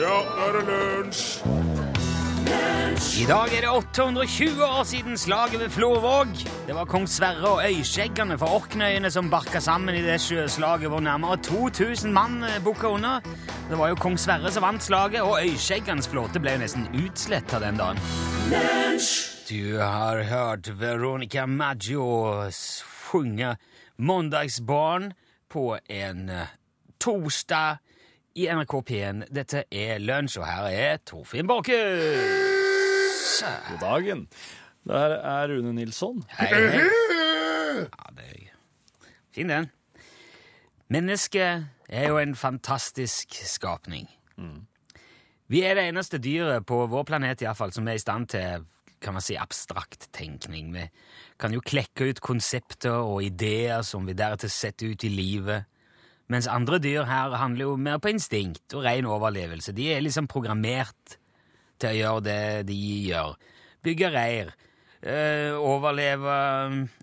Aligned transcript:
Ja, 0.00 0.06
nå 0.08 0.44
er 0.46 0.54
det 0.56 0.60
lunsj! 0.64 1.24
I 3.20 3.26
dag 3.28 3.52
er 3.52 3.66
det 3.66 3.70
820 3.70 4.62
år 4.64 4.84
siden 4.88 5.18
slaget 5.20 5.60
ved 5.60 5.68
Florvåg. 5.74 6.30
Det 6.66 6.74
var 6.74 6.88
kong 6.88 7.04
Sverre 7.08 7.50
og 7.50 7.60
øyskjeggene 7.66 8.38
fra 8.40 8.48
Orknøyene 8.56 9.10
som 9.12 9.28
barka 9.30 9.60
sammen 9.60 9.98
i 9.98 10.00
det 10.00 10.16
sjøslaget 10.24 10.88
hvor 10.88 11.04
nærmere 11.04 11.36
2000 11.44 12.12
mann 12.16 12.40
eh, 12.48 12.56
bukka 12.64 12.88
under. 12.88 13.20
Det 13.68 13.78
var 13.78 13.92
jo 13.92 13.98
kong 14.00 14.16
Sverre 14.18 14.52
som 14.52 14.64
vant 14.64 14.82
slaget, 14.82 15.20
og 15.20 15.36
øyskjeggenes 15.42 16.08
flåte 16.08 16.40
ble 16.40 16.56
jo 16.56 16.62
nesten 16.64 16.88
utsletta 16.96 17.60
den 17.60 17.76
dagen. 17.76 18.00
Du 19.50 19.76
har 19.78 20.24
hørt 20.32 20.72
Veronica 20.80 21.44
Maggio 21.46 22.48
synge 22.50 23.56
'Mandagsbarn' 23.98 25.12
på 25.50 25.76
en 25.90 26.28
eh, 26.28 26.48
torsdag 27.00 27.76
i 28.34 28.46
NRK 28.46 28.74
P1. 28.90 29.24
Dette 29.34 29.64
er 29.70 29.98
Lunsj, 30.02 30.38
og 30.40 30.46
her 30.46 30.68
er 30.70 31.00
Torfinn 31.06 31.48
Borchhus. 31.50 31.80
God 33.42 33.80
dagen. 33.82 34.26
Det 34.86 34.96
her 34.96 35.16
er 35.18 35.52
Rune 35.52 35.72
Nilsson. 35.76 36.22
Hei, 36.38 36.48
hei. 36.54 36.86
Ja, 37.80 38.14
det 38.16 38.24
er 38.26 38.48
fin 39.34 39.48
den. 39.50 39.70
Mennesket 40.90 41.66
er 41.88 42.08
jo 42.08 42.18
en 42.18 42.34
fantastisk 42.34 43.34
skapning. 43.46 44.08
Vi 45.50 45.62
er 45.66 45.74
det 45.74 45.88
eneste 45.90 46.18
dyret 46.22 46.66
på 46.66 46.86
vår 46.90 47.04
planet 47.06 47.42
i 47.42 47.46
hvert 47.46 47.58
fall, 47.58 47.72
som 47.74 47.88
er 47.88 47.98
i 47.98 48.02
stand 48.02 48.30
til 48.34 48.66
kan 49.00 49.14
man 49.16 49.24
si, 49.24 49.36
abstrakt 49.40 50.10
tenkning. 50.12 50.74
Vi 50.74 50.84
kan 51.40 51.54
jo 51.56 51.62
klekke 51.64 52.10
ut 52.10 52.20
konsepter 52.20 53.00
og 53.00 53.22
ideer 53.24 53.80
som 53.86 54.04
vi 54.04 54.12
deretter 54.12 54.52
setter 54.52 54.92
ut 54.92 55.04
i 55.08 55.12
livet. 55.12 55.69
Mens 56.30 56.46
andre 56.46 56.78
dyr 56.78 57.08
her 57.08 57.34
handler 57.40 57.66
jo 57.66 57.76
mer 57.76 57.98
på 57.98 58.12
instinkt 58.12 58.76
og 58.76 58.84
ren 58.86 59.08
overlevelse. 59.10 59.74
De 59.74 59.88
er 59.90 60.04
liksom 60.04 60.28
programmert 60.30 61.16
til 61.80 61.90
å 61.90 61.96
gjøre 61.98 62.24
det 62.28 62.42
de 62.68 62.76
gjør. 63.08 63.34
Bygge 63.82 64.10
reir, 64.14 64.52
øh, 65.02 65.56
overleve 65.58 66.36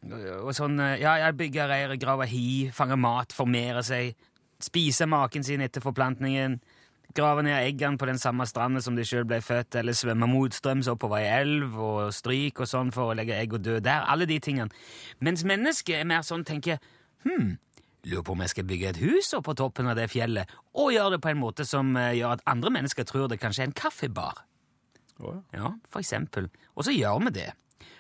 øh, 0.06 0.46
og 0.46 0.54
sånn 0.56 0.80
øh, 0.80 0.96
Ja, 1.02 1.18
ja, 1.24 1.34
bygge 1.36 1.68
reir, 1.68 1.96
grave 2.00 2.30
hi, 2.30 2.70
fange 2.72 2.96
mat, 2.96 3.36
formere 3.36 3.84
seg, 3.84 4.16
spise 4.64 5.10
maken 5.10 5.44
sin 5.44 5.62
etter 5.66 5.84
forplantningen, 5.84 6.60
grave 7.18 7.44
ned 7.44 7.58
eggene 7.66 7.98
på 7.98 8.08
den 8.08 8.20
samme 8.22 8.46
stranda 8.46 8.82
som 8.86 8.96
de 8.96 9.06
sjøl 9.08 9.26
ble 9.28 9.42
født, 9.42 9.80
eller 9.82 9.98
svømme 9.98 10.30
motstrøms 10.30 10.88
oppover 10.94 11.24
ei 11.24 11.30
elv 11.42 11.78
og 11.82 12.14
stryk 12.14 12.62
og 12.62 12.70
sånn 12.70 12.94
for 12.94 13.12
å 13.12 13.18
legge 13.18 13.36
egg 13.36 13.58
og 13.58 13.66
dø 13.66 13.80
der. 13.82 14.06
Alle 14.08 14.30
de 14.30 14.40
tingene. 14.40 14.72
Mens 15.20 15.44
mennesket 15.48 15.98
er 16.00 16.08
mer 16.08 16.24
sånn, 16.26 16.46
tenker 16.48 16.78
hm, 17.26 17.58
Lurer 18.08 18.24
på 18.24 18.36
om 18.36 18.44
jeg 18.46 18.54
skal 18.54 18.68
bygge 18.70 18.92
et 18.94 19.00
hus 19.04 19.34
oppå 19.36 19.56
toppen 19.58 19.90
av 19.92 19.98
det 20.00 20.08
fjellet, 20.12 20.50
og 20.80 20.94
gjøre 20.96 21.18
det 21.18 21.24
på 21.24 21.32
en 21.34 21.42
måte 21.42 21.68
som 21.68 21.92
eh, 22.00 22.16
gjør 22.20 22.38
at 22.38 22.46
andre 22.48 22.74
mennesker 22.78 23.08
tror 23.08 23.28
det 23.32 23.42
kanskje 23.42 23.66
er 23.66 23.70
en 23.72 23.78
kaffebar. 23.78 24.44
Oh. 25.20 25.40
ja. 25.52 25.60
Ja, 25.60 25.74
for 25.92 26.04
eksempel. 26.04 26.52
Og 26.76 26.88
så 26.88 26.96
gjør 26.96 27.20
vi 27.28 27.36
det. 27.42 27.52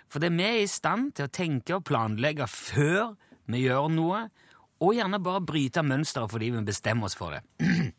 For 0.07 0.23
det 0.23 0.31
er 0.31 0.37
vi 0.37 0.63
i 0.63 0.71
stand 0.71 1.13
til 1.17 1.27
å 1.27 1.33
tenke 1.33 1.75
og 1.75 1.85
planlegge 1.87 2.47
før 2.47 3.15
vi 3.51 3.65
gjør 3.65 3.91
noe, 3.91 4.27
og 4.83 4.93
gjerne 4.93 5.19
bare 5.23 5.41
bryte 5.41 5.81
mønsteret 5.83 6.31
fordi 6.31 6.51
vi 6.53 6.67
bestemmer 6.67 7.09
oss 7.09 7.17
for 7.17 7.33
det. 7.33 7.41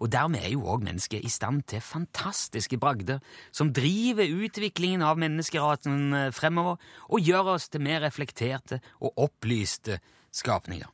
Og 0.00 0.08
dermed 0.10 0.40
er 0.42 0.54
jo 0.54 0.64
òg 0.72 0.84
mennesket 0.86 1.24
i 1.26 1.30
stand 1.30 1.66
til 1.70 1.82
fantastiske 1.84 2.78
bragder 2.80 3.20
som 3.54 3.72
driver 3.76 4.30
utviklingen 4.46 5.04
av 5.04 5.20
menneskerasen 5.20 6.14
eh, 6.16 6.30
fremover 6.34 6.78
og 7.08 7.20
gjør 7.20 7.52
oss 7.54 7.68
til 7.68 7.84
mer 7.84 8.00
reflekterte 8.06 8.80
og 8.98 9.20
opplyste 9.28 10.00
skapninger. 10.34 10.88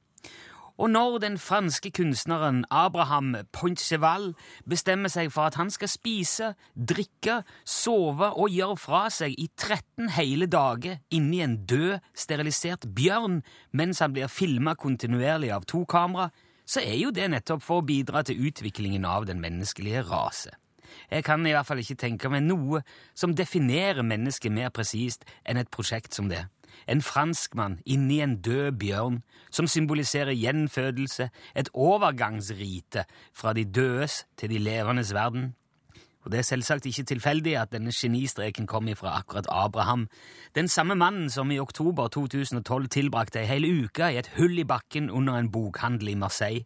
Og 0.75 0.91
når 0.91 1.19
den 1.23 1.37
franske 1.39 1.91
kunstneren 1.95 2.65
Abraham 2.71 3.37
Poincheval 3.55 4.33
bestemmer 4.67 5.13
seg 5.13 5.31
for 5.31 5.47
at 5.47 5.59
han 5.61 5.71
skal 5.71 5.91
spise, 5.91 6.49
drikke, 6.75 7.43
sove 7.63 8.33
og 8.35 8.51
gjøre 8.51 8.79
fra 8.83 9.05
seg 9.15 9.37
i 9.39 9.47
13 9.55 10.11
hele 10.17 10.49
dager 10.51 10.99
inni 11.15 11.45
en 11.45 11.61
død, 11.71 12.01
sterilisert 12.19 12.89
bjørn 12.97 13.45
mens 13.71 14.03
han 14.03 14.17
blir 14.17 14.33
filma 14.33 14.75
kontinuerlig 14.75 15.53
av 15.55 15.69
to 15.71 15.85
kamera, 15.87 16.33
så 16.67 16.83
er 16.83 16.99
jo 16.99 17.15
det 17.15 17.29
nettopp 17.31 17.63
for 17.63 17.83
å 17.83 17.87
bidra 17.87 18.25
til 18.27 18.43
utviklingen 18.49 19.07
av 19.07 19.29
den 19.29 19.43
menneskelige 19.45 20.03
rase. 20.09 20.57
Jeg 21.11 21.25
kan 21.27 21.47
i 21.47 21.53
hvert 21.55 21.69
fall 21.69 21.83
ikke 21.83 21.99
tenke 22.01 22.31
meg 22.33 22.45
noe 22.47 22.83
som 23.15 23.35
definerer 23.37 24.03
mennesket 24.07 24.53
mer 24.53 24.75
presist 24.75 25.27
enn 25.45 25.61
et 25.61 25.71
prosjekt 25.71 26.15
som 26.17 26.31
det. 26.31 26.45
En 26.89 27.03
franskmann 27.03 27.81
inni 27.87 28.21
en 28.21 28.37
død 28.43 28.73
bjørn 28.79 29.23
som 29.51 29.67
symboliserer 29.67 30.35
gjenfødelse, 30.35 31.31
et 31.57 31.69
overgangsrite 31.75 33.05
fra 33.35 33.53
de 33.53 33.65
dødes 33.65 34.27
til 34.37 34.51
de 34.51 34.59
levendes 34.59 35.15
verden. 35.15 35.55
Og 36.25 36.33
det 36.33 36.39
er 36.39 36.43
selvsagt 36.43 36.87
ikke 36.87 37.03
tilfeldig 37.03 37.57
at 37.61 37.73
denne 37.73 37.93
genistreken 37.93 38.67
kom 38.67 38.89
ifra 38.89 39.19
akkurat 39.19 39.47
Abraham, 39.51 40.09
den 40.55 40.69
samme 40.69 40.95
mannen 40.95 41.31
som 41.31 41.51
i 41.51 41.59
oktober 41.59 42.09
2012 42.09 42.89
tilbrakte 42.89 43.43
ei 43.43 43.51
hel 43.51 43.69
uke 43.85 44.09
i 44.09 44.19
et 44.19 44.31
hull 44.39 44.59
i 44.59 44.65
bakken 44.65 45.11
under 45.11 45.37
en 45.37 45.51
bokhandel 45.53 46.09
i 46.09 46.15
Marseille. 46.15 46.65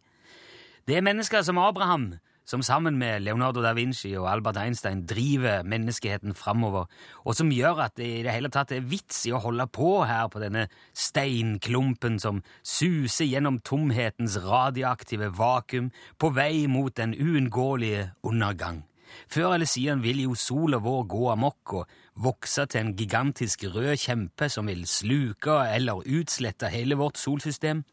Det 0.87 0.97
er 0.97 1.03
mennesker 1.05 1.41
som 1.41 1.57
Abraham 1.57 2.13
som 2.49 2.63
sammen 2.65 2.97
med 2.97 3.21
Leonardo 3.21 3.61
da 3.61 3.75
Vinci 3.77 4.15
og 4.17 4.25
Albert 4.31 4.57
Einstein 4.57 5.03
driver 5.05 5.61
menneskeheten 5.69 6.33
framover, 6.33 6.87
og 7.21 7.35
som 7.37 7.51
gjør 7.53 7.83
at 7.85 7.97
det 7.99 8.07
i 8.09 8.23
det 8.25 8.33
hele 8.33 8.49
tatt 8.49 8.73
er 8.73 8.87
vits 8.89 9.21
i 9.29 9.33
å 9.35 9.41
holde 9.43 9.67
på 9.69 9.91
her 10.09 10.31
på 10.33 10.41
denne 10.41 10.65
steinklumpen 10.97 12.17
som 12.21 12.41
suser 12.65 13.29
gjennom 13.29 13.59
tomhetens 13.61 14.39
radioaktive 14.41 15.29
vakuum 15.37 15.91
på 16.17 16.31
vei 16.33 16.65
mot 16.71 16.95
den 16.97 17.13
uunngåelige 17.13 18.09
undergang. 18.25 18.81
Før 19.29 19.53
eller 19.55 19.69
siden 19.69 20.01
vil 20.01 20.23
jo 20.23 20.33
sola 20.37 20.79
vår 20.81 21.05
gå 21.09 21.29
amok 21.33 21.75
og 21.77 21.95
vokse 22.25 22.65
til 22.69 22.81
en 22.81 22.91
gigantisk 22.97 23.67
rød 23.75 23.93
kjempe 24.07 24.49
som 24.49 24.69
vil 24.69 24.85
sluke 24.89 25.61
eller 25.69 26.01
utslette 26.05 26.69
hele 26.73 26.97
vårt 26.97 27.21
solsystem, 27.21 27.85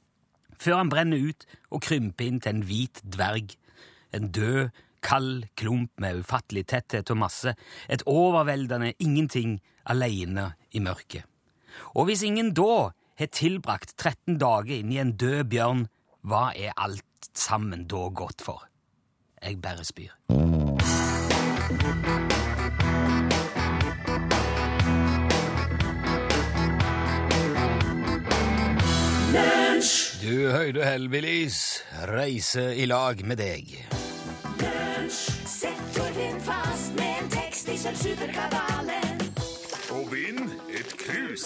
før 0.56 0.80
han 0.80 0.92
brenner 0.92 1.20
ut 1.28 1.48
og 1.70 1.84
krymper 1.84 2.28
inn 2.28 2.40
til 2.40 2.56
en 2.56 2.66
hvit 2.68 3.04
dverg. 3.04 3.56
En 4.14 4.30
død, 4.32 4.68
kald 5.02 5.46
klump 5.58 5.92
med 6.02 6.22
ufattelig 6.22 6.66
tetthet 6.72 7.10
og 7.14 7.20
masse, 7.22 7.54
et 7.88 8.02
overveldende 8.06 8.92
ingenting 8.98 9.60
alene 9.86 10.52
i 10.72 10.82
mørket. 10.82 11.24
Og 11.94 12.08
hvis 12.08 12.24
ingen 12.26 12.54
da 12.56 12.90
har 13.16 13.32
tilbrakt 13.32 13.96
13 13.96 14.38
dager 14.40 14.78
inni 14.78 15.00
en 15.00 15.16
død 15.16 15.44
bjørn, 15.52 15.86
hva 16.26 16.50
er 16.56 16.74
alt 16.76 17.30
sammen 17.36 17.86
da 17.86 18.08
godt 18.10 18.42
for? 18.42 18.66
Jeg 19.42 19.60
bare 19.62 19.84
spyr. 19.84 20.65
Du 30.26 30.48
høyde 30.50 30.82
Hellbillies 30.82 31.84
reise 32.10 32.72
i 32.74 32.82
lag 32.90 33.20
med 33.22 33.38
deg. 33.38 33.68
Og 39.94 40.08
vinn 40.10 40.40
et 40.74 40.90
krus. 40.98 41.44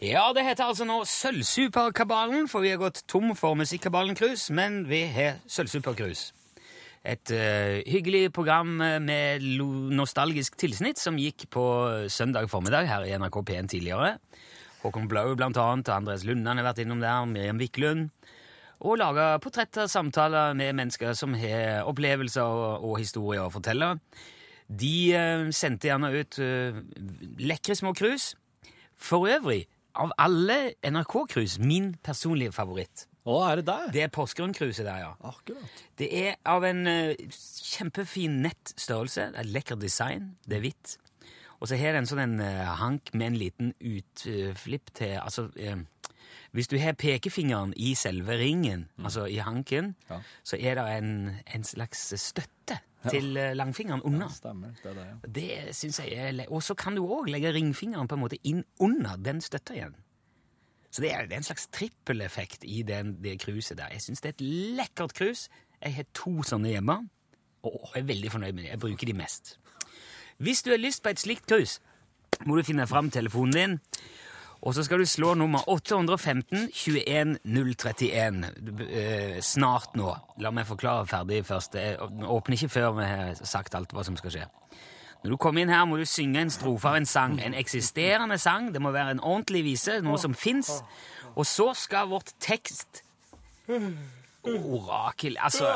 Ja, 0.00 0.22
det 0.32 0.46
heter 0.46 0.70
altså 0.70 0.86
nå 0.88 1.02
Sølvsuperkabalen, 1.04 2.48
for 2.48 2.64
vi 2.64 2.72
har 2.72 2.80
gått 2.80 3.02
tom 3.12 3.34
for 3.36 3.60
Musikkabalen-krus, 3.60 4.46
men 4.56 4.86
vi 4.88 5.02
har 5.12 5.42
Sølvsuperkrus. 5.44 6.30
Et 7.04 7.36
uh, 7.36 7.84
hyggelig 7.84 8.30
program 8.32 8.78
eh, 8.80 8.96
med 9.04 9.44
lo- 9.60 9.92
nostalgisk 9.92 10.56
tilsnitt 10.56 10.96
som 10.96 11.20
gikk 11.20 11.50
på 11.52 11.68
søndag 12.08 12.48
formiddag 12.48 12.88
her 12.88 13.04
i 13.04 13.12
NRK 13.20 13.42
P1 13.44 13.68
tidligere. 13.76 14.14
Håkon 14.84 15.08
Blau 15.08 15.32
blant 15.38 15.58
annet, 15.60 15.88
Andres 15.88 16.26
Lundan 16.28 16.60
har 16.60 16.66
vært 16.68 16.82
innom 16.84 17.00
der, 17.00 17.24
Miriam 17.30 17.60
Wiklund. 17.60 18.10
Og 18.84 18.98
laga 19.00 19.38
portretter, 19.40 19.88
samtaler 19.88 20.52
med 20.58 20.74
mennesker 20.76 21.14
som 21.16 21.36
har 21.38 21.88
opplevelser 21.88 22.44
og, 22.44 22.84
og 22.84 22.98
historier 23.00 23.46
å 23.46 23.52
fortelle. 23.54 23.94
De 24.68 24.96
eh, 25.16 25.46
sendte 25.56 25.88
gjerne 25.88 26.10
ut 26.12 26.38
eh, 26.42 26.82
lekre 27.40 27.76
små 27.78 27.94
krus. 27.96 28.32
For 29.00 29.28
øvrig, 29.30 29.64
av 29.94 30.12
alle 30.20 30.74
NRK-krus, 30.84 31.58
min 31.62 31.94
personlige 32.04 32.54
favoritt. 32.54 33.06
Å, 33.24 33.38
er 33.48 33.60
det 33.60 33.66
der? 33.70 33.84
Det 33.94 34.02
er 34.04 34.12
Porsgrunn-kruset 34.12 34.84
der, 34.84 35.00
ja. 35.00 35.12
Akkurat. 35.24 35.84
Det 35.96 36.10
er 36.12 36.34
av 36.50 36.66
en 36.68 36.84
eh, 36.90 37.14
kjempefin 37.32 38.42
nett 38.44 38.74
størrelse. 38.76 39.30
Det 39.32 39.40
er 39.40 39.46
et 39.46 39.54
lekkert 39.54 39.80
design. 39.80 40.34
Det 40.44 40.58
er 40.58 40.66
hvitt. 40.66 40.98
Og 41.64 41.68
så 41.70 41.78
har 41.80 41.94
den 41.96 42.02
en 42.04 42.08
sånn 42.10 42.20
en, 42.20 42.40
eh, 42.44 42.66
hank 42.76 43.08
med 43.16 43.30
en 43.30 43.36
liten 43.40 43.70
utflipp 43.80 44.90
til 44.98 45.14
Altså 45.16 45.46
eh, 45.56 45.78
Hvis 46.52 46.68
du 46.68 46.76
har 46.78 46.92
pekefingeren 46.92 47.72
i 47.80 47.94
selve 47.96 48.36
ringen, 48.38 48.84
altså 49.00 49.24
i 49.26 49.38
hanken, 49.42 49.94
Ja. 50.10 50.18
så 50.44 50.58
er 50.60 50.74
det 50.76 50.84
en, 50.98 51.30
en 51.54 51.64
slags 51.64 52.02
støtte 52.20 52.76
til 53.08 53.36
eh, 53.40 53.54
langfingeren 53.56 54.02
under. 54.04 54.28
Stemmer. 54.28 54.76
Det 54.82 54.92
det, 54.94 55.06
ja. 55.06 55.30
Det 55.66 55.74
synes 55.74 55.98
jeg 56.04 56.12
er 56.12 56.44
Og 56.50 56.62
så 56.62 56.74
kan 56.76 56.94
du 56.96 57.02
òg 57.06 57.30
legge 57.32 57.52
ringfingeren 57.56 58.08
på 58.08 58.14
en 58.14 58.22
måte 58.26 58.38
inn 58.44 58.62
under 58.80 59.16
den 59.16 59.40
støtta 59.40 59.74
igjen. 59.74 59.96
Så 60.90 61.02
det 61.02 61.10
er, 61.14 61.26
det 61.26 61.32
er 61.32 61.42
en 61.42 61.48
slags 61.48 61.66
trippeleffekt 61.74 62.62
i 62.64 62.82
den, 62.82 63.16
det 63.22 63.40
kruset 63.40 63.78
der. 63.80 63.88
Jeg 63.90 64.02
syns 64.04 64.20
det 64.20 64.28
er 64.28 64.36
et 64.36 64.46
lekkert 64.78 65.14
krus. 65.16 65.48
Jeg 65.82 65.94
har 65.96 66.04
to 66.14 66.36
sånne 66.46 66.70
hjemme. 66.76 67.00
Og 67.64 67.80
jeg 67.94 68.02
er 68.04 68.06
veldig 68.12 68.30
fornøyd 68.30 68.52
med 68.52 68.62
det. 68.64 68.70
Jeg 68.70 68.78
bruker 68.84 69.06
de 69.06 69.12
mest. 69.16 69.56
Hvis 70.38 70.62
du 70.62 70.70
har 70.72 70.82
lyst 70.82 71.02
på 71.02 71.12
et 71.12 71.20
slikt 71.20 71.50
hus, 71.54 71.78
må 72.44 72.56
du 72.56 72.66
finne 72.66 72.86
fram 72.90 73.10
telefonen 73.14 73.54
din, 73.54 73.78
og 74.64 74.72
så 74.74 74.82
skal 74.86 75.02
du 75.02 75.06
slå 75.06 75.34
nummer 75.36 75.66
815 75.68 76.70
21 76.72 77.36
031 77.44 78.44
eh, 78.88 79.40
snart 79.44 79.92
nå. 79.98 80.14
La 80.40 80.52
meg 80.56 80.64
forklare 80.64 81.04
ferdig 81.06 81.42
først. 81.44 81.76
Jeg 81.76 81.98
åpner 82.00 82.56
ikke 82.56 82.72
før 82.72 82.94
vi 82.96 83.08
har 83.10 83.42
sagt 83.44 83.76
alt 83.76 83.92
hva 83.92 84.06
som 84.06 84.16
skal 84.16 84.32
skje. 84.32 84.46
Når 85.24 85.34
du 85.34 85.36
kommer 85.40 85.64
inn 85.64 85.72
her, 85.72 85.84
må 85.88 85.98
du 86.00 86.06
synge 86.08 86.40
en 86.40 86.52
strofe 86.52 86.88
av 86.88 86.96
en 86.96 87.08
sang. 87.08 87.36
En 87.44 87.56
eksisterende 87.56 88.38
sang. 88.40 88.72
Det 88.72 88.80
må 88.80 88.92
være 88.92 89.18
en 89.18 89.20
ordentlig 89.20 89.62
vise, 89.68 89.98
noe 90.04 90.16
som 90.20 90.36
fins. 90.36 90.78
Og 91.34 91.44
så 91.48 91.70
skal 91.76 92.08
vårt 92.12 92.32
tekst 92.40 93.02
Orakel 94.44 95.38
Altså, 95.40 95.70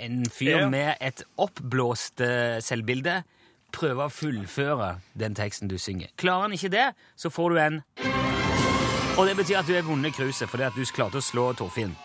en 0.00 0.22
fyr 0.32 0.68
med 0.72 0.94
et 1.04 1.20
oppblåst 1.36 2.22
eh, 2.24 2.56
selvbilde 2.64 3.18
prøve 3.72 4.04
å 4.06 4.12
fullføre 4.12 4.98
den 5.18 5.34
teksten 5.34 5.68
du 5.68 5.78
synger. 5.78 6.12
Klarer 6.16 6.48
han 6.48 6.56
ikke 6.56 6.72
det, 6.72 6.90
så 7.16 7.30
får 7.30 7.50
du 7.50 7.60
en 7.62 7.82
Og 9.18 9.26
det 9.26 9.34
betyr 9.36 9.58
at 9.58 9.66
du 9.66 9.74
har 9.74 9.82
vunnet 9.82 10.14
cruiset 10.14 10.48
fordi 10.48 10.62
at 10.68 10.76
du 10.76 10.84
klarte 10.94 11.18
å 11.18 11.24
slå 11.24 11.52
Torfinn. 11.58 11.96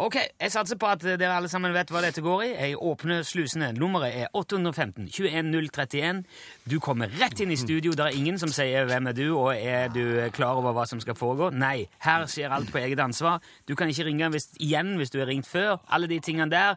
Ok, 0.00 0.16
Jeg 0.40 0.52
satser 0.52 0.78
på 0.80 0.86
at 0.86 1.02
dere 1.02 1.34
alle 1.34 1.48
sammen 1.50 1.74
vet 1.74 1.90
hva 1.92 2.00
dette 2.00 2.22
går 2.24 2.42
i. 2.46 2.50
Jeg 2.54 2.76
åpner 2.78 3.24
slusene. 3.26 3.72
Nummeret 3.76 4.14
er 4.22 4.30
815 4.38 5.10
21031. 5.12 6.22
Du 6.70 6.78
kommer 6.80 7.10
rett 7.20 7.40
inn 7.42 7.52
i 7.52 7.58
studio. 7.60 7.92
Det 7.92 8.06
er 8.06 8.16
ingen 8.16 8.38
som 8.38 8.48
sier 8.48 8.86
'Hvem 8.86 9.08
er 9.08 9.12
du?' 9.12 9.38
og 9.38 9.54
'Er 9.56 9.88
du 9.88 10.30
klar 10.30 10.56
over 10.56 10.72
hva 10.72 10.86
som 10.86 11.00
skal 11.00 11.14
foregå?' 11.14 11.50
Nei, 11.52 11.88
her 11.98 12.26
skjer 12.26 12.50
alt 12.50 12.72
på 12.72 12.78
eget 12.78 13.00
ansvar. 13.00 13.42
Du 13.68 13.74
kan 13.74 13.88
ikke 13.88 14.04
ringe 14.04 14.30
hvis, 14.30 14.48
igjen 14.60 14.96
hvis 14.96 15.10
du 15.10 15.18
har 15.18 15.26
ringt 15.26 15.46
før. 15.46 15.80
Alle 15.90 16.06
de 16.06 16.20
tingene 16.20 16.50
der. 16.50 16.76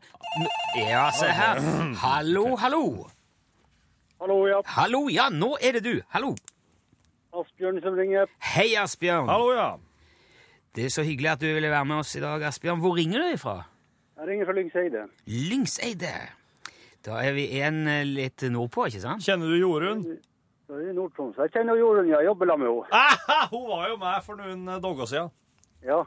Ja, 0.76 1.10
se 1.12 1.26
her. 1.26 1.62
Hallo, 1.96 2.56
hallo. 2.56 3.08
Hallo, 4.24 4.46
ja. 4.48 4.62
Hallo, 4.72 5.00
ja, 5.12 5.26
nå 5.28 5.50
er 5.60 5.76
det 5.76 5.82
du. 5.84 5.98
Hallo. 6.14 6.30
Asbjørn 7.36 7.82
som 7.84 7.98
ringer. 8.00 8.30
Hei, 8.54 8.70
Asbjørn. 8.80 9.28
Hallo, 9.28 9.50
ja. 9.52 9.66
Det 10.72 10.86
er 10.86 10.94
så 10.96 11.04
hyggelig 11.04 11.34
at 11.34 11.42
du 11.42 11.50
ville 11.50 11.68
være 11.68 11.90
med 11.90 12.00
oss 12.00 12.14
i 12.16 12.22
dag, 12.24 12.46
Asbjørn. 12.48 12.80
Hvor 12.80 12.96
ringer 12.96 13.20
du 13.20 13.34
ifra? 13.34 13.58
Jeg 14.22 14.30
ringer 14.30 14.48
fra 14.48 14.56
Lyngseide. 14.56 15.04
Lyngseide. 15.28 16.14
Da 17.04 17.20
er 17.20 17.36
vi 17.36 17.50
en 17.60 17.84
eh, 17.92 18.06
litt 18.08 18.48
nordpå, 18.48 18.88
ikke 18.88 19.04
sant? 19.04 19.28
Kjenner 19.28 19.52
du 19.52 19.60
Jorunn? 19.60 20.08
Nord-Troms. 20.72 21.44
Jeg 21.44 21.52
kjenner 21.58 21.84
Jorunn, 21.84 22.08
ja. 22.16 22.24
Jobber 22.24 22.54
sammen 22.54 22.72
med 22.72 22.96
henne. 22.96 23.44
Hun 23.52 23.70
var 23.74 23.90
jo 23.92 24.02
med 24.08 24.26
for 24.30 24.40
noen 24.40 24.64
eh, 24.72 24.82
dager 24.88 25.12
siden. 25.12 25.34
Ja. 25.84 26.00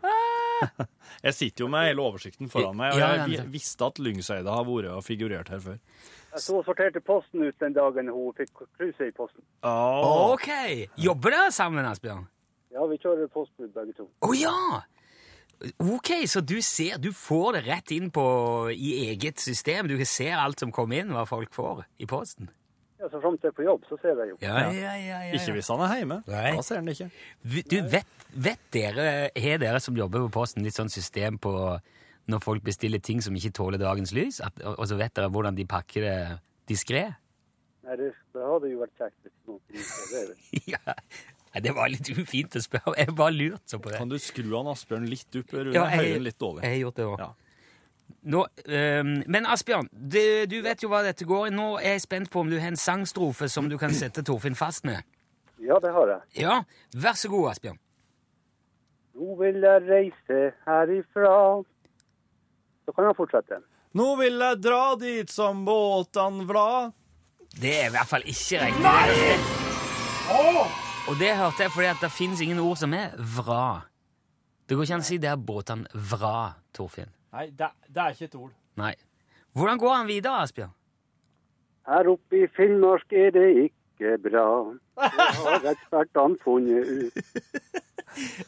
Jeg 1.27 1.37
sitter 1.37 1.67
jo 1.67 1.69
med 1.69 1.91
hele 1.91 2.01
oversikten 2.01 2.49
foran 2.49 2.79
meg, 2.79 2.95
og 2.97 3.29
jeg 3.29 3.43
visste 3.53 3.85
at 3.91 3.99
Lyngseide 4.01 4.49
har 4.49 4.65
vært 4.65 4.89
og 4.95 5.03
figurert 5.05 5.51
her 5.53 5.61
før. 5.61 5.77
Jeg 6.37 6.45
sto 6.45 6.59
og 6.59 6.67
sorterte 6.67 7.01
posten 7.01 7.47
ut 7.47 7.57
den 7.63 7.73
dagen 7.73 8.11
hun 8.13 8.35
fikk 8.37 8.67
kruset 8.77 9.07
i 9.09 9.13
posten. 9.17 9.41
Oh. 9.65 10.35
Ok! 10.35 10.51
Jobber 11.01 11.33
dere 11.33 11.55
sammen, 11.55 11.87
Asbjørn? 11.89 12.27
Ja, 12.77 12.85
vi 12.91 12.99
kjører 13.01 13.31
postbud 13.33 13.73
begge 13.73 13.97
to. 13.97 14.05
Å 14.21 14.37
ja! 14.37 14.83
Ok, 15.81 16.11
så 16.29 16.43
du 16.45 16.59
ser, 16.61 16.99
du 17.01 17.09
får 17.17 17.57
det 17.57 17.63
rett 17.71 17.95
inn 17.97 18.11
på, 18.13 18.27
i 18.69 19.09
eget 19.09 19.41
system. 19.41 19.89
Du 19.89 19.97
ser 20.05 20.37
alt 20.37 20.61
som 20.61 20.75
kommer 20.77 21.01
inn, 21.01 21.15
hva 21.17 21.25
folk 21.25 21.57
får 21.57 21.87
i 22.05 22.09
posten. 22.11 22.53
Ja, 23.01 23.09
Så 23.09 23.21
fram 23.23 23.39
til 23.41 23.49
jeg 23.49 23.55
er 23.55 23.57
på 23.57 23.65
jobb, 23.65 23.89
så 23.89 23.97
ser 24.03 24.21
jeg 24.21 24.35
jo. 24.35 24.37
Ja, 24.45 24.59
ja, 24.69 24.93
ja, 25.01 25.19
ja, 25.31 25.35
Ikke 25.41 25.57
hvis 25.57 25.73
han 25.73 25.85
er 25.89 25.99
hjemme. 26.03 26.21
Nei. 26.29 26.53
Da 26.57 26.65
ser 26.69 26.83
han 26.83 26.89
det 26.89 26.99
ikke. 26.99 27.09
Du, 27.73 27.81
vet, 27.97 28.29
vet 28.33 28.69
dere, 28.77 29.09
har 29.33 29.65
dere 29.65 29.81
som 29.85 29.97
jobber 29.97 30.29
på 30.29 30.35
posten 30.37 30.65
litt 30.69 30.77
sånn 30.77 30.93
system 30.93 31.41
på 31.41 31.57
når 32.27 32.43
folk 32.43 32.65
bestiller 32.67 32.99
ting 33.03 33.23
som 33.23 33.37
ikke 33.39 33.53
tåler 33.55 33.79
dagens 33.79 34.13
lys, 34.17 34.41
at, 34.45 34.59
og, 34.65 34.79
og 34.79 34.89
så 34.91 34.99
vet 34.99 35.15
dere 35.17 35.31
hvordan 35.31 35.57
de 35.57 35.67
pakker 35.69 36.03
det 36.07 36.17
diskré? 36.69 37.05
Nei, 37.87 37.97
det, 38.01 38.11
det 38.35 38.43
hadde 38.43 38.71
jo 38.73 38.81
vært 38.83 38.97
kjekt 38.99 39.17
hvis 39.23 39.35
noen 39.47 39.61
kunne 39.71 40.27
det. 40.33 40.37
ja. 40.75 40.97
Det 41.63 41.73
var 41.73 41.89
litt 41.89 42.11
ufint 42.13 42.59
å 42.59 42.61
spørre. 42.61 42.93
Jeg 43.01 43.15
bare 43.17 43.33
lurte 43.33 43.71
så 43.71 43.79
på 43.81 43.89
det. 43.89 43.97
Kan 44.03 44.11
du 44.13 44.19
skru 44.21 44.51
han 44.59 44.69
Asbjørn 44.69 45.07
litt 45.09 45.39
opp? 45.41 45.55
Rune? 45.57 45.73
Ja, 45.73 45.87
jeg 45.95 46.11
jeg- 46.11 46.25
litt 46.27 46.43
over. 46.45 46.61
Jeg 46.67 46.75
har 46.75 46.83
gjort 46.83 46.99
det 46.99 47.07
òg. 47.09 47.23
Nå, 48.27 48.43
øhm, 48.67 49.13
men 49.31 49.47
Asbjørn, 49.51 49.89
du, 49.91 50.21
du 50.51 50.59
vet 50.63 50.83
jo 50.83 50.91
hva 50.93 51.01
dette 51.07 51.25
går 51.27 51.47
i. 51.49 51.55
Nå 51.55 51.69
er 51.79 51.95
jeg 51.97 52.03
spent 52.05 52.31
på 52.31 52.43
om 52.43 52.51
du 52.51 52.59
har 52.59 52.69
en 52.69 52.77
sangstrofe 52.79 53.49
som 53.49 53.71
du 53.71 53.79
kan 53.81 53.95
sette 53.95 54.23
Torfinn 54.27 54.59
fast 54.59 54.85
med. 54.87 55.07
Ja, 55.63 55.79
det 55.83 55.95
har 55.95 56.13
jeg. 56.13 56.21
Ja, 56.43 56.59
vær 56.95 57.17
så 57.19 57.31
god, 57.33 57.53
Asbjørn. 57.55 57.79
Nå 59.17 59.39
vil 59.41 59.63
jeg 59.65 59.87
reise 59.89 60.41
herifra. 60.67 61.33
Så 62.87 62.93
kan 62.95 63.05
han 63.09 63.15
fortsette. 63.19 63.59
Nå 63.99 64.07
vil 64.21 64.39
jeg 64.39 64.61
dra 64.63 64.83
dit 65.01 65.31
som 65.33 65.65
båtan 65.67 66.45
vla. 66.47 66.93
Det 67.57 67.73
er 67.81 67.89
i 67.89 67.93
hvert 67.95 68.11
fall 68.11 68.25
ikke 68.29 68.61
riktig. 68.63 68.83
Nei! 68.85 70.67
Og 71.07 71.15
det 71.21 71.33
hørte 71.39 71.63
jeg 71.67 71.71
fordi 71.75 71.87
at 71.91 72.01
det 72.03 72.11
fins 72.15 72.41
ingen 72.43 72.59
ord 72.63 72.77
som 72.81 72.95
er 72.99 73.13
vra. 73.37 73.83
Det 74.67 74.75
går 74.75 74.87
ikke 74.89 74.97
an 74.99 75.05
å 75.05 75.07
si 75.07 75.19
det 75.23 75.31
er 75.31 75.39
båtene 75.39 76.03
vra, 76.11 76.33
Torfinn. 76.75 77.11
Nei, 77.37 77.45
det, 77.55 77.69
det 77.87 78.03
er 78.03 78.17
ikke 78.17 78.27
et 78.31 78.35
ord. 78.41 78.51
Nei. 78.81 78.95
Hvordan 79.57 79.79
går 79.81 79.95
han 79.95 80.09
videre, 80.11 80.41
Asbjørn? 80.43 80.73
Her 81.87 82.09
oppe 82.11 82.41
i 82.43 82.49
Finnmark 82.57 83.15
er 83.15 83.31
det 83.37 83.47
ikke 83.69 84.17
bra. 84.25 84.47
Det 84.99 85.29
har 85.39 85.69
ekspertene 85.71 86.39
funnet 86.43 86.91
ut. 86.91 87.13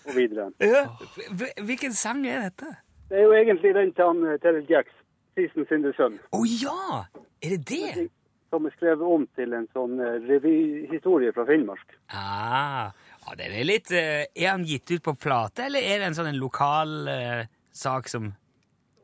Og 0.08 0.12
videre. 0.16 0.48
Hvil- 0.58 1.64
Hvilken 1.70 1.94
sang 1.94 2.24
er 2.26 2.48
dette? 2.48 2.72
Det 3.08 3.16
er 3.18 3.22
jo 3.24 3.32
egentlig 3.32 3.72
den 3.74 3.92
til 3.96 4.04
han, 4.10 4.18
eh, 4.28 4.36
Terrell 4.42 4.66
Jacks, 4.70 4.92
Season 5.34 5.64
sin 5.70 5.82
Sun, 5.96 6.18
Å 6.36 6.38
ja! 6.44 7.04
Er 7.42 7.48
det 7.56 7.64
det? 7.70 8.08
som 8.50 8.64
er 8.64 8.70
skrevet 8.78 9.04
om 9.04 9.26
til 9.36 9.52
en 9.52 9.66
sånn 9.76 9.98
eh, 10.00 10.14
revyhistorie 10.24 11.34
fra 11.36 11.44
Finnmark. 11.44 11.90
Ah, 12.16 12.88
ja, 13.26 13.34
den 13.36 13.52
er 13.60 13.64
litt 13.68 13.90
eh, 13.92 14.24
Er 14.32 14.48
han 14.54 14.64
gitt 14.64 14.88
ut 14.94 15.02
på 15.04 15.12
plate, 15.20 15.66
eller 15.68 15.84
er 15.84 15.98
det 16.00 16.06
en 16.08 16.16
sånn 16.16 16.30
en 16.30 16.38
lokal 16.40 16.94
eh, 17.12 17.42
sak 17.76 18.08
som 18.08 18.30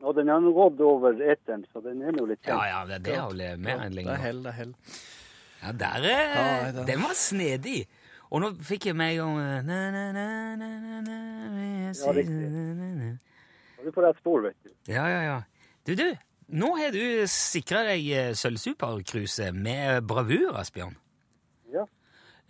ja, 0.01 0.13
den 0.17 0.29
har 0.33 0.41
nå 0.45 0.53
gått 0.57 0.81
over 0.85 1.13
eteren, 1.25 1.65
så 1.73 1.81
den 1.85 2.01
er 2.05 2.13
jo 2.17 2.25
litt 2.29 2.41
Ja, 2.45 2.57
kjent. 2.57 2.69
ja, 2.73 2.81
det, 2.89 2.99
det 3.05 3.13
har 3.17 3.29
jo 3.31 3.37
levd 3.37 3.61
mer 3.65 3.79
lenge. 3.89 4.09
Det 4.09 4.17
er 4.17 4.21
hell, 4.25 4.41
det 4.45 4.51
er 4.51 4.57
hell. 4.63 4.73
Ja, 5.63 5.69
der 5.85 6.01
er 6.09 6.25
Ja, 6.35 6.45
det- 6.73 6.87
Den 6.91 7.01
var 7.05 7.15
snedig. 7.17 7.81
Og 8.31 8.41
nå 8.43 8.47
fikk 8.65 8.83
jeg 8.91 8.97
meg 8.97 9.21
om 9.25 9.39
eh, 9.41 9.61
jeg 9.61 9.65
Ja, 12.01 12.09
riktig. 12.17 12.47
Du 13.85 13.91
får 13.93 14.07
på 14.09 14.19
spor, 14.23 14.43
vet 14.49 14.57
du. 14.65 14.71
Ja, 14.89 15.05
ja, 15.13 15.21
ja. 15.29 15.39
Du, 15.87 15.95
du. 15.99 16.07
Nå 16.55 16.71
har 16.79 16.93
du 16.93 17.25
sikra 17.31 17.83
deg 17.87 18.07
eh, 18.13 18.31
sølvsuperkruse 18.37 19.51
med 19.57 20.05
bravur, 20.09 20.55
Asbjørn. 20.61 20.95
Ja. 21.73 21.85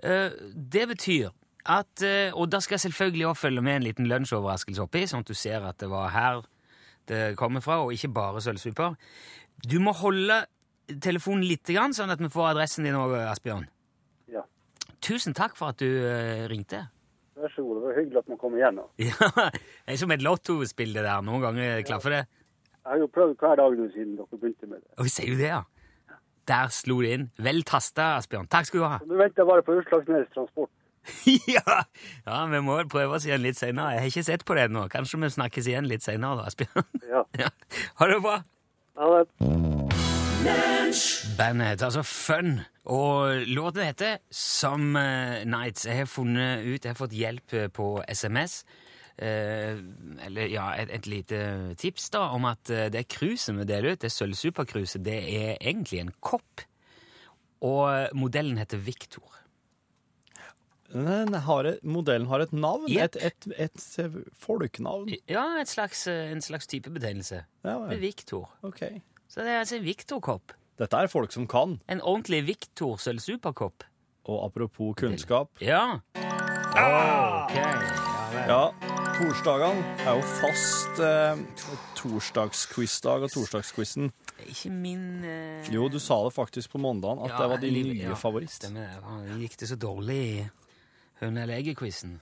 Eh, 0.02 0.30
Det 0.54 0.86
betyr 0.90 1.30
at 1.64 2.02
eh, 2.04 2.34
Og 2.36 2.50
da 2.52 2.58
skal 2.60 2.74
jeg 2.76 2.80
selvfølgelig 2.90 3.26
også 3.30 3.46
følge 3.46 3.62
med 3.64 3.76
en 3.78 3.86
liten 3.86 4.08
lunsjoverraskelse 4.10 4.82
oppi, 4.84 5.06
sånn 5.08 5.22
at 5.24 5.30
du 5.30 5.34
ser 5.38 5.64
at 5.64 5.78
det 5.80 5.88
var 5.90 6.10
her 6.14 6.42
det 7.08 7.36
kommer 7.36 7.60
fra, 7.60 7.82
og 7.84 7.92
ikke 7.92 8.08
bare 8.16 8.40
sølvsuper. 8.40 8.94
Du 9.68 9.76
må 9.80 9.92
holde 9.92 10.38
telefonen 11.04 11.44
litt, 11.44 11.66
grann, 11.68 11.92
sånn 11.92 12.08
at 12.12 12.20
vi 12.20 12.30
får 12.32 12.54
adressen 12.54 12.84
din 12.88 12.96
òg, 12.96 13.12
Asbjørn. 13.28 13.66
ja. 14.32 14.40
Tusen 15.04 15.34
takk 15.36 15.52
for 15.56 15.74
at 15.74 15.82
du 15.82 15.88
ringte. 16.48 16.86
Vær 17.34 17.50
så 17.50 17.62
god. 17.66 17.76
Det 17.80 17.84
var 17.88 17.96
hyggelig 17.98 18.18
at 18.22 18.28
man 18.30 18.38
kom 18.38 18.56
igjen. 18.58 18.76
nå. 18.78 18.84
Ja, 19.02 19.28
Det 19.50 19.94
er 19.94 20.00
som 20.00 20.12
et 20.14 20.22
lottospill, 20.22 20.92
det 20.94 21.02
der. 21.04 21.22
Noen 21.26 21.42
ganger 21.42 21.82
klaffer 21.88 22.14
det. 22.14 22.22
Jeg 22.84 22.90
har 22.92 23.00
jo 23.00 23.08
prøvd 23.16 23.36
hver 23.40 23.56
dag 23.60 23.76
nå 23.80 23.88
siden 23.94 24.16
dere 24.18 24.38
begynte 24.38 24.68
med 24.68 24.82
det. 24.82 24.90
Oi, 25.00 25.08
sier 25.08 25.32
du 25.32 25.40
det, 25.40 25.50
ja? 25.50 25.62
Der 26.48 26.68
slo 26.76 26.98
det 27.00 27.12
inn. 27.16 27.26
Vel 27.40 27.62
tasta, 27.64 28.10
Asbjørn. 28.20 28.46
Takk 28.52 28.68
skal 28.68 28.82
du 28.82 28.84
ha. 28.84 28.98
Så 29.00 29.08
Nå 29.08 29.16
venter 29.16 29.40
jeg 29.42 29.48
bare 29.48 29.64
på 29.64 29.78
Utslagsnes 29.80 30.28
Transport. 30.34 30.70
ja. 31.56 31.78
ja, 32.24 32.36
vi 32.52 32.60
må 32.64 32.76
vel 32.78 32.88
prøve 32.92 33.16
oss 33.16 33.26
igjen 33.28 33.42
litt 33.44 33.58
seinere. 33.60 33.96
Jeg 33.96 34.04
har 34.04 34.12
ikke 34.12 34.26
sett 34.28 34.44
på 34.48 34.56
det 34.56 34.68
ennå. 34.68 34.86
Kanskje 34.92 35.20
vi 35.24 35.32
snakkes 35.36 35.68
igjen 35.72 35.88
litt 35.88 36.04
seinere, 36.04 36.44
Asbjørn. 36.48 36.86
Ja. 37.08 37.24
ja. 37.46 37.50
Ha 38.00 38.10
det 38.12 38.20
bra. 38.24 38.38
Ha 39.00 39.10
det. 39.16 39.83
Bandet 41.38 41.72
heter 41.72 41.88
altså 41.88 42.02
Fun, 42.06 42.58
og 42.86 43.46
låten 43.50 43.82
heter 43.88 44.18
Some 44.30 45.00
Nights. 45.48 45.86
Jeg 45.88 46.02
har 46.02 46.10
funnet 46.10 46.62
ut, 46.62 46.84
jeg 46.84 46.92
har 46.92 46.98
fått 46.98 47.16
hjelp 47.16 47.54
eh, 47.56 47.70
på 47.74 47.88
SMS, 48.06 48.60
eh, 49.18 49.80
eller 50.26 50.52
ja, 50.52 50.68
et, 50.78 50.92
et 50.94 51.08
lite 51.10 51.40
tips 51.80 52.10
da, 52.14 52.28
om 52.36 52.46
at 52.50 52.70
eh, 52.70 52.86
det 52.94 53.06
cruiset 53.10 53.56
vi 53.56 53.66
deler 53.66 53.96
ut, 53.96 54.02
det 54.04 54.12
sølvsupercruiset, 54.14 55.02
det 55.06 55.16
er 55.34 55.56
egentlig 55.56 56.04
en 56.04 56.12
kopp. 56.22 56.66
Og 57.64 57.86
eh, 57.88 58.12
modellen 58.14 58.60
heter 58.60 58.82
Victor. 58.84 59.40
Har 60.94 61.66
et, 61.66 61.80
modellen 61.82 62.28
har 62.30 62.44
et 62.44 62.52
navn. 62.54 62.84
Yep. 62.86 63.16
Et, 63.16 63.16
et, 63.32 63.48
et 63.66 64.30
folkenavn. 64.38 65.10
Ja, 65.26 65.48
slags, 65.66 66.06
eh, 66.06 66.30
en 66.30 66.44
slags 66.44 66.70
type 66.70 66.92
betegnelse. 66.94 67.42
Ja, 67.66 67.80
er. 67.88 67.98
Victor. 67.98 68.52
ok. 68.62 68.84
Så 69.34 69.42
det 69.42 69.50
er 69.50 69.64
altså 69.64 69.80
en 69.80 69.86
Victor-kopp. 69.86 70.52
Dette 70.78 70.98
er 70.98 71.08
folk 71.10 71.32
som 71.34 71.48
kan. 71.50 71.80
En 71.90 72.00
ordentlig 72.06 72.44
Victor 72.46 73.00
sølvsuperkopp. 73.02 73.82
Og 74.30 74.44
apropos 74.46 74.94
kunnskap 74.96 75.50
Ja. 75.60 75.98
Ok. 76.14 77.56
Ja, 78.44 78.62
torsdagene 79.18 79.82
er 80.04 80.16
jo 80.16 80.22
fast 80.38 81.02
eh, 81.02 81.42
torsdagsquizdag, 81.98 83.26
og 83.26 83.34
torsdagsquizen 83.34 84.12
ikke 84.46 84.70
min 84.70 85.24
eh, 85.26 85.68
Jo, 85.72 85.88
du 85.88 85.98
sa 86.02 86.16
det 86.26 86.32
faktisk 86.34 86.74
på 86.74 86.80
mandagen, 86.82 87.22
at 87.24 87.34
ja, 87.34 87.42
det 87.42 87.50
var 87.50 87.62
din 87.62 87.78
nye 87.90 88.08
ja, 88.10 88.18
favoritt. 88.18 88.54
Stemmer 88.54 88.94
det. 89.02 89.38
Gikk 89.42 89.58
det 89.60 89.70
så 89.70 89.78
dårlig 89.80 90.18
i 90.22 90.44
eller 91.24 91.54
egget-quizen? 91.56 92.18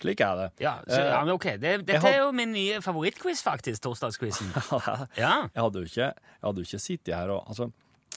Slik 0.00 0.20
er 0.24 0.36
det. 0.38 0.48
Ja, 0.64 0.78
så, 0.86 0.96
Eh, 0.96 1.06
ja, 1.10 1.18
men 1.24 1.34
ok. 1.34 1.44
Det, 1.60 1.72
dette 1.84 2.00
had- 2.00 2.14
er 2.14 2.18
jo 2.22 2.32
min 2.32 2.52
nye 2.52 2.80
favorittquiz, 2.80 3.42
faktisk. 3.44 3.82
Torsdagsquizen. 3.84 4.48
Ja. 5.20 5.48
Jeg 5.52 5.60
hadde 5.60 5.82
jo 5.82 5.88
ikke, 5.90 6.12
hadde 6.42 6.64
ikke 6.64 6.80
sittet 6.80 7.14
her 7.14 7.30
og 7.36 7.44
altså, 7.52 7.70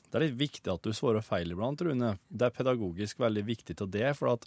Det 0.10 0.16
er 0.22 0.26
litt 0.28 0.38
viktig 0.40 0.72
at 0.72 0.82
du 0.86 0.92
svarer 0.94 1.22
feil 1.26 1.52
iblant, 1.52 1.82
Rune. 1.82 2.14
Det 2.30 2.46
er 2.48 2.54
pedagogisk 2.56 3.18
veldig 3.20 3.44
viktig 3.46 3.76
til 3.78 3.88
det, 3.90 4.16
for 4.16 4.38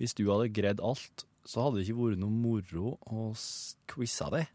hvis 0.00 0.14
du 0.16 0.24
hadde 0.32 0.48
greid 0.56 0.80
alt, 0.80 1.24
så 1.44 1.62
hadde 1.66 1.78
det 1.80 1.86
ikke 1.88 1.98
vært 2.00 2.18
noe 2.22 2.32
moro 2.32 2.94
å 3.06 3.30
quize 3.92 4.30
deg. 4.32 4.48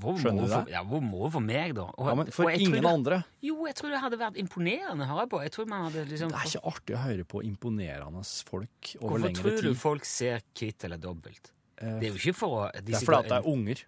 Hvor 0.00 0.16
Skjønner 0.18 0.40
må 0.42 0.46
du 0.48 0.52
for, 0.54 0.64
det? 0.64 0.72
ja, 0.72 0.82
hvor 0.88 1.00
må 1.04 1.30
for 1.30 1.40
meg, 1.44 1.74
da? 1.76 1.82
Og, 1.98 2.06
Ja, 2.08 2.14
men 2.14 2.30
for 2.32 2.50
ingen 2.50 2.72
det, 2.82 2.84
andre. 2.88 3.18
Jo, 3.42 3.56
jeg 3.66 3.74
tror 3.76 3.90
det 3.90 4.00
hadde 4.00 4.18
vært 4.18 4.36
imponerende 4.40 5.04
å 5.04 5.10
høre 5.12 5.28
på. 5.28 5.42
Jeg 5.42 5.52
tror 5.52 5.66
man 5.68 5.84
hadde 5.90 6.04
liksom 6.08 6.28
Det 6.32 6.38
er 6.40 6.50
ikke 6.52 6.66
artig 6.72 6.96
å 6.96 7.02
høre 7.04 7.24
på 7.24 7.42
imponerende 7.44 8.24
folk 8.48 8.92
over 9.00 9.08
Hvorfor 9.08 9.26
lengre 9.26 9.42
tror 9.58 9.62
du 9.62 9.74
folk 9.74 10.04
ser 10.08 10.42
kvitt 10.54 10.84
eller 10.84 10.96
dobbelt? 10.98 11.52
Eh, 11.78 11.98
Det 12.00 12.08
er 12.08 12.12
jo 12.14 12.20
ikke 12.22 12.34
for 12.38 12.48
å 12.62 12.70
Det 12.72 12.94
er 12.94 13.04
fordi 13.04 13.28
det 13.28 13.38
er 13.40 13.48
unger. 13.52 13.84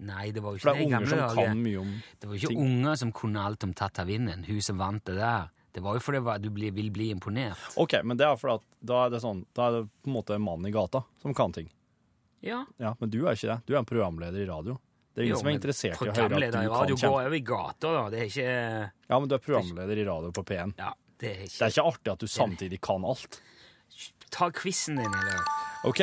Nei, 0.00 0.30
det 0.32 0.40
var 0.42 0.52
jo 0.52 0.56
ikke 0.56 0.72
det 0.72 0.78
det 0.78 0.80
er 0.80 0.86
unger 0.96 1.06
som 1.10 1.18
dager. 1.18 1.44
kan 1.50 1.62
mye 1.62 1.80
om 1.80 1.90
Det 2.20 2.28
var 2.28 2.34
jo 2.34 2.38
ikke 2.40 2.48
ting. 2.54 2.60
unger 2.64 2.94
som 2.96 3.12
kunne 3.12 3.40
alt 3.44 3.64
om 3.64 3.72
tatt 3.74 3.98
av 3.98 4.06
vinden. 4.06 4.44
Hun 4.46 4.60
som 4.62 4.78
vant 4.78 5.04
det 5.04 5.16
der. 5.16 5.50
Det 5.72 5.82
var 5.82 5.94
jo 5.94 6.00
fordi 6.00 6.40
du 6.42 6.48
blir, 6.50 6.72
vil 6.72 6.90
bli 6.90 7.10
imponert. 7.14 7.58
OK, 7.76 8.02
men 8.02 8.16
det 8.16 8.26
er 8.26 8.34
fordi 8.36 8.54
at 8.54 8.64
da 8.82 9.04
er 9.06 9.10
det 9.10 9.20
sånn 9.22 9.44
Da 9.54 9.66
er 9.68 9.70
det 9.82 9.90
på 10.02 10.08
en 10.08 10.14
måte 10.16 10.34
en 10.34 10.42
mann 10.42 10.64
i 10.66 10.70
gata 10.70 11.04
som 11.20 11.34
kan 11.34 11.52
ting. 11.52 11.68
Ja. 12.42 12.64
Ja, 12.80 12.94
Men 12.98 13.10
du 13.10 13.26
er 13.28 13.34
ikke 13.36 13.52
det. 13.54 13.66
Du 13.66 13.74
er 13.74 13.78
en 13.78 13.84
programleder 13.84 14.40
i 14.40 14.46
radio. 14.48 14.78
Det 15.10 15.22
er 15.22 15.26
ingen 15.26 15.34
Jo, 15.34 15.40
som 15.40 15.48
er 15.50 15.56
interessert 15.58 15.90
i 15.90 15.96
å 16.06 16.12
høre 16.14 16.24
at 16.24 16.30
du 16.30 16.50
kan 16.54 16.68
radio 16.70 16.96
kjempe. 16.96 17.10
går 17.10 17.22
jo 17.26 17.32
i 17.34 17.40
gata, 17.50 17.88
da. 17.96 18.02
Det 18.12 18.18
er 18.20 18.26
ikke 18.30 18.50
Ja, 19.10 19.18
men 19.18 19.28
du 19.28 19.34
er 19.34 19.42
programleder 19.42 19.96
i 19.98 20.04
radio 20.06 20.30
på 20.36 20.44
P1. 20.46 20.74
Ja, 20.78 20.92
det 21.18 21.30
er 21.30 21.40
Det 21.40 21.48
ikke 21.50 21.64
er 21.66 21.74
ikke 21.74 21.86
artig 21.90 22.12
at 22.12 22.20
du 22.20 22.26
samtidig 22.30 22.80
kan 22.80 23.04
alt. 23.04 23.40
Ta 24.30 24.50
quizen 24.54 24.96
din, 25.00 25.10
eller 25.10 25.42
OK. 25.90 26.00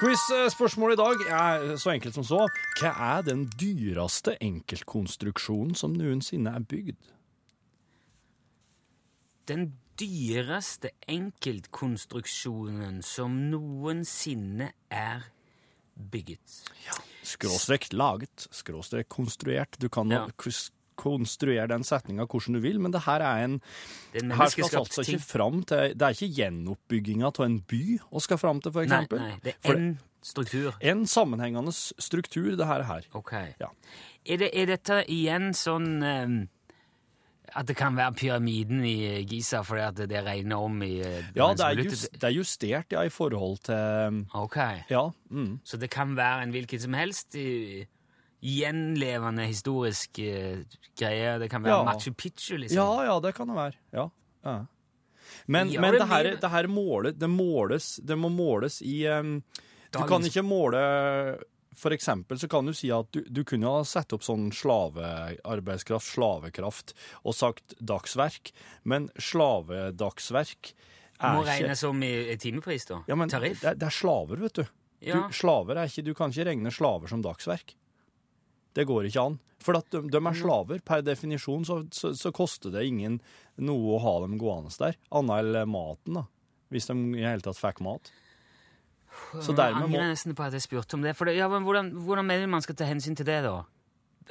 Quiz-spørsmålet 0.00 0.98
i 0.98 1.00
dag 1.00 1.16
er 1.30 1.76
så 1.80 1.90
enkelt 1.94 2.14
som 2.18 2.24
så. 2.26 2.42
Hva 2.80 2.90
er 3.16 3.22
den 3.22 3.46
dyreste 3.56 4.34
enkeltkonstruksjonen 4.42 5.74
som 5.78 5.94
noensinne 5.96 6.50
er 6.52 6.60
bygd? 6.68 6.98
Den 9.48 9.72
dyreste 10.00 10.90
enkeltkonstruksjonen 11.08 13.02
som 13.06 13.36
noensinne 13.52 14.72
er 14.90 15.28
bygget. 15.94 16.64
Skråstrek 17.24 17.88
laget, 17.92 18.46
skråstrek 18.52 19.08
konstruert. 19.08 19.78
Du 19.80 19.88
kan 19.88 20.10
Ja. 20.12 20.26
konstruere 20.96 21.66
den 21.68 21.82
setninga 21.82 22.26
hvordan 22.26 22.54
du 22.54 22.60
vil, 22.60 22.78
men 22.80 22.92
det 22.92 23.02
her 23.02 23.20
er 23.20 23.44
en 23.44 23.60
Det 24.12 24.22
er 24.22 24.36
Her 24.36 24.48
skal 24.48 24.64
vi 24.70 24.76
altså 24.78 25.02
ikke 25.02 25.20
fram 25.24 25.62
til 25.64 25.94
Det 25.94 26.02
er 26.02 26.14
ikke 26.14 26.34
gjenoppbygginga 26.36 27.26
av 27.26 27.40
en 27.44 27.60
by 27.60 27.98
vi 27.98 28.20
skal 28.20 28.38
fram 28.38 28.60
til, 28.60 28.72
for 28.72 28.82
eksempel. 28.84 29.18
nei, 29.18 29.38
det 29.42 29.54
er 29.64 29.74
en 29.74 29.98
struktur. 30.22 30.74
en 30.80 31.06
sammenhengende 31.06 31.72
struktur, 31.98 32.56
det 32.56 32.66
her. 32.66 32.82
her. 32.82 33.02
Ok. 33.12 33.32
Ja. 33.60 33.68
Er, 34.26 34.36
det, 34.38 34.50
er 34.54 34.66
dette 34.66 35.04
igjen 35.08 35.52
sånn 35.52 36.02
eh, 36.02 36.46
at 37.56 37.68
det 37.68 37.76
kan 37.78 37.96
være 37.96 38.12
pyramiden 38.18 38.84
i 38.84 39.22
Giza 39.30 39.62
fordi 39.62 39.80
at 39.80 40.00
det 40.10 40.24
regner 40.26 40.56
om 40.56 40.82
i 40.82 40.98
eh, 41.00 41.30
Ja, 41.36 41.52
det 41.54 41.66
er, 41.66 41.82
just, 41.82 42.08
det 42.12 42.28
er 42.28 42.34
justert 42.34 42.92
ja, 42.92 43.02
i 43.06 43.12
forhold 43.12 43.58
til 43.64 44.24
Ok. 44.34 44.56
Ja. 44.90 45.08
Mm. 45.30 45.60
Så 45.64 45.78
det 45.78 45.90
kan 45.90 46.16
være 46.16 46.42
en 46.42 46.50
hvilken 46.50 46.80
som 46.80 46.94
helst 46.98 47.34
i, 47.38 47.84
gjenlevende 48.44 49.46
historisk 49.48 50.20
uh, 50.20 50.60
greie. 50.98 51.38
Det 51.40 51.48
kan 51.50 51.64
være 51.64 51.78
Ja. 51.78 51.84
Machu 51.84 52.12
Picchu, 52.12 52.56
liksom. 52.56 52.76
Ja, 52.76 53.04
ja, 53.08 53.20
det 53.20 53.34
kan 53.34 53.48
det 53.48 53.56
være. 53.56 53.72
Ja. 53.92 54.08
ja. 54.44 54.58
Men, 55.46 55.72
men 55.72 55.92
det 55.94 56.00
det, 56.00 56.08
her, 56.08 56.36
det 56.40 56.50
her 56.50 56.66
måle, 56.68 57.12
det 57.12 57.28
måles 57.30 58.00
Det 58.06 58.16
må 58.18 58.28
måles 58.28 58.82
i 58.82 59.06
um, 59.08 59.42
Du 59.92 59.98
kan 60.06 60.24
ikke 60.24 60.42
måle 60.42 60.78
For 61.76 61.94
eksempel 61.94 62.38
så 62.38 62.48
kan 62.50 62.66
du 62.68 62.72
si 62.76 62.90
at 62.94 63.08
du, 63.14 63.20
du 63.26 63.42
kunne 63.44 63.70
ha 63.70 63.82
satt 63.88 64.12
opp 64.16 64.22
sånn 64.26 64.50
slavearbeidskraft, 64.54 66.06
slavekraft, 66.14 66.94
og 67.24 67.34
sagt 67.36 67.74
dagsverk, 67.80 68.52
men 68.84 69.08
slavedagsverk 69.18 70.72
er 71.20 71.36
Må 71.36 71.44
regne 71.46 71.68
regnes 71.68 71.84
om 71.86 72.02
i, 72.02 72.12
timepris, 72.42 72.86
da. 72.90 73.02
ja, 73.08 73.14
men 73.18 73.30
Tariff. 73.30 73.60
Det, 73.62 73.76
det 73.80 73.86
er 73.88 73.94
slaver, 73.94 74.40
vet 74.42 74.60
du. 74.60 74.64
Ja. 75.04 75.20
du. 75.28 75.34
Slaver 75.36 75.76
er 75.78 75.90
ikke 75.90 76.04
Du 76.06 76.14
kan 76.16 76.32
ikke 76.32 76.46
regne 76.48 76.70
slaver 76.72 77.10
som 77.10 77.22
dagsverk. 77.22 77.74
Det 78.74 78.86
går 78.88 79.06
ikke 79.10 79.22
an. 79.30 79.36
For 79.62 79.76
de, 79.78 80.00
de 80.10 80.18
Mm. 80.20 80.26
er 80.32 80.34
slaver. 80.40 80.80
Per 80.84 81.02
definisjon 81.06 81.64
så, 81.64 81.76
så, 81.94 82.10
så 82.18 82.32
koster 82.34 82.72
det 82.74 82.82
ingen 82.88 83.20
noe 83.62 83.94
å 83.94 84.00
ha 84.02 84.14
dem 84.24 84.34
gående 84.40 84.72
der, 84.80 84.96
annet 85.14 85.54
enn 85.54 85.70
maten, 85.70 86.18
da. 86.18 86.24
Hvis 86.74 86.88
de 86.90 86.96
i 86.98 87.20
det 87.20 87.28
hele 87.28 87.44
tatt 87.44 87.60
fikk 87.60 87.80
mat. 87.86 88.10
Så 89.40 89.52
Jeg 89.52 89.56
dermed 89.58 89.88
må 89.88 89.98
angrer 89.98 90.12
nesten 90.12 90.34
på 90.36 90.44
at 90.46 90.54
jeg 90.56 90.62
spurte 90.62 90.94
om 90.98 91.02
det. 91.02 91.16
For 91.16 91.28
det, 91.28 91.36
ja, 91.36 91.48
men 91.48 91.66
hvordan, 91.66 91.90
hvordan 92.06 92.26
mener 92.26 92.46
man 92.50 92.62
skal 92.62 92.76
ta 92.78 92.86
hensyn 92.88 93.16
til 93.18 93.26
det, 93.26 93.40
da? 93.44 93.60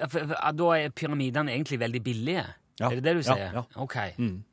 For, 0.08 0.20
for, 0.20 0.36
da 0.58 0.70
er 0.78 0.94
pyramidene 0.96 1.54
egentlig 1.54 1.80
veldig 1.80 2.04
billige? 2.04 2.46
Ja. 2.80 2.90
Er 2.90 2.98
det 2.98 3.04
det 3.04 3.16
du 3.20 3.24
sier? 3.24 3.50
ja. 3.52 3.52
ja. 3.62 3.64
Ok. 3.76 3.98
Mm. 4.18 4.44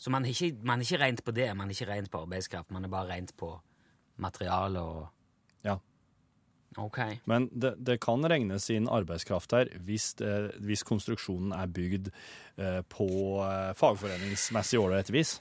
Så 0.00 0.10
man 0.10 0.24
er, 0.24 0.32
ikke, 0.32 0.56
man 0.64 0.80
er 0.80 0.88
ikke 0.88 1.04
rent 1.04 1.24
på 1.24 1.32
det, 1.36 1.46
man 1.56 1.68
er 1.68 1.76
ikke 1.76 1.90
rent 1.92 2.10
på 2.10 2.22
arbeidskraft, 2.24 2.70
man 2.72 2.84
er 2.84 2.92
bare 2.92 3.12
rent 3.12 3.34
på 3.36 3.52
materiale 4.20 4.80
og 4.80 5.08
Ja. 5.64 5.76
Ok. 6.78 6.98
Men 7.26 7.48
det, 7.52 7.74
det 7.86 7.98
kan 8.00 8.24
regnes 8.24 8.68
inn 8.70 8.88
arbeidskraft 8.88 9.52
her 9.52 9.68
hvis, 9.84 10.14
det, 10.14 10.54
hvis 10.62 10.84
konstruksjonen 10.86 11.52
er 11.52 11.66
bygd 11.66 12.08
eh, 12.56 12.80
på 12.88 13.08
eh, 13.44 13.72
fagforeningsmessig 13.76 14.80
ålreit 14.80 15.10
vis. 15.12 15.40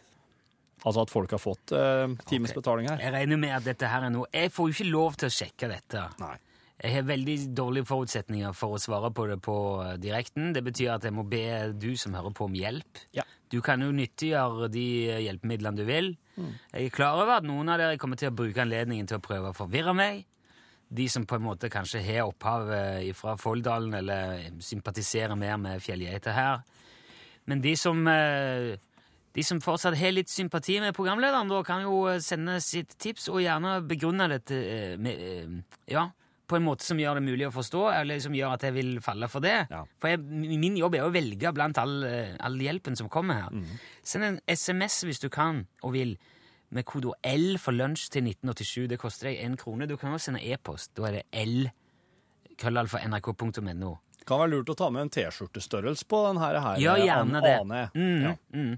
Altså 0.86 1.04
at 1.04 1.12
folk 1.12 1.34
har 1.36 1.42
fått 1.42 1.74
eh, 1.76 2.06
times 2.30 2.54
okay. 2.54 2.60
betaling 2.62 2.88
her. 2.92 3.02
Jeg 3.04 3.16
regner 3.16 3.42
med 3.42 3.56
at 3.58 3.66
dette 3.68 3.90
her 3.92 4.06
er 4.08 4.14
noe 4.14 4.30
Jeg 4.32 4.54
får 4.56 4.70
jo 4.70 4.78
ikke 4.78 4.92
lov 4.94 5.18
til 5.20 5.28
å 5.28 5.36
sjekke 5.40 5.72
dette. 5.72 6.06
Nei. 6.22 6.38
Jeg 6.80 6.96
har 6.96 7.10
veldig 7.10 7.36
dårlige 7.52 7.90
forutsetninger 7.90 8.56
for 8.56 8.78
å 8.78 8.80
svare 8.80 9.10
på 9.12 9.26
det 9.28 9.38
på 9.44 9.58
eh, 9.84 9.98
direkten. 10.00 10.54
Det 10.56 10.64
betyr 10.64 10.94
at 10.96 11.10
jeg 11.10 11.16
må 11.16 11.28
be 11.28 11.44
du 11.76 11.92
som 12.00 12.16
hører 12.16 12.36
på 12.36 12.48
om 12.48 12.56
hjelp. 12.56 13.04
Ja. 13.18 13.28
Du 13.52 13.60
kan 13.66 13.84
jo 13.84 13.92
nyttiggjøre 13.96 14.72
de 14.72 14.88
eh, 15.10 15.22
hjelpemidlene 15.28 15.82
du 15.82 15.86
vil. 15.90 16.14
Jeg 16.40 16.88
er 16.88 16.96
klar 16.96 17.20
over 17.20 17.42
at 17.42 17.48
noen 17.48 17.68
av 17.68 17.82
dere 17.82 18.00
kommer 18.00 18.16
til 18.20 18.32
å 18.32 18.38
bruke 18.38 18.64
anledningen 18.64 19.10
til 19.10 19.20
å 19.20 19.24
prøve 19.26 19.52
å 19.52 19.58
forvirre 19.58 19.92
meg. 19.98 20.24
De 20.90 21.06
som 21.12 21.26
på 21.28 21.36
en 21.36 21.44
måte 21.44 21.68
kanskje 21.70 22.00
har 22.02 22.24
opphav 22.26 22.72
fra 23.14 23.36
Folldalen 23.38 23.94
eller 24.00 24.48
sympatiserer 24.64 25.36
mer 25.38 25.60
med 25.62 25.84
fjellgeiter 25.84 26.34
her. 26.34 26.64
Men 27.50 27.62
de 27.62 27.76
som, 27.76 28.08
eh, 28.08 28.78
de 29.36 29.44
som 29.46 29.60
fortsatt 29.62 29.98
har 30.00 30.12
litt 30.16 30.30
sympati 30.32 30.80
med 30.82 30.96
programlederen, 30.98 31.50
da 31.52 31.60
kan 31.68 31.84
jo 31.86 32.08
eh, 32.10 32.18
sende 32.24 32.58
sitt 32.66 32.96
tips 32.98 33.28
og 33.30 33.42
gjerne 33.44 33.76
begrunne 33.88 34.26
dette 34.32 34.56
eh, 34.58 34.96
med, 34.98 35.22
eh, 35.22 35.84
ja, 35.94 36.08
på 36.50 36.58
en 36.58 36.66
måte 36.66 36.82
som 36.88 36.98
gjør 36.98 37.20
det 37.20 37.26
mulig 37.28 37.46
å 37.46 37.52
forstå, 37.54 37.84
eller 38.00 38.20
som 38.24 38.34
gjør 38.34 38.56
at 38.56 38.64
jeg 38.66 38.74
vil 38.74 38.96
falle 39.06 39.28
for 39.30 39.46
det. 39.46 39.68
Ja. 39.70 39.84
For 40.02 40.10
jeg, 40.16 40.24
min 40.58 40.80
jobb 40.80 40.98
er 40.98 41.06
å 41.06 41.12
velge 41.14 41.52
blant 41.54 41.78
all, 41.78 42.00
all 42.42 42.58
hjelpen 42.58 42.98
som 42.98 43.10
kommer 43.14 43.44
her. 43.44 43.54
Mm. 43.54 43.68
Send 44.02 44.26
en 44.26 44.40
SMS 44.50 45.04
hvis 45.06 45.22
du 45.22 45.30
kan 45.30 45.68
og 45.86 45.94
vil, 45.94 46.16
med 46.74 46.86
kodeord 46.90 47.22
L 47.26 47.60
for 47.62 47.74
lunsj 47.78 48.08
til 48.16 48.26
1987. 48.32 48.88
Det 48.90 48.98
koster 49.02 49.30
deg 49.30 49.44
én 49.46 49.56
krone. 49.62 49.86
Du 49.90 49.94
kan 49.98 50.14
også 50.14 50.32
sende 50.32 50.42
e-post. 50.46 50.92
Da 50.98 51.06
er 51.12 51.20
det 51.20 51.24
L, 51.46 51.70
krøllalfa 52.62 53.02
nrk.no. 53.08 53.94
Kan 54.26 54.42
være 54.44 54.52
lurt 54.52 54.70
å 54.74 54.76
ta 54.78 54.90
med 54.94 55.06
en 55.08 55.14
T-skjortestørrelse 55.14 56.06
på 56.10 56.20
denne 56.28 56.44
her. 56.44 56.60
Ja, 56.82 56.98
gjerne 57.02 57.42
det. 57.46 57.56
Mm, 57.94 58.26
Ja. 58.26 58.34
mm. 58.54 58.74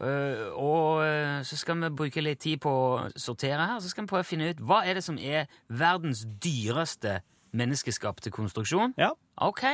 Eh, 0.00 0.46
og 0.56 1.02
eh, 1.04 1.42
så 1.44 1.56
skal 1.60 1.76
vi 1.82 1.90
bruke 1.92 2.22
litt 2.24 2.40
tid 2.40 2.62
på 2.64 2.70
å 2.72 3.08
sortere 3.20 3.66
her, 3.68 3.80
så 3.84 3.90
skal 3.92 4.06
vi 4.06 4.12
prøve 4.14 4.24
å 4.24 4.30
finne 4.30 4.52
ut 4.52 4.62
hva 4.64 4.80
er 4.88 4.96
det 4.96 5.04
som 5.04 5.18
er 5.20 5.50
verdens 5.68 6.24
dyreste 6.40 7.18
menneskeskapte 7.52 8.32
konstruksjon. 8.32 8.94
Ja. 8.96 9.12
Ok. 9.36 9.64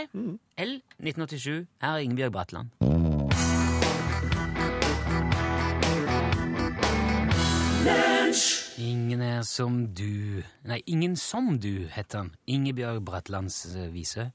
L 0.58 0.78
1987. 0.98 1.66
Her 1.82 1.98
er 1.98 2.02
Ingebjørg 2.02 2.34
Bratland. 2.34 2.74
Ingen 8.76 9.22
er 9.22 9.42
som 9.46 9.86
du 9.94 10.42
Nei, 10.66 10.80
Ingen 10.86 11.14
som 11.16 11.54
du, 11.62 11.86
heter 11.92 12.24
han. 12.24 12.32
Ingebjørg 12.50 13.04
Bratlands 13.06 13.62
eh, 13.76 13.92
vise. 13.94 14.32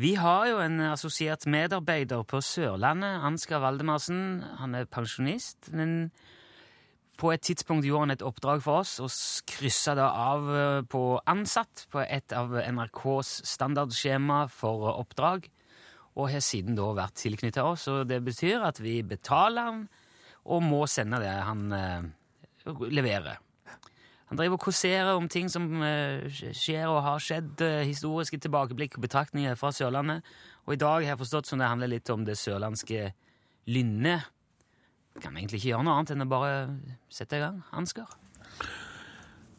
Vi 0.00 0.14
har 0.16 0.46
jo 0.48 0.60
en 0.62 0.80
assosiert 0.88 1.44
medarbeider 1.44 2.22
på 2.24 2.40
Sørlandet, 2.40 3.18
Ansgar 3.28 3.60
Valdemarsen. 3.60 4.40
Han 4.56 4.74
er 4.78 4.88
pensjonist, 4.88 5.68
men 5.76 6.08
på 7.20 7.28
et 7.34 7.44
tidspunkt 7.44 7.84
gjorde 7.84 8.06
han 8.06 8.14
et 8.14 8.24
oppdrag 8.24 8.62
for 8.64 8.80
oss 8.80 8.96
og 9.04 9.12
kryssa 9.52 9.92
da 9.98 10.08
av 10.16 10.48
eh, 10.56 10.78
på 10.88 11.02
ansatt 11.28 11.84
på 11.92 12.00
et 12.06 12.32
av 12.32 12.56
NRKs 12.56 13.34
standardskjema 13.52 14.46
for 14.50 14.88
oppdrag, 14.94 15.50
og 16.16 16.32
har 16.32 16.40
siden 16.44 16.76
da 16.76 16.88
vært 16.96 17.20
tilknyttet 17.20 17.60
oss. 17.60 17.84
Og 17.92 18.08
det 18.08 18.22
betyr 18.24 18.64
at 18.64 18.80
vi 18.80 18.98
betaler 19.04 19.68
han 19.68 19.86
og 20.48 20.64
må 20.64 20.86
sende 20.90 21.20
det 21.20 21.36
han 21.36 21.68
eh, 21.76 22.10
leverer. 22.88 23.44
Han 24.32 24.38
driver 24.38 24.56
og 24.56 24.62
kåserer 24.64 25.10
om 25.12 25.26
ting 25.28 25.50
som 25.52 25.66
eh, 25.84 26.22
skjer 26.56 26.86
og 26.88 27.02
har 27.04 27.18
skjedd, 27.20 27.50
eh, 27.60 27.82
historiske 27.84 28.38
tilbakeblikk 28.40 28.94
og 28.96 29.02
betraktninger 29.04 29.58
fra 29.60 29.68
Sørlandet. 29.76 30.22
Og 30.64 30.72
i 30.72 30.78
dag 30.80 31.02
har 31.02 31.10
jeg 31.10 31.18
forstått 31.20 31.50
som 31.50 31.60
det 31.60 31.68
handler 31.68 31.90
litt 31.92 32.08
om 32.08 32.22
det 32.24 32.38
sørlandske 32.40 33.10
lynnet. 33.68 34.24
Kan 35.20 35.36
egentlig 35.36 35.60
ikke 35.60 35.74
gjøre 35.74 35.84
noe 35.84 35.98
annet 35.98 36.14
enn 36.14 36.24
å 36.24 36.28
bare 36.30 36.54
sette 37.12 37.36
i 37.36 37.42
gang, 37.42 37.58
Ansgar? 37.76 38.08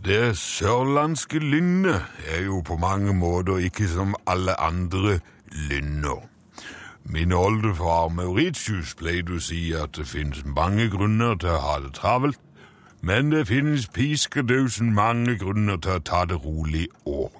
Det 0.01 0.33
sørlandske 0.41 1.37
lynnet 1.37 2.25
er 2.33 2.41
jo 2.47 2.63
på 2.65 2.79
mange 2.81 3.13
måter 3.13 3.61
ikke 3.61 3.85
som 3.91 4.17
alle 4.25 4.55
andre 4.57 5.19
lynner. 5.69 6.25
Min 7.05 7.37
oldefar 7.37 8.09
Mauritius 8.09 8.97
pleide 8.97 9.37
å 9.37 9.45
si 9.51 9.67
at 9.77 9.93
det 9.99 10.09
finnes 10.09 10.41
mange 10.49 10.89
grunner 10.89 11.37
til 11.37 11.53
å 11.53 11.61
ha 11.61 11.77
det 11.85 11.93
travelt, 12.01 12.41
men 13.03 13.31
det 13.31 13.47
finnes 13.47 13.87
piskedausen 13.87 14.93
mange 14.95 15.35
grunner 15.37 15.75
til 15.83 15.97
å 15.97 16.03
ta 16.07 16.21
det 16.25 16.37
rolig 16.39 16.85
òg. 17.05 17.33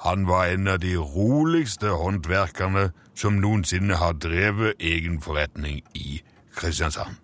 Han 0.00 0.24
var 0.24 0.46
en 0.48 0.68
av 0.72 0.78
de 0.80 0.94
roligste 0.96 1.92
håndverkerne 1.92 2.86
som 3.14 3.36
noensinne 3.42 3.98
har 4.00 4.16
drevet 4.16 4.80
egen 4.80 5.18
forretning 5.20 5.82
i 5.94 6.22
Kristiansand. 6.56 7.18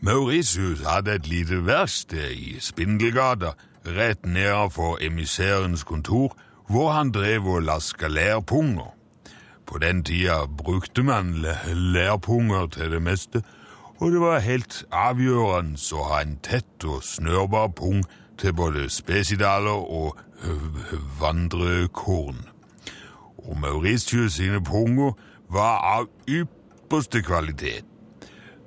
Mauritius 0.00 0.84
hadde 0.86 1.16
et 1.18 1.26
lite 1.26 1.58
verksted 1.66 2.30
i 2.30 2.60
Spindelgata, 2.62 3.56
rett 3.86 4.22
nedenfor 4.26 5.02
emissærens 5.02 5.82
kontor, 5.84 6.36
hvor 6.70 6.92
han 6.92 7.10
drev 7.10 7.46
og 7.46 7.62
laska 7.66 8.08
lærpunger. 8.08 8.94
På 9.66 9.78
den 9.82 10.04
tida 10.04 10.44
brukte 10.46 11.02
man 11.02 11.34
lærpunger 11.74 12.66
til 12.66 12.90
det 12.94 13.02
meste, 13.02 13.42
og 13.98 14.12
det 14.12 14.20
var 14.20 14.44
helt 14.44 14.84
avgjørende 14.92 15.80
å 15.96 16.06
ha 16.10 16.20
en 16.22 16.36
tett 16.44 16.84
og 16.84 17.04
snørbar 17.04 17.72
pung 17.78 18.04
til 18.38 18.52
både 18.52 18.90
spesidaler 18.92 19.70
og 19.72 20.18
vandrekorn. 21.20 22.42
Og 23.36 23.58
Mauritius 23.60 24.36
sine 24.40 24.60
punger 24.64 25.12
var 25.48 25.80
av 25.96 26.08
ypperste 26.28 27.22
kvalitet. 27.22 27.84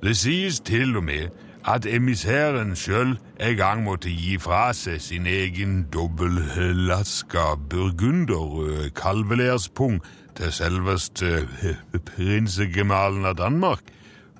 Det 0.03 0.15
sies 0.17 0.59
til 0.59 0.97
og 0.97 1.03
med 1.03 1.29
at 1.67 1.85
emissæren 1.85 2.75
sjøl 2.75 3.17
en 3.39 3.57
gang 3.57 3.83
måtte 3.83 4.09
gi 4.09 4.37
fra 4.39 4.69
seg 4.73 5.01
sin 5.03 5.27
egen 5.27 5.83
dobbeltlaska 5.93 7.55
burgunder 7.69 8.89
kalvelærspung 8.95 9.99
til 10.39 10.53
selveste 10.55 11.43
prinsegemalen 12.13 13.27
av 13.27 13.35
Danmark, 13.37 13.83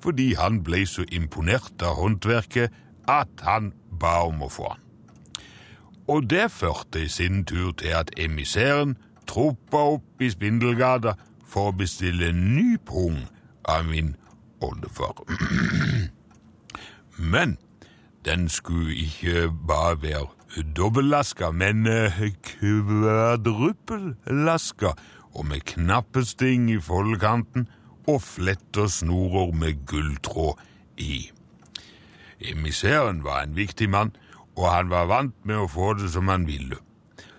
fordi 0.02 0.34
han 0.34 0.62
ble 0.64 0.84
så 0.86 1.04
imponert 1.12 1.82
av 1.82 1.98
håndverket 2.00 2.72
at 3.08 3.44
han 3.46 3.72
ba 4.00 4.20
om 4.28 4.42
å 4.42 4.50
få 4.52 4.70
han. 4.72 4.86
Og 6.10 6.30
det 6.30 6.50
førte 6.50 7.04
i 7.04 7.08
sin 7.08 7.44
tur 7.44 7.72
til 7.78 7.94
at 7.94 8.10
emissæren 8.18 8.96
troppa 9.30 9.82
opp 9.94 10.22
i 10.22 10.30
Spindelgata 10.30 11.14
for 11.46 11.70
å 11.70 11.76
bestille 11.76 12.32
en 12.32 12.40
ny 12.56 12.78
pung 12.86 13.20
av 13.68 13.86
min 13.86 14.14
oldefar. 14.60 15.22
Men 17.32 17.58
den 18.24 18.48
skulle 18.48 18.94
ikke 18.94 19.52
bare 19.68 20.02
være 20.02 20.26
dobbellaska, 20.76 21.50
men 21.50 21.84
kvadruppellaska 21.84 22.58
kvadrupellaska, 22.58 24.88
og 25.34 25.46
med 25.46 25.60
knappesting 25.60 26.70
i 26.70 26.80
foldekanten 26.80 27.68
og 28.08 28.22
fletter 28.22 28.88
snorer 28.90 29.52
med 29.52 29.86
gulltråd 29.86 30.60
i. 30.96 31.30
Emissæren 32.40 33.24
var 33.24 33.42
en 33.42 33.56
viktig 33.56 33.90
mann, 33.90 34.14
og 34.56 34.70
han 34.72 34.90
var 34.90 35.08
vant 35.10 35.36
med 35.44 35.60
å 35.60 35.68
få 35.68 35.92
det 35.98 36.12
som 36.12 36.28
han 36.28 36.46
ville. 36.48 36.78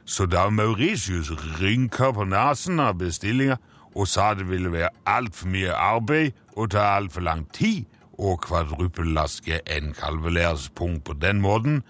Så 0.06 0.26
da 0.26 0.50
Mauritius 0.50 1.32
rynka 1.62 2.12
på 2.12 2.26
nesen 2.28 2.80
av 2.84 2.98
bestillinga 3.00 3.58
og 3.96 4.08
sa 4.08 4.34
det 4.34 4.48
ville 4.50 4.72
være 4.72 4.90
altfor 5.06 5.52
mye 5.52 5.74
arbeid 5.76 6.38
og 6.56 6.72
ta 6.74 6.86
altfor 6.98 7.26
lang 7.26 7.46
tid 7.56 7.86
å 8.22 8.36
kvadrupellaske 8.42 9.62
en 9.76 9.94
kalvelærspung 9.98 11.00
på 11.06 11.16
den 11.18 11.42
måten, 11.42 11.82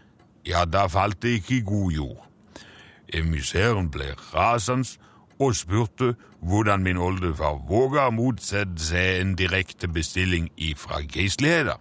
ja, 0.48 0.66
da 0.66 0.88
falt 0.90 1.22
det 1.22 1.40
ikke 1.40 1.56
i 1.58 1.66
god 1.66 1.92
jord. 1.92 2.22
Emissæren 3.14 3.90
ble 3.92 4.14
rasende 4.32 4.88
og 5.42 5.56
spurte 5.56 6.14
hvordan 6.40 6.84
min 6.86 6.98
oldefar 7.02 7.58
våga 7.70 8.08
å 8.10 8.14
motsette 8.14 8.82
seg 8.82 9.22
en 9.22 9.34
direkte 9.40 9.90
bestilling 9.90 10.52
ifra 10.58 11.02
geistligheta. 11.02 11.80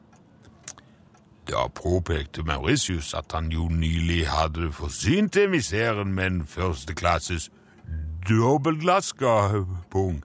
Da 1.51 1.67
påpekte 1.75 2.45
Mauritius 2.47 3.13
at 3.19 3.33
han 3.35 3.51
jo 3.53 3.69
nylig 3.69 4.23
hadde 4.31 4.71
forsynt 4.73 5.37
emissæren 5.37 6.15
med 6.15 6.27
en 6.27 6.43
førsteklasses 6.47 7.51
dobbeltlaska 8.29 9.65
pung, 9.91 10.23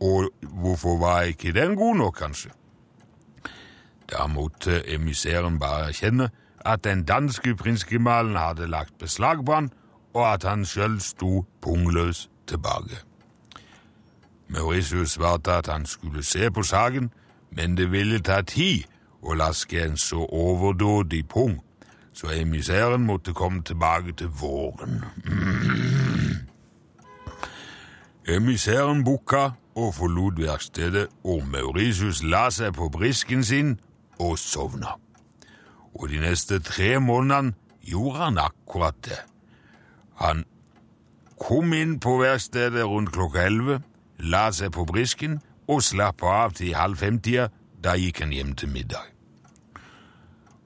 og 0.00 0.30
hvorfor 0.42 0.98
var 1.00 1.30
ikke 1.30 1.52
den 1.52 1.76
god 1.76 1.96
nok, 1.96 2.14
kanskje? 2.18 2.50
Da 4.10 4.26
måtte 4.26 4.82
emissæren 4.94 5.58
bare 5.58 5.88
erkjenne 5.88 6.30
at 6.60 6.84
den 6.84 7.04
danske 7.04 7.56
prinsgemalen 7.56 8.36
hadde 8.36 8.66
lagt 8.66 8.98
beslag 8.98 9.44
på 9.46 9.54
han, 9.54 9.70
og 10.14 10.32
at 10.32 10.44
han 10.44 10.64
sjøl 10.66 10.98
sto 11.00 11.44
pungløs 11.62 12.28
tilbake. 12.50 13.00
Mauritius 14.50 15.16
svarte 15.16 15.52
at 15.52 15.70
han 15.70 15.86
skulle 15.86 16.24
se 16.26 16.50
på 16.50 16.62
saken, 16.62 17.10
men 17.50 17.76
det 17.76 17.90
ville 17.92 18.18
ta 18.18 18.40
tid 18.42 18.84
å 19.22 19.34
laske 19.38 19.84
en 19.84 19.98
så 19.98 20.26
overdådig 20.26 21.28
pung, 21.28 21.60
så 22.12 22.32
emissæren 22.34 23.06
måtte 23.06 23.32
komme 23.32 23.62
tilbake 23.62 24.12
til 24.18 24.32
våren. 24.40 25.04
Emissæren 28.36 29.04
bukka 29.04 29.50
og 29.74 29.94
forlot 29.94 30.38
verkstedet, 30.38 31.08
og 31.24 31.46
Mauritius 31.48 32.22
la 32.22 32.48
seg 32.50 32.74
på 32.74 32.90
brisken 32.92 33.44
sin 33.44 33.78
og 34.18 34.38
sovna. 34.38 34.98
Og 35.94 36.10
de 36.10 36.20
neste 36.22 36.60
tre 36.62 36.98
månedene 37.00 37.54
gjorde 37.82 38.18
han 38.18 38.38
akkurat 38.38 38.94
det. 39.04 39.18
Han 40.20 40.44
kom 41.40 41.72
inn 41.72 42.00
på 42.00 42.18
verkstedet 42.20 42.84
rundt 42.84 43.12
klokka 43.14 43.46
elleve, 43.48 43.80
la 44.18 44.52
seg 44.52 44.72
på 44.76 44.84
brisken 44.88 45.40
og 45.70 45.82
slapp 45.82 46.22
av 46.26 46.52
til 46.58 46.74
halv 46.76 46.96
fem-tida. 47.00 47.48
Da 47.80 47.94
gikk 47.96 48.20
han 48.20 48.32
hjem 48.36 48.52
til 48.60 48.68
middag. 48.68 49.04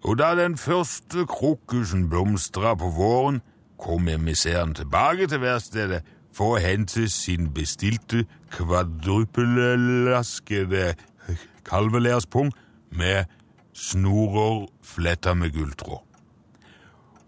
Og 0.05 0.19
da 0.19 0.35
den 0.35 0.57
første 0.59 1.27
krokusen 1.31 2.09
blomstra 2.11 2.75
på 2.75 2.91
våren, 2.97 3.43
kom 3.79 4.09
emissæren 4.09 4.75
tilbake 4.75 5.27
til 5.31 5.41
verkstedet 5.41 6.03
for 6.35 6.55
å 6.55 6.59
hente 6.63 7.09
sin 7.11 7.55
bestilte 7.55 8.25
kvadrupellaskede 8.55 10.95
kalvelærspung 11.65 12.53
med 12.91 13.25
snorer 13.75 14.67
fletta 14.83 15.35
med 15.35 15.53
gulltråd. 15.55 16.03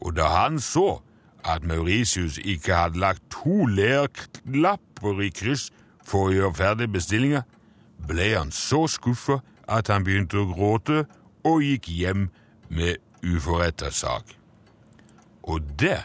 Og 0.00 0.16
da 0.16 0.28
han 0.28 0.60
så 0.60 1.00
at 1.46 1.64
Mauritius 1.64 2.38
ikke 2.38 2.74
hadde 2.74 2.98
lagt 2.98 3.22
to 3.30 3.66
lærklapper 3.66 5.22
i 5.22 5.30
kryss 5.30 5.70
for 6.06 6.28
å 6.28 6.34
gjøre 6.34 6.54
ferdig 6.54 6.88
bestillinga, 6.94 7.42
ble 8.06 8.28
han 8.34 8.52
så 8.54 8.86
skuffa 8.90 9.40
at 9.66 9.90
han 9.90 10.04
begynte 10.06 10.38
å 10.42 10.50
gråte 10.50 11.04
og 11.46 11.62
gikk 11.62 11.88
hjem 11.90 12.28
med 12.68 13.02
uforretta 13.26 13.90
sak. 13.94 14.36
Og 15.46 15.62
det 15.78 16.02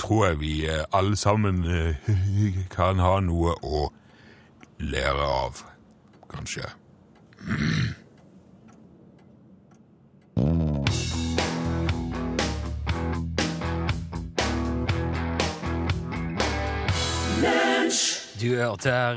tror 0.00 0.26
jeg 0.26 0.40
vi 0.40 0.54
eh, 0.68 0.84
alle 0.92 1.16
sammen 1.16 1.64
eh, 1.64 2.10
kan 2.76 3.00
ha 3.00 3.20
noe 3.24 3.56
å 3.64 3.86
lære 4.80 5.28
av, 5.42 5.62
kanskje. 6.32 6.68
Du 18.40 18.54
hørte 18.54 18.90
her 18.90 19.16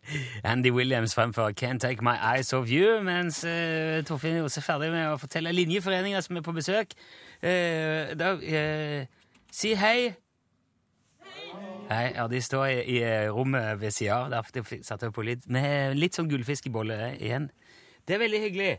Andy 0.52 0.70
Williams 0.70 1.14
fremfor 1.14 1.52
Can't 1.60 1.78
Take 1.78 2.02
My 2.02 2.16
Eyes 2.34 2.52
Off 2.52 2.70
You, 2.70 3.02
mens 3.02 3.44
uh, 3.44 4.02
Torfinn 4.04 4.40
Jose 4.40 4.58
er 4.58 4.64
ferdig 4.64 4.88
med 4.90 5.06
å 5.12 5.18
fortelle 5.22 5.52
linjeforeninger 5.54 6.24
som 6.24 6.40
er 6.40 6.42
på 6.42 6.54
besøk. 6.56 6.96
Uh, 7.44 8.10
da, 8.18 8.32
uh, 8.34 9.28
si 9.54 9.70
hei. 9.78 10.16
Hei. 11.92 12.08
Ja, 12.16 12.26
de 12.26 12.40
står 12.42 12.66
i, 12.72 12.96
i 12.96 13.04
rommet 13.30 13.78
ved 13.84 13.94
sida 13.94 14.24
av. 14.24 14.32
Derfor 14.34 14.82
satte 14.82 15.06
jeg 15.06 15.14
på 15.14 15.26
litt, 15.28 15.46
med 15.46 15.94
litt 16.00 16.18
sånn 16.18 16.30
gullfiskebolle 16.32 17.12
igjen. 17.20 17.46
Det 18.06 18.18
er 18.18 18.24
veldig 18.24 18.42
hyggelig. 18.48 18.72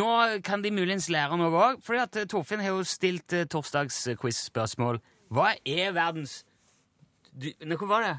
Nå 0.00 0.08
kan 0.46 0.64
de 0.64 0.72
muligens 0.72 1.10
lære 1.12 1.36
noe 1.36 1.52
òg, 1.66 1.84
for 1.84 2.24
Torfinn 2.24 2.64
har 2.64 2.72
jo 2.72 2.88
stilt 2.88 3.36
uh, 3.36 3.44
torsdagsquiz-spørsmål. 3.52 5.02
Hva 5.28 5.52
er 5.68 5.92
verdens 5.92 6.40
du, 7.36 7.52
Hva 7.76 7.86
var 7.86 8.08
det? 8.08 8.18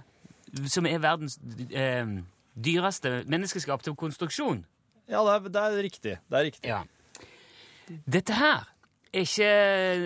Som 0.68 0.88
er 0.90 1.00
verdens 1.04 1.38
eh, 1.72 2.18
dyreste 2.56 3.22
menneskeskapte 3.32 3.94
konstruksjon? 3.98 4.66
Ja, 5.12 5.24
det 5.28 5.34
er, 5.34 5.50
det 5.52 5.62
er 5.62 5.84
riktig. 5.84 6.18
Det 6.28 6.40
er 6.40 6.48
riktig. 6.48 6.70
Ja. 6.70 6.82
Dette 8.08 8.38
her 8.38 8.68
er 9.12 9.26
ikke 9.26 9.50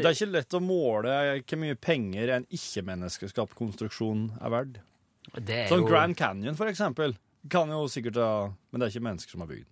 Det 0.01 0.07
er 0.09 0.15
ikke 0.15 0.31
lett 0.31 0.57
å 0.57 0.61
måle 0.63 1.15
hvor 1.43 1.61
mye 1.61 1.77
penger 1.77 2.31
en 2.39 2.47
ikke-menneskeskapt 2.53 3.53
konstruksjon 3.57 4.31
er 4.39 4.53
verd. 4.53 4.79
Som 5.35 5.45
er 5.45 5.69
jo 5.73 5.85
Grand 5.89 6.17
Canyon, 6.17 6.57
for 6.57 6.69
eksempel, 6.71 7.15
kan 7.51 7.69
jo 7.69 7.85
sikkert 7.91 8.17
ha 8.21 8.29
Men 8.71 8.79
det 8.81 8.87
er 8.87 8.95
ikke 8.95 9.07
mennesker 9.09 9.35
som 9.35 9.43
har 9.45 9.51
bygd. 9.51 9.67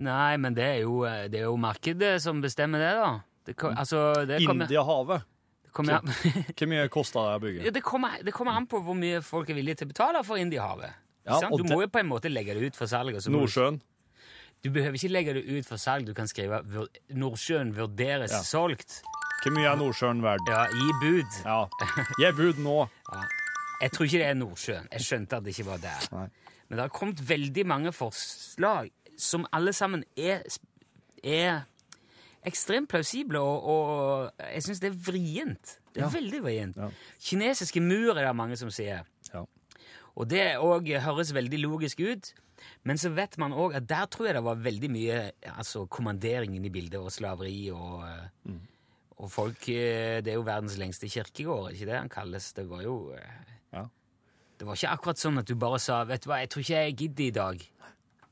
Nei, 0.00 0.36
men 0.38 0.54
det 0.54 0.64
er 0.64 0.78
jo, 0.84 1.02
eh, 1.08 1.26
det 1.32 1.40
er 1.40 1.48
jo 1.48 1.56
markedet 1.60 2.14
som 2.22 2.40
bestemmer 2.40 2.78
det, 2.78 2.92
da. 2.94 3.10
Det, 3.48 3.56
altså, 3.72 4.00
det 4.28 4.38
kommer, 4.46 4.68
Indiahavet. 4.68 5.24
Det 5.70 5.74
kommer 5.76 6.00
an 6.00 6.10
Hvor 6.58 6.66
mye 6.72 6.88
kosta 6.90 7.22
det 7.22 7.28
å 7.30 7.32
Ja, 7.32 7.38
bygge? 7.44 7.72
det, 7.78 7.82
kommer, 7.86 8.18
det 8.26 8.32
kommer 8.34 8.56
an 8.58 8.66
på 8.66 8.80
hvor 8.82 8.96
mye 8.98 9.20
folk 9.22 9.48
er 9.52 9.54
villige 9.60 9.78
til 9.80 9.86
å 9.88 9.92
betale 9.94 10.24
for 10.26 10.36
Indiehavet. 10.42 10.90
Ja, 11.30 11.38
du 11.52 11.62
må 11.68 11.80
jo 11.84 11.86
på 11.92 12.00
en 12.00 12.08
måte 12.10 12.28
legge 12.32 12.54
det 12.58 12.72
ut 12.72 12.76
for 12.76 12.86
salg. 12.90 13.14
du- 13.14 13.30
Nordsjøen. 13.30 13.80
Du 14.64 14.68
behøver 14.70 14.98
ikke 14.98 15.08
legge 15.12 15.32
det 15.38 15.44
ut 15.48 15.64
for 15.68 15.76
salg. 15.80 16.04
Du 16.04 16.12
kan 16.12 16.26
skrive 16.26 16.58
'Nordsjøen 17.08 17.70
vurderes 17.76 18.30
Ja. 18.32 18.42
solgt'. 18.42 19.00
Hvor 19.42 19.52
mye 19.56 19.70
er 19.72 19.76
Nordsjøen 19.76 20.20
verdt? 20.20 20.48
Ja, 20.48 20.66
gi 20.68 20.90
bud. 21.00 21.30
Ja. 21.44 21.68
Gi 22.18 22.32
bud 22.36 22.58
nå. 22.58 22.88
Jeg 23.80 23.92
tror 23.92 24.04
ikke 24.04 24.18
det 24.20 24.26
er 24.26 24.34
Nordsjøen. 24.34 24.88
Jeg 24.92 25.00
skjønte 25.00 25.36
at 25.38 25.44
det 25.44 25.54
ikke 25.56 25.64
var 25.70 25.78
der. 25.78 26.08
Nei. 26.12 26.26
Men 26.68 26.76
det 26.76 26.80
har 26.84 26.88
kommet 26.92 27.22
veldig 27.24 27.64
mange 27.66 27.92
forslag 27.92 28.90
som 29.16 29.46
alle 29.52 29.72
sammen 29.72 30.04
er, 30.16 30.42
er 31.24 31.62
ekstremt 32.46 32.88
plausible, 32.88 33.40
og, 33.40 33.64
og 33.64 34.30
jeg 34.54 34.62
syns 34.62 34.80
det 34.80 34.90
er 34.92 34.98
vrient. 35.10 35.78
Det 35.94 36.02
er 36.02 36.06
Ja. 36.06 36.12
veldig 36.14 36.42
vrient. 36.42 36.76
Ja. 36.76 36.88
Kinesiske 37.20 37.80
mur 37.80 38.16
er 38.16 38.24
det 38.24 38.36
mange 38.36 38.56
som 38.56 38.70
sier. 38.70 39.04
Ja. 39.34 39.44
Og 40.16 40.28
det 40.30 40.56
òg 40.58 40.88
høres 41.04 41.34
veldig 41.34 41.60
logisk 41.60 42.00
ut. 42.00 42.32
Men 42.84 42.98
så 43.00 43.08
vet 43.16 43.38
man 43.38 43.52
òg 43.52 43.74
at 43.76 43.86
der 43.88 44.06
tror 44.06 44.26
jeg 44.26 44.34
det 44.34 44.44
var 44.44 44.54
veldig 44.60 44.90
mye 44.92 45.20
altså, 45.56 45.86
kommandering 45.86 46.56
inne 46.56 46.66
i 46.68 46.72
bildet, 46.74 47.00
og 47.00 47.12
slaveri 47.12 47.70
og 47.70 48.04
mm. 48.44 48.60
Og 49.20 49.28
folk 49.30 49.68
eh, 49.68 50.22
Det 50.24 50.28
er 50.32 50.38
jo 50.38 50.44
verdens 50.46 50.78
lengste 50.80 51.08
kirkegård, 51.08 51.72
ikke 51.74 51.86
det 51.90 51.96
han 51.98 52.08
kalles? 52.08 52.52
Det 52.56 52.64
var 52.70 52.82
jo 52.82 53.12
eh, 53.12 53.42
Ja. 53.72 53.82
Det 54.58 54.66
var 54.66 54.76
ikke 54.76 54.92
akkurat 54.92 55.18
sånn 55.20 55.38
at 55.40 55.46
du 55.48 55.54
bare 55.56 55.78
sa 55.78 56.04
'Vet 56.04 56.24
du 56.24 56.28
hva, 56.30 56.38
jeg 56.40 56.48
tror 56.50 56.60
ikke 56.60 56.80
jeg 56.84 56.96
gidder 56.96 57.24
i 57.24 57.30
dag'. 57.30 57.66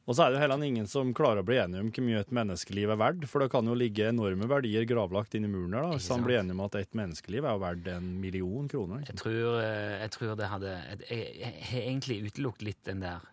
Og 0.08 0.16
så 0.16 0.24
er 0.24 0.32
det 0.32 0.38
jo 0.38 0.40
heller 0.46 0.62
ingen 0.64 0.86
som 0.88 1.10
klarer 1.12 1.42
å 1.42 1.46
bli 1.46 1.58
enige 1.60 1.82
om 1.84 1.90
hvor 1.92 2.04
mye 2.06 2.22
et 2.24 2.30
menneskeliv 2.32 2.94
er 2.94 3.00
verdt, 3.00 3.26
for 3.28 3.44
det 3.44 3.50
kan 3.52 3.66
jo 3.68 3.74
ligge 3.76 4.06
enorme 4.08 4.48
verdier 4.48 4.86
gravlagt 4.88 5.36
inni 5.36 5.50
muren 5.52 5.74
der, 5.76 5.84
da, 5.84 5.98
hvis 5.98 6.08
han 6.14 6.24
blir 6.24 6.40
enig 6.40 6.54
om 6.56 6.62
at 6.64 6.78
et 6.80 6.96
menneskeliv 6.96 7.44
er 7.44 7.56
jo 7.58 7.62
verdt 7.66 7.90
en 7.92 8.06
million 8.22 8.70
kroner. 8.72 9.02
Jeg 9.04 9.18
tror, 9.20 9.58
eh, 9.60 9.98
jeg 10.00 10.14
tror 10.16 10.38
det 10.40 10.48
hadde 10.48 10.72
jeg 11.10 11.52
har 11.68 11.82
egentlig 11.82 12.22
utelukket 12.30 12.64
litt 12.70 12.80
den 12.88 13.04
der 13.04 13.26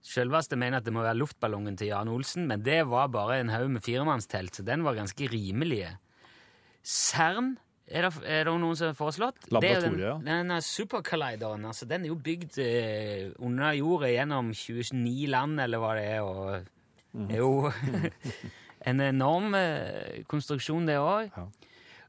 Selveste 0.00 0.56
mener 0.56 0.80
at 0.80 0.86
det 0.86 0.94
må 0.96 1.02
være 1.04 1.18
luftballongen 1.18 1.74
til 1.76 1.90
Jan 1.90 2.08
Olsen, 2.08 2.46
men 2.48 2.62
det 2.64 2.78
var 2.88 3.10
bare 3.12 3.36
en 3.36 3.50
haug 3.52 3.66
med 3.74 3.84
firemannstelt, 3.84 4.56
så 4.56 4.64
den 4.64 4.80
var 4.86 4.96
ganske 4.96 5.26
rimelige. 5.28 5.90
CERN 6.80 7.58
er 7.90 8.06
det, 8.06 8.10
er 8.22 8.44
det 8.46 8.54
noen 8.62 8.76
som 8.78 8.92
har 8.92 8.98
foreslått? 8.98 9.48
Laboratoriet, 9.50 10.02
ja. 10.04 10.14
den, 10.22 10.26
den 10.28 10.54
er 10.54 10.64
supercollideren, 10.64 11.64
altså 11.66 11.88
den 11.90 12.06
er 12.06 12.12
jo 12.12 12.18
bygd 12.22 12.58
eh, 12.62 13.30
under 13.42 13.74
jorda 13.74 14.10
gjennom 14.12 14.52
29 14.54 15.30
land, 15.30 15.58
eller 15.64 15.82
hva 15.82 15.94
det 15.98 16.04
er, 16.06 16.20
og 16.22 17.24
det 17.26 17.38
er 17.38 17.42
jo 17.42 17.72
en 18.90 19.02
enorm 19.04 19.56
eh, 19.58 20.20
konstruksjon, 20.30 20.86
det 20.86 21.00
òg. 21.02 21.34
Ja. 21.34 21.48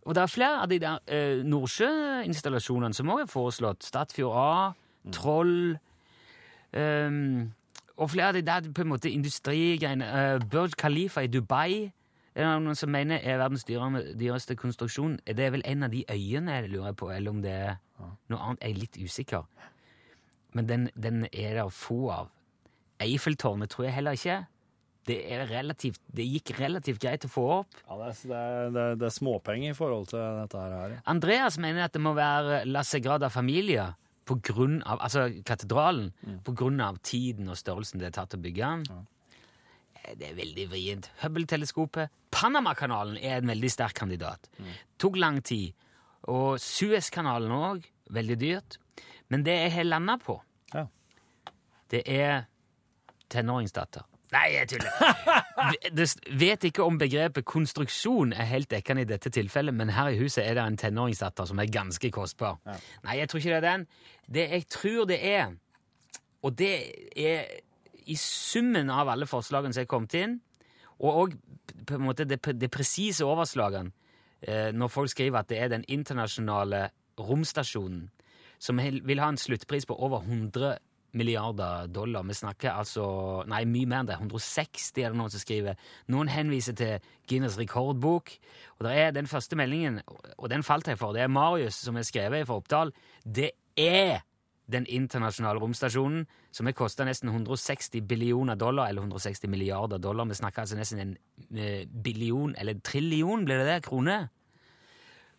Og 0.02 0.15
det 0.17 0.22
er 0.24 0.34
flere 0.34 0.62
av 0.63 0.70
de 0.70 0.80
der 0.82 1.02
eh, 1.13 1.41
Nordsjøinstallasjonene 1.46 2.98
som 2.98 3.10
også 3.13 3.26
er 3.26 3.32
foreslått. 3.32 3.86
Statfjord 3.86 4.38
A, 4.38 4.54
Troll 5.13 5.78
um, 6.78 7.52
Og 7.98 8.10
flere 8.13 8.28
av 8.30 8.38
de 8.38 8.44
der 8.46 8.70
på 8.74 8.84
en 8.84 8.91
måte 8.91 9.10
industrigreiene. 9.10 10.06
Uh, 10.06 10.48
Burj 10.50 10.78
Khalifa 10.78 11.26
i 11.26 11.30
Dubai 11.30 11.91
er 12.36 12.46
det 12.48 12.52
noen 12.63 12.78
som 12.80 12.91
mener 12.94 13.20
er 13.28 13.41
verdens 13.41 13.65
dyreste 13.67 14.56
konstruksjon. 14.60 15.17
Det 15.28 15.44
er 15.44 15.52
vel 15.52 15.65
en 15.67 15.84
av 15.88 15.91
de 15.91 16.06
øyene 16.08 16.54
jeg 16.60 16.72
lurer 16.72 16.96
på, 16.96 17.10
eller 17.12 17.34
om 17.34 17.41
det 17.44 17.52
er 17.52 17.74
noe 18.32 18.39
annet. 18.39 18.63
Jeg 18.63 18.72
er 18.72 18.80
litt 18.80 19.02
usikker. 19.02 19.67
Men 20.56 20.70
den, 20.70 20.88
den 20.96 21.26
er 21.32 21.60
det 21.60 21.67
få 21.76 22.00
av. 22.13 22.32
Eiffeltårnet 23.04 23.72
tror 23.72 23.88
jeg 23.88 23.98
heller 23.98 24.15
ikke. 24.15 24.39
Det, 25.10 25.17
er 25.34 25.48
relativt, 25.50 26.00
det 26.13 26.28
gikk 26.30 26.54
relativt 26.60 27.02
greit 27.02 27.26
å 27.26 27.32
få 27.32 27.46
opp. 27.56 27.80
Ja, 27.88 27.98
det 27.98 28.10
er, 28.12 28.20
det, 28.22 28.38
er, 28.38 28.70
det, 28.70 28.84
er, 28.84 29.06
er 29.08 29.15
småpenger 29.15 29.74
i 29.74 29.78
forhold 29.78 30.12
til 30.12 30.22
dette 30.44 30.62
her. 30.62 31.00
Andreas 31.10 31.58
mener 31.60 31.88
at 31.88 31.96
det 31.96 32.04
må 32.04 32.13
være 32.15 32.62
La 32.70 32.84
Sagrada 32.86 33.32
Familia 33.34 33.89
på 34.30 34.38
grunn 34.46 34.80
av, 34.86 35.02
altså 35.02 35.26
katedralen, 35.48 36.12
på 36.46 36.54
grunn 36.56 36.80
av 36.84 37.02
tiden 37.04 37.50
og 37.52 37.58
størrelsen 37.60 38.00
det 38.00 38.12
er 38.12 38.20
tatt 38.22 38.38
å 38.38 38.41
bygge 38.41 38.70
den. 38.70 38.86
Eh, 38.94 39.08
Det 40.18 40.30
er 40.32 40.36
veldig 40.38 40.66
vrient. 40.72 41.10
Hubble-teleskopet. 41.22 42.10
Panamakanalen 42.32 43.18
er 43.22 43.38
en 43.42 43.48
veldig 43.52 43.70
sterk 43.72 43.94
kandidat. 44.02 44.50
Tok 45.00 45.18
lang 45.22 45.42
tid. 45.46 45.74
Og 46.30 46.60
Suezkanalen 46.62 47.52
òg. 47.52 47.86
Veldig 48.12 48.38
dyrt. 48.42 48.78
Men 49.32 49.44
det 49.46 49.54
jeg 49.62 49.72
har 49.78 49.84
landa 49.88 50.18
på, 50.20 50.42
Ja. 50.74 50.86
det 51.92 52.02
er 52.08 52.42
tenåringsdatter. 53.32 54.04
Nei, 54.32 54.46
jeg 54.56 54.68
tuller. 54.72 54.92
Vet 56.40 56.64
ikke 56.68 56.84
om 56.84 56.98
begrepet 57.00 57.44
konstruksjon 57.48 58.32
er 58.34 58.48
helt 58.48 58.70
dekkende 58.72 59.04
i 59.04 59.10
dette 59.10 59.30
tilfellet, 59.32 59.76
men 59.76 59.90
her 59.96 60.12
i 60.14 60.20
huset 60.22 60.46
er 60.46 60.56
det 60.56 60.64
en 60.66 60.78
tenåringsdatter 60.80 61.48
som 61.50 61.60
er 61.60 61.72
ganske 61.72 62.12
kostbar. 62.16 62.60
Nei, 63.04 63.18
jeg 63.20 63.28
tror 63.32 63.42
ikke 63.42 63.50
det 63.52 63.58
er 63.60 63.68
den. 63.68 63.84
Det 64.32 64.46
jeg 64.54 64.68
tror 64.72 65.06
det 65.12 65.20
er, 65.34 65.52
og 66.44 66.56
det 66.60 66.72
er 67.16 67.46
i 68.06 68.18
summen 68.20 68.90
av 68.90 69.10
alle 69.12 69.28
forslagene 69.30 69.76
som 69.76 69.84
er 69.84 69.90
kommet 69.90 70.16
inn, 70.20 70.40
og 71.02 71.18
òg 71.24 71.36
det, 72.28 72.38
det 72.62 72.72
presise 72.72 73.26
overslagene, 73.26 73.92
eh, 74.42 74.70
når 74.74 74.92
folk 74.94 75.12
skriver 75.14 75.42
at 75.42 75.50
det 75.50 75.60
er 75.60 75.72
den 75.74 75.86
internasjonale 75.88 76.90
romstasjonen, 77.20 78.10
som 78.62 78.78
vil 78.78 79.22
ha 79.22 79.32
en 79.32 79.42
sluttpris 79.42 79.88
på 79.90 79.98
over 79.98 80.22
100 80.22 80.78
milliarder 81.18 81.88
dollar. 81.88 82.24
Vi 82.24 82.34
snakker 82.34 82.72
altså 82.72 83.06
Nei, 83.50 83.64
mye 83.68 83.90
mer 83.90 84.04
enn 84.04 84.12
det. 84.12 84.18
160 84.22 85.02
er 85.02 85.12
det 85.12 85.20
noen 85.20 85.34
som 85.34 85.44
skriver. 85.44 85.80
Noen 86.14 86.32
henviser 86.32 86.78
til 86.78 87.10
Guinness 87.28 87.58
rekordbok. 87.60 88.32
Og 88.78 88.86
det 88.88 88.94
er 88.98 89.16
den 89.16 89.28
første 89.28 89.58
meldingen, 89.60 90.00
og 90.38 90.50
den 90.54 90.64
falt 90.64 90.88
jeg 90.88 91.00
for. 91.02 91.16
Det 91.16 91.26
er 91.26 91.34
Marius 91.34 91.82
som 91.84 91.98
har 92.00 92.08
skrevet 92.08 92.48
fra 92.48 92.62
Oppdal. 92.62 92.94
Det 93.26 93.52
er 93.76 94.22
den 94.72 94.86
internasjonale 94.88 95.60
romstasjonen, 95.62 96.26
som 96.52 96.68
har 96.68 96.76
kosta 96.78 97.06
nesten 97.08 97.30
160 97.30 98.02
billioner 98.08 98.56
dollar, 98.56 98.90
eller 98.90 99.02
160 99.06 99.50
milliarder 99.52 100.00
dollar. 100.02 100.26
Vi 100.30 100.38
snakker 100.40 100.64
altså 100.64 100.78
nesten 100.80 101.02
en 101.04 101.16
eh, 101.58 101.88
billion, 101.88 102.56
eller 102.56 102.80
trillion, 102.80 103.46
blir 103.46 103.62
det 103.62 103.68
det, 103.70 103.82
kroner? 103.88 104.30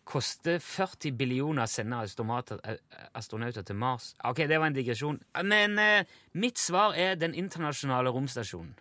Koster 0.03 0.59
40 0.59 1.13
billioner 1.15 1.63
å 1.63 1.71
sende 1.71 2.01
eh, 2.03 2.79
astronauter 3.15 3.63
til 3.63 3.79
Mars. 3.79 4.13
Ok, 4.23 4.45
det 4.47 4.59
var 4.59 4.71
en 4.71 4.77
digresjon. 4.77 5.21
Men 5.43 5.79
eh, 5.79 6.17
mitt 6.33 6.59
svar 6.61 6.97
er 6.99 7.15
den 7.15 7.33
internasjonale 7.33 8.11
romstasjonen. 8.13 8.75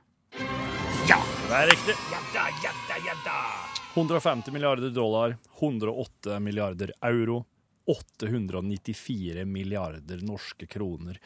Ja! 1.08 1.18
Det 1.48 1.58
er 1.58 1.68
riktig. 1.68 1.94
Ja 2.08 2.18
da, 2.32 2.48
ja 2.64 2.70
da, 2.88 2.98
ja 3.04 3.14
da! 3.26 3.38
150 3.92 4.54
milliarder 4.54 4.90
dollar, 4.90 5.36
108 5.58 6.38
milliarder 6.40 6.94
euro, 7.04 7.42
894 7.90 9.44
milliarder 9.48 10.22
norske 10.26 10.68
kroner 10.70 11.18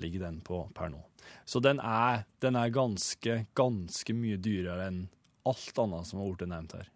ligger 0.00 0.26
den 0.28 0.40
på 0.46 0.64
per 0.74 0.92
nå. 0.92 1.02
Så 1.44 1.60
den 1.64 1.80
er, 1.80 2.24
den 2.44 2.56
er 2.60 2.72
ganske, 2.74 3.44
ganske 3.56 4.16
mye 4.16 4.38
dyrere 4.38 4.88
enn 4.90 5.04
alt 5.48 5.80
annet 5.80 6.08
som 6.08 6.20
har 6.20 6.32
blitt 6.32 6.50
nevnt 6.50 6.76
her. 6.78 6.90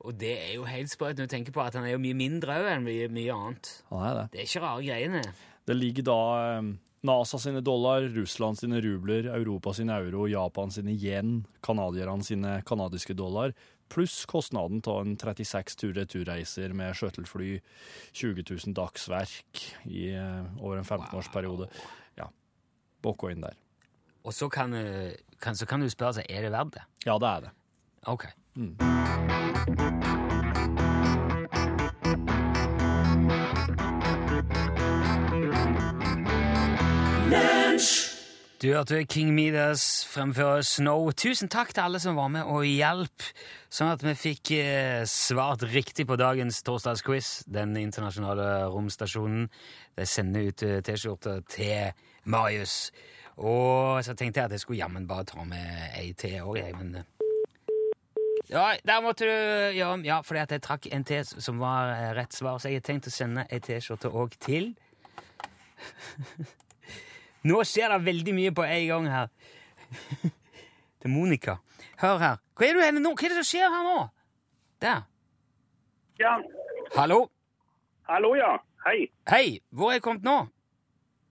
Og 0.00 0.16
det 0.16 0.32
er 0.32 0.52
jo 0.56 0.68
helt 0.68 0.92
sprøtt 0.92 1.18
når 1.18 1.28
du 1.28 1.32
tenker 1.34 1.54
på 1.54 1.62
at 1.62 1.76
han 1.76 1.86
er 1.86 1.94
jo 1.94 2.02
mye 2.02 2.16
mindre 2.16 2.56
òg 2.56 2.68
enn 2.72 2.86
mye, 2.86 3.08
mye 3.12 3.34
annet. 3.34 3.72
Han 3.90 4.04
er 4.08 4.14
det. 4.16 4.28
Det 4.32 4.40
er 4.40 4.48
ikke 4.48 4.62
rare 4.64 4.84
greiene. 4.86 5.24
Det 5.68 5.76
ligger 5.76 6.06
da 6.08 6.20
eh, 6.44 6.70
NASA 7.10 7.40
sine 7.40 7.60
dollar, 7.64 8.08
Russland 8.16 8.58
sine 8.60 8.80
rubler, 8.84 9.28
Europa 9.36 9.74
sine 9.76 9.98
euro, 10.00 10.24
Japan 10.28 10.72
sine 10.72 10.96
yen, 10.96 11.42
canadierne 11.64 12.24
sine 12.24 12.54
kanadiske 12.66 13.16
dollar, 13.16 13.54
pluss 13.90 14.24
kostnaden 14.30 14.82
av 14.86 15.00
en 15.02 15.16
36 15.18 15.76
tur-retur-reiser 15.82 16.74
med 16.76 16.94
skjøtelfly, 16.96 17.56
20 18.12 18.46
000 18.46 18.76
dagsverk 18.78 19.64
i, 19.90 20.12
eh, 20.14 20.44
over 20.62 20.78
en 20.78 20.86
15-årsperiode. 20.86 21.68
Ja, 22.20 22.30
bokka 23.02 23.34
inn 23.34 23.42
der. 23.44 23.58
Og 24.24 24.34
så 24.36 24.48
kan, 24.48 24.74
eh, 24.74 25.12
kan, 25.40 25.56
så 25.56 25.66
kan 25.66 25.80
du 25.80 25.88
spørre 25.90 26.20
seg 26.20 26.30
er 26.30 26.42
det 26.42 26.52
verdt 26.52 26.74
det. 26.74 26.84
Ja, 27.06 27.18
det 27.18 27.28
er 27.28 27.40
det. 27.40 27.50
Ok. 28.06 28.24
Du 38.60 38.74
hørte 38.74 39.04
King 39.04 39.34
Midas 39.34 39.99
fremføre 40.10 40.62
Snow. 40.66 41.10
Tusen 41.14 41.50
takk 41.52 41.70
til 41.74 41.84
alle 41.84 42.00
som 42.02 42.18
var 42.18 42.30
med 42.32 42.48
og 42.50 42.64
hjalp, 42.66 43.26
sånn 43.70 43.92
at 43.92 44.02
vi 44.04 44.14
fikk 44.18 44.52
eh, 44.56 45.02
svart 45.08 45.62
riktig 45.70 46.06
på 46.08 46.18
dagens 46.18 46.62
torsdagsquiz. 46.66 47.30
Den 47.50 47.76
internasjonale 47.78 48.66
romstasjonen. 48.72 49.46
De 49.98 50.06
sender 50.08 50.50
ut 50.50 50.66
eh, 50.66 50.80
T-skjorter 50.86 51.44
til 51.50 51.94
Marius. 52.30 52.90
Og 53.40 54.02
så 54.04 54.16
tenkte 54.18 54.42
jeg 54.42 54.50
at 54.50 54.56
jeg 54.56 54.64
skulle 54.64 54.82
jammen 54.82 55.06
bare 55.08 55.28
ta 55.30 55.44
med 55.48 55.96
ei 55.96 56.10
til 56.18 56.40
òg, 56.42 56.58
jeg, 56.58 56.74
men 56.76 57.00
eh, 57.00 57.08
Ja, 58.50 58.72
der 58.82 59.02
måtte 59.04 59.28
du 59.28 59.76
Ja, 59.76 59.94
ja 60.02 60.20
fordi 60.26 60.40
at 60.42 60.50
jeg 60.50 60.62
trakk 60.66 60.88
en 60.90 61.04
til 61.06 61.24
som 61.24 61.62
var 61.62 61.94
eh, 61.94 62.10
rett 62.18 62.34
svar, 62.34 62.58
så 62.58 62.68
jeg 62.68 62.82
har 62.82 62.88
tenkt 62.90 63.08
å 63.08 63.14
sende 63.14 63.46
ei 63.48 63.62
T-skjorte 63.62 64.10
òg 64.10 64.34
til. 64.42 64.72
Nå 67.48 67.62
skjer 67.64 67.94
det 67.94 68.04
veldig 68.04 68.34
mye 68.36 68.52
på 68.52 68.66
en 68.66 68.88
gang 68.90 69.06
her. 69.08 69.30
Er 71.04 71.08
Monica. 71.08 71.56
Hør 72.00 72.18
her. 72.20 72.40
Hva 72.56 72.66
er, 72.66 72.74
du 72.76 72.82
henne 72.84 73.00
nå? 73.00 73.14
Hva 73.16 73.24
er 73.24 73.32
det 73.32 73.38
som 73.40 73.48
skjer 73.48 73.72
her 73.72 73.84
nå? 73.86 74.00
Der. 74.84 75.04
Ja, 76.20 76.34
Hallo? 76.96 77.22
hallo 78.08 78.34
ja. 78.36 78.50
Hei. 78.84 79.06
Hei, 79.30 79.60
hvor 79.72 79.90
er 79.90 79.98
jeg 79.98 80.04
kommet 80.04 80.24
nå? 80.26 80.34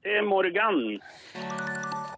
Det 0.06 0.16
er 0.18 0.26
Morgan. 0.26 0.80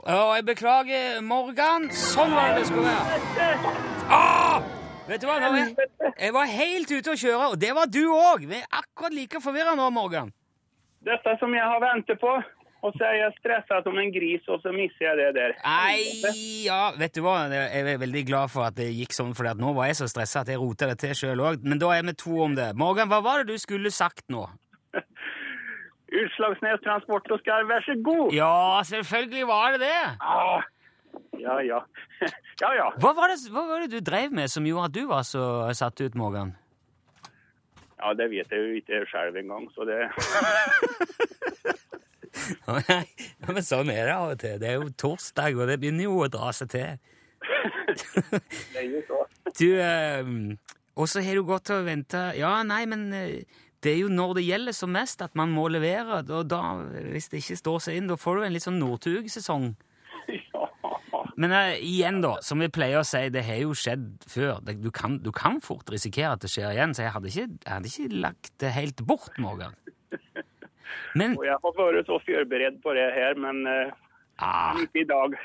Å, 0.01 0.15
jeg 0.37 0.45
beklager, 0.47 1.19
Morgan. 1.25 1.89
Sånn 1.95 2.31
var 2.35 2.51
det 2.53 2.61
det 2.61 2.69
skulle 2.69 2.87
være. 2.87 3.73
Ah! 4.11 4.63
Vet 5.09 5.23
du 5.23 5.27
hva? 5.27 5.37
Jeg, 5.41 5.75
jeg 6.13 6.33
var 6.35 6.51
helt 6.51 6.91
ute 6.91 7.13
å 7.13 7.19
kjøre, 7.19 7.49
og 7.53 7.59
det 7.59 7.71
var 7.75 7.89
du 7.91 8.03
òg. 8.13 8.45
Vi 8.47 8.59
er 8.61 8.67
akkurat 8.79 9.15
like 9.15 9.41
forvirra 9.43 9.75
nå, 9.75 9.89
Morgan. 9.91 10.31
Dette 11.03 11.35
som 11.41 11.53
jeg 11.57 11.65
har 11.65 11.81
ventet 11.83 12.19
på. 12.21 12.31
Og 12.81 12.95
så 12.97 13.05
er 13.05 13.17
jeg 13.19 13.33
stresset 13.37 13.85
som 13.85 13.97
en 14.01 14.09
gris, 14.13 14.45
og 14.49 14.63
så 14.63 14.71
misser 14.73 15.05
jeg 15.05 15.17
det 15.19 15.27
der. 15.37 15.51
Nei, 15.61 16.31
ja, 16.65 16.79
vet 16.97 17.13
du 17.13 17.21
hva? 17.21 17.43
Jeg 17.53 17.83
er 17.93 18.01
veldig 18.01 18.23
glad 18.25 18.49
for 18.53 18.65
at 18.65 18.77
det 18.79 18.87
gikk 18.89 19.13
sånn, 19.13 19.35
for 19.37 19.45
nå 19.59 19.73
var 19.77 19.91
jeg 19.91 19.99
så 19.99 20.07
stressa 20.09 20.41
at 20.41 20.49
jeg 20.49 20.57
rota 20.61 20.89
det 20.89 20.97
til 21.03 21.13
sjøl 21.17 21.43
òg. 21.45 21.61
Men 21.61 21.81
da 21.81 21.91
er 21.93 22.07
vi 22.09 22.15
to 22.17 22.39
om 22.47 22.57
det. 22.57 22.71
Morgan, 22.81 23.11
hva 23.11 23.21
var 23.21 23.43
det 23.43 23.53
du 23.53 23.61
skulle 23.61 23.93
sagt 23.93 24.25
nå? 24.33 24.47
Utslagsnes 26.23 26.81
Transport 26.81 27.29
og 27.29 27.43
Skarv, 27.43 27.69
vær 27.69 27.85
så 27.85 27.95
god. 28.01 28.33
Ja, 28.33 28.81
selvfølgelig 28.89 29.45
var 29.51 29.77
det 29.77 29.85
det. 29.85 30.01
Ah, 30.25 30.65
ja, 31.37 31.59
ja. 31.61 31.83
ja, 32.63 32.73
ja. 32.81 32.89
Hva 32.97 33.13
var, 33.13 33.29
det, 33.29 33.45
hva 33.53 33.67
var 33.69 33.85
det 33.85 33.93
du 33.93 34.01
drev 34.01 34.33
med 34.33 34.49
som 34.49 34.65
gjorde 34.65 34.89
at 34.89 34.97
du 34.97 35.05
var 35.11 35.29
så 35.29 35.45
satt 35.77 36.01
ut, 36.01 36.17
Morgan? 36.17 36.55
Ja, 38.01 38.15
det 38.17 38.31
vet 38.31 38.49
jeg 38.49 38.57
jo 38.65 38.81
ikke 38.81 39.05
selv 39.11 39.37
engang, 39.37 39.69
så 39.75 39.85
det 39.85 40.01
ja, 42.91 43.47
men 43.49 43.65
sånn 43.65 43.91
er 43.93 44.05
det 44.09 44.15
av 44.15 44.33
og 44.33 44.41
til. 44.41 44.59
Det 44.61 44.69
er 44.69 44.77
jo 44.79 44.91
torsdag, 45.03 45.57
og 45.57 45.71
det 45.71 45.79
begynner 45.81 46.07
jo 46.07 46.19
å 46.25 46.29
dra 46.31 46.51
seg 46.55 46.71
til. 46.75 47.01
Det 48.73 48.83
jo 48.85 49.01
så. 49.07 49.17
Du, 49.57 49.67
eh, 49.83 50.29
og 50.95 51.09
så 51.11 51.23
har 51.25 51.35
du 51.35 51.43
gått 51.43 51.71
og 51.73 51.87
venta 51.87 52.29
Ja, 52.37 52.53
nei, 52.63 52.85
men 52.87 53.09
eh, 53.17 53.59
det 53.81 53.95
er 53.95 54.03
jo 54.03 54.11
når 54.13 54.35
det 54.37 54.43
gjelder 54.45 54.75
som 54.77 54.91
mest 54.93 55.23
at 55.25 55.33
man 55.37 55.51
må 55.55 55.65
levere. 55.73 56.21
Og 56.21 56.45
da, 56.49 56.61
hvis 57.11 57.31
det 57.31 57.41
ikke 57.41 57.57
står 57.59 57.79
seg 57.87 57.97
inn, 57.97 58.11
da 58.11 58.17
får 58.19 58.37
du 58.37 58.45
en 58.45 58.53
litt 58.55 58.67
sånn 58.67 58.79
Northug-sesong. 58.81 59.71
Men 61.41 61.55
eh, 61.57 61.79
igjen, 61.81 62.19
da, 62.21 62.35
som 62.45 62.61
vi 62.61 62.69
pleier 62.73 63.01
å 63.01 63.07
si, 63.07 63.23
det 63.33 63.41
har 63.47 63.63
jo 63.63 63.73
skjedd 63.77 64.05
før. 64.29 64.59
Du, 64.67 64.91
kan, 64.93 65.17
du 65.23 65.31
kan 65.33 65.57
fort 65.63 65.89
risikere 65.89 66.35
at 66.35 66.45
det 66.45 66.51
skjer 66.53 66.75
igjen, 66.75 66.93
så 66.93 67.07
jeg 67.07 67.15
hadde 67.15 67.31
ikke, 67.31 67.47
jeg 67.55 67.71
hadde 67.71 67.91
ikke 67.91 68.21
lagt 68.27 68.53
det 68.61 68.73
helt 68.75 69.01
bort, 69.07 69.33
Morgan. 69.41 69.73
Men 71.15 71.37
Og 71.37 71.45
jeg 71.45 71.57
har 71.63 71.75
vært 71.77 72.07
så 72.09 72.19
forberedt 72.25 72.79
på 72.83 72.93
det 72.97 73.07
her, 73.15 73.35
men 73.39 73.65
uh, 73.67 73.91
ah, 74.37 74.77
ikke 74.81 75.03
i 75.03 75.07
dag. 75.09 75.35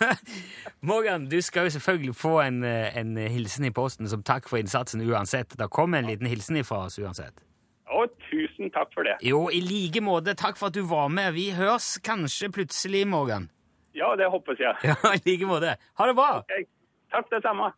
Morgan, 0.90 1.26
du 1.30 1.40
skal 1.40 1.68
jo 1.68 1.74
selvfølgelig 1.76 2.14
få 2.16 2.40
en, 2.44 2.62
eh, 2.64 2.96
en 2.98 3.16
hilsen 3.16 3.64
i 3.64 3.72
posten 3.74 4.08
som 4.08 4.22
takk 4.22 4.48
for 4.48 4.60
innsatsen 4.60 5.02
uansett. 5.04 5.58
Det 5.58 5.70
kom 5.70 5.94
en 5.94 6.06
liten 6.10 6.26
hilsen 6.30 6.56
ifra 6.60 6.84
oss 6.88 6.98
uansett. 6.98 7.42
Ja, 7.84 8.06
tusen 8.30 8.70
takk 8.74 8.94
for 8.94 9.06
det. 9.06 9.18
Jo, 9.22 9.48
i 9.52 9.60
like 9.60 10.00
måte. 10.00 10.34
Takk 10.34 10.56
for 10.58 10.66
at 10.72 10.74
du 10.74 10.82
var 10.88 11.08
med. 11.12 11.34
Vi 11.36 11.50
høres 11.54 11.98
kanskje 12.04 12.50
plutselig, 12.52 13.06
Morgan. 13.06 13.50
Ja, 13.94 14.14
det 14.18 14.26
håper 14.30 14.56
jeg. 14.58 14.74
Ja, 14.90 14.96
i 15.14 15.20
like 15.28 15.46
måte. 15.46 15.76
Ha 15.98 16.06
det 16.06 16.16
bra! 16.18 16.30
Ok, 16.42 16.66
Takk 17.14 17.30
det 17.30 17.42
samme. 17.42 17.70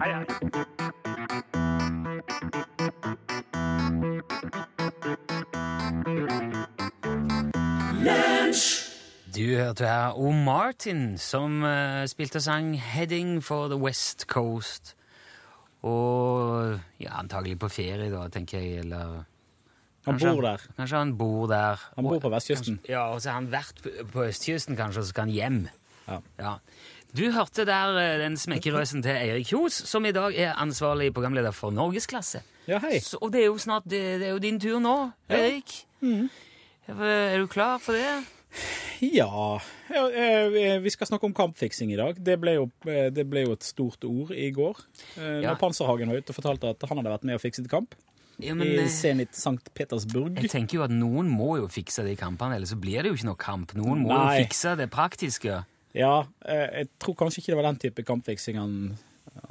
Hei, 0.00 0.12
hei. 0.14 0.24
Du 8.48 9.42
hørte 9.56 9.84
her 9.84 10.16
O. 10.16 10.30
Martin, 10.32 11.18
som 11.20 11.62
uh, 11.62 12.06
spilte 12.08 12.36
og 12.40 12.42
sang 12.42 12.70
'Heading 12.80 13.42
for 13.44 13.68
the 13.68 13.76
West 13.76 14.24
Coast'. 14.32 14.94
Og 15.82 16.78
ja, 17.00 17.18
antagelig 17.20 17.58
på 17.58 17.68
ferie, 17.68 18.08
da, 18.10 18.28
tenker 18.28 18.58
jeg, 18.58 18.78
eller 18.78 19.24
Han 20.06 20.14
Kanskje 20.16 20.32
bor 20.34 20.40
der. 20.42 20.64
Kanskje 20.78 20.96
han 20.98 21.12
bor 21.18 21.46
der. 21.46 21.76
Han 21.96 22.04
bor 22.04 22.18
på 22.18 22.28
vestkysten. 22.32 22.78
Ja, 22.88 23.02
og 23.12 23.20
så 23.20 23.28
har 23.30 23.34
han 23.42 23.50
vært 23.52 23.82
på- 23.82 24.06
på 24.12 24.24
østkysten, 24.24 24.76
kanskje, 24.76 24.98
og 24.98 25.04
så 25.04 25.08
skal 25.08 25.24
han 25.28 25.30
hjem. 25.34 25.68
Ja. 26.38 26.54
Du 27.16 27.30
hørte 27.30 27.64
der 27.66 27.92
uh, 27.96 28.18
den 28.24 28.36
smekkerøsen 28.36 29.02
til 29.02 29.10
Eirik 29.10 29.46
Kjos, 29.46 29.72
som 29.72 30.04
i 30.04 30.12
dag 30.12 30.32
er 30.38 30.54
ansvarlig 30.56 31.12
programleder 31.14 31.50
for 31.52 31.70
Norgesklasse. 31.70 32.40
Ja, 32.66 32.78
hei. 32.78 32.98
Så, 33.00 33.18
og 33.20 33.32
det 33.32 33.42
er 33.42 33.46
jo 33.46 33.58
snart 33.58 33.84
det, 33.84 34.20
det 34.20 34.26
er 34.26 34.30
jo 34.30 34.38
din 34.38 34.60
tur 34.60 34.78
nå, 34.80 35.10
Eirik. 35.28 35.84
Mm. 36.00 36.30
Er 36.88 37.38
du 37.38 37.46
klar 37.46 37.78
for 37.78 37.92
det? 37.92 38.24
Ja, 39.00 39.60
eh, 39.94 40.78
Vi 40.82 40.90
skal 40.90 41.06
snakke 41.06 41.24
om 41.28 41.34
kampfiksing 41.34 41.92
i 41.92 41.96
dag. 41.96 42.16
Det 42.24 42.38
ble 42.40 42.54
jo, 42.56 42.70
eh, 42.86 43.10
det 43.14 43.28
ble 43.30 43.44
jo 43.46 43.52
et 43.54 43.62
stort 43.66 44.02
ord 44.04 44.32
i 44.34 44.50
går. 44.50 44.76
eh, 45.18 45.40
Ja. 45.42 45.52
Når 45.54 45.58
Panserhagen 45.60 46.08
var 46.10 46.16
ute 46.18 46.30
og 46.30 46.36
fortalte 46.36 46.70
at 46.70 46.88
han 46.88 46.98
hadde 46.98 47.12
vært 47.14 47.24
med 47.24 47.34
og 47.38 47.40
fikset 47.42 47.68
kamp 47.68 47.94
Ja, 48.40 48.54
men, 48.54 48.66
i 48.68 48.86
Zenit 48.88 49.34
St. 49.34 49.70
Petersburg. 49.74 50.36
jeg 50.40 50.50
tenker 50.50 50.74
jo 50.78 50.82
at 50.82 50.90
noen 50.90 51.28
må 51.28 51.56
jo 51.58 51.66
fikse 51.68 52.04
de 52.04 52.14
kampene, 52.16 52.54
ellers 52.56 52.70
så 52.70 52.78
blir 52.80 53.02
det 53.02 53.06
jo 53.10 53.14
ikke 53.14 53.30
noe 53.30 53.36
kamp. 53.36 53.74
Noen 53.74 54.02
må 54.04 54.08
Nei. 54.08 54.38
jo 54.38 54.44
fikse 54.46 54.76
det 54.76 54.90
praktiske. 54.90 55.64
Ja, 55.94 56.24
jeg 56.46 56.88
tror 57.00 57.14
kanskje 57.16 57.38
ikke 57.42 57.54
det 57.54 57.56
var 57.56 57.72
den 57.72 57.78
type 57.82 58.04
kampfiksing 58.04 58.56
han, 58.56 58.98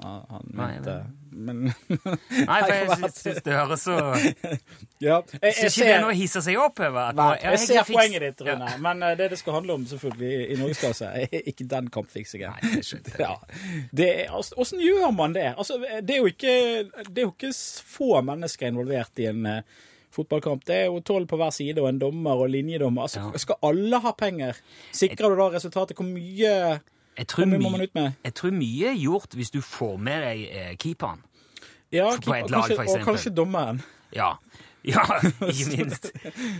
han 0.04 0.44
mente. 0.54 1.04
Nei. 1.04 1.27
Men 1.38 1.60
Nei, 1.68 2.60
for 2.66 2.74
jeg 2.78 2.88
syns 2.98 3.18
syns 3.22 3.42
det 3.46 3.54
høres 3.54 3.84
så 3.86 3.96
ja, 5.04 5.20
jeg, 5.42 5.54
Syns 5.54 5.60
jeg 5.62 5.72
ikke 5.72 5.86
det 5.88 5.94
er 5.94 6.02
noe 6.04 6.14
å 6.14 6.18
hisse 6.18 6.42
seg 6.46 6.58
opp 6.62 6.80
over? 6.82 7.12
nei, 7.18 7.28
jeg 7.44 7.60
ser 7.64 7.84
fiks- 7.86 7.94
poenget 8.00 8.26
ditt, 8.26 8.42
Ja. 8.48 8.56
Rune. 8.58 8.72
Men 8.86 9.04
eh, 9.06 9.16
det 9.20 9.30
det 9.34 9.40
skal 9.42 9.58
handle 9.60 9.76
om 9.78 9.86
selvfølgelig 9.90 10.32
i, 10.48 10.58
norgesklasse, 10.62 11.12
er 11.24 11.50
ikke 11.54 11.68
den 11.76 11.90
kampfiksingen. 11.94 12.58
Nei, 12.58 12.80
det. 12.82 13.14
Ja. 13.28 13.34
Det 14.02 14.08
er, 14.24 14.32
altså, 14.34 14.80
gjør 14.82 15.12
man 15.16 15.36
det? 15.38 15.46
Altså, 15.58 15.78
det, 16.02 16.16
er 16.16 16.24
jo 16.24 16.32
ikke, 16.32 16.56
det 17.12 17.22
er 17.22 17.28
jo 17.28 17.34
ikke 17.36 17.54
få 17.98 18.22
mennesker 18.26 18.72
involvert 18.72 19.22
i 19.22 19.30
en 19.30 19.46
eh, 19.52 19.62
fotballkamp. 20.18 20.64
Det 20.66 20.76
er 20.82 20.86
jo 20.90 21.02
tolv 21.06 21.28
på 21.30 21.38
hver 21.38 21.52
side 21.54 21.82
og 21.84 21.90
en 21.92 22.00
dommer 22.02 22.40
og 22.46 22.50
linjedommer. 22.54 23.06
Altså, 23.06 23.28
Ja. 23.28 23.38
Skal 23.46 23.60
alle 23.70 24.00
ha 24.02 24.14
penger? 24.18 24.58
Sikrer 24.96 25.30
du 25.36 25.42
da 25.44 25.50
resultatet? 25.54 25.98
Hvor 26.00 26.08
mye, 26.10 26.54
Jeg 27.18 27.28
tror, 27.28 27.46
mye 27.50 27.90
jeg 28.24 28.34
tror 28.38 28.52
mye 28.54 28.92
er 28.92 28.98
gjort 29.02 29.34
hvis 29.38 29.50
du 29.54 29.62
får 29.66 29.98
med 29.98 30.24
deg 30.28 30.44
eh, 30.52 30.74
keeperen. 30.78 31.24
Ja, 31.92 32.12
på 32.12 32.18
et 32.18 32.26
keeper- 32.26 32.52
lag, 32.52 32.68
kanskje, 32.68 32.76
for 32.78 33.00
og 33.00 33.06
kanskje 33.12 33.36
dommeren. 33.36 33.84
Ja. 34.16 34.34
Ja, 34.88 35.02
ikke 35.52 35.66
minst. 35.74 36.06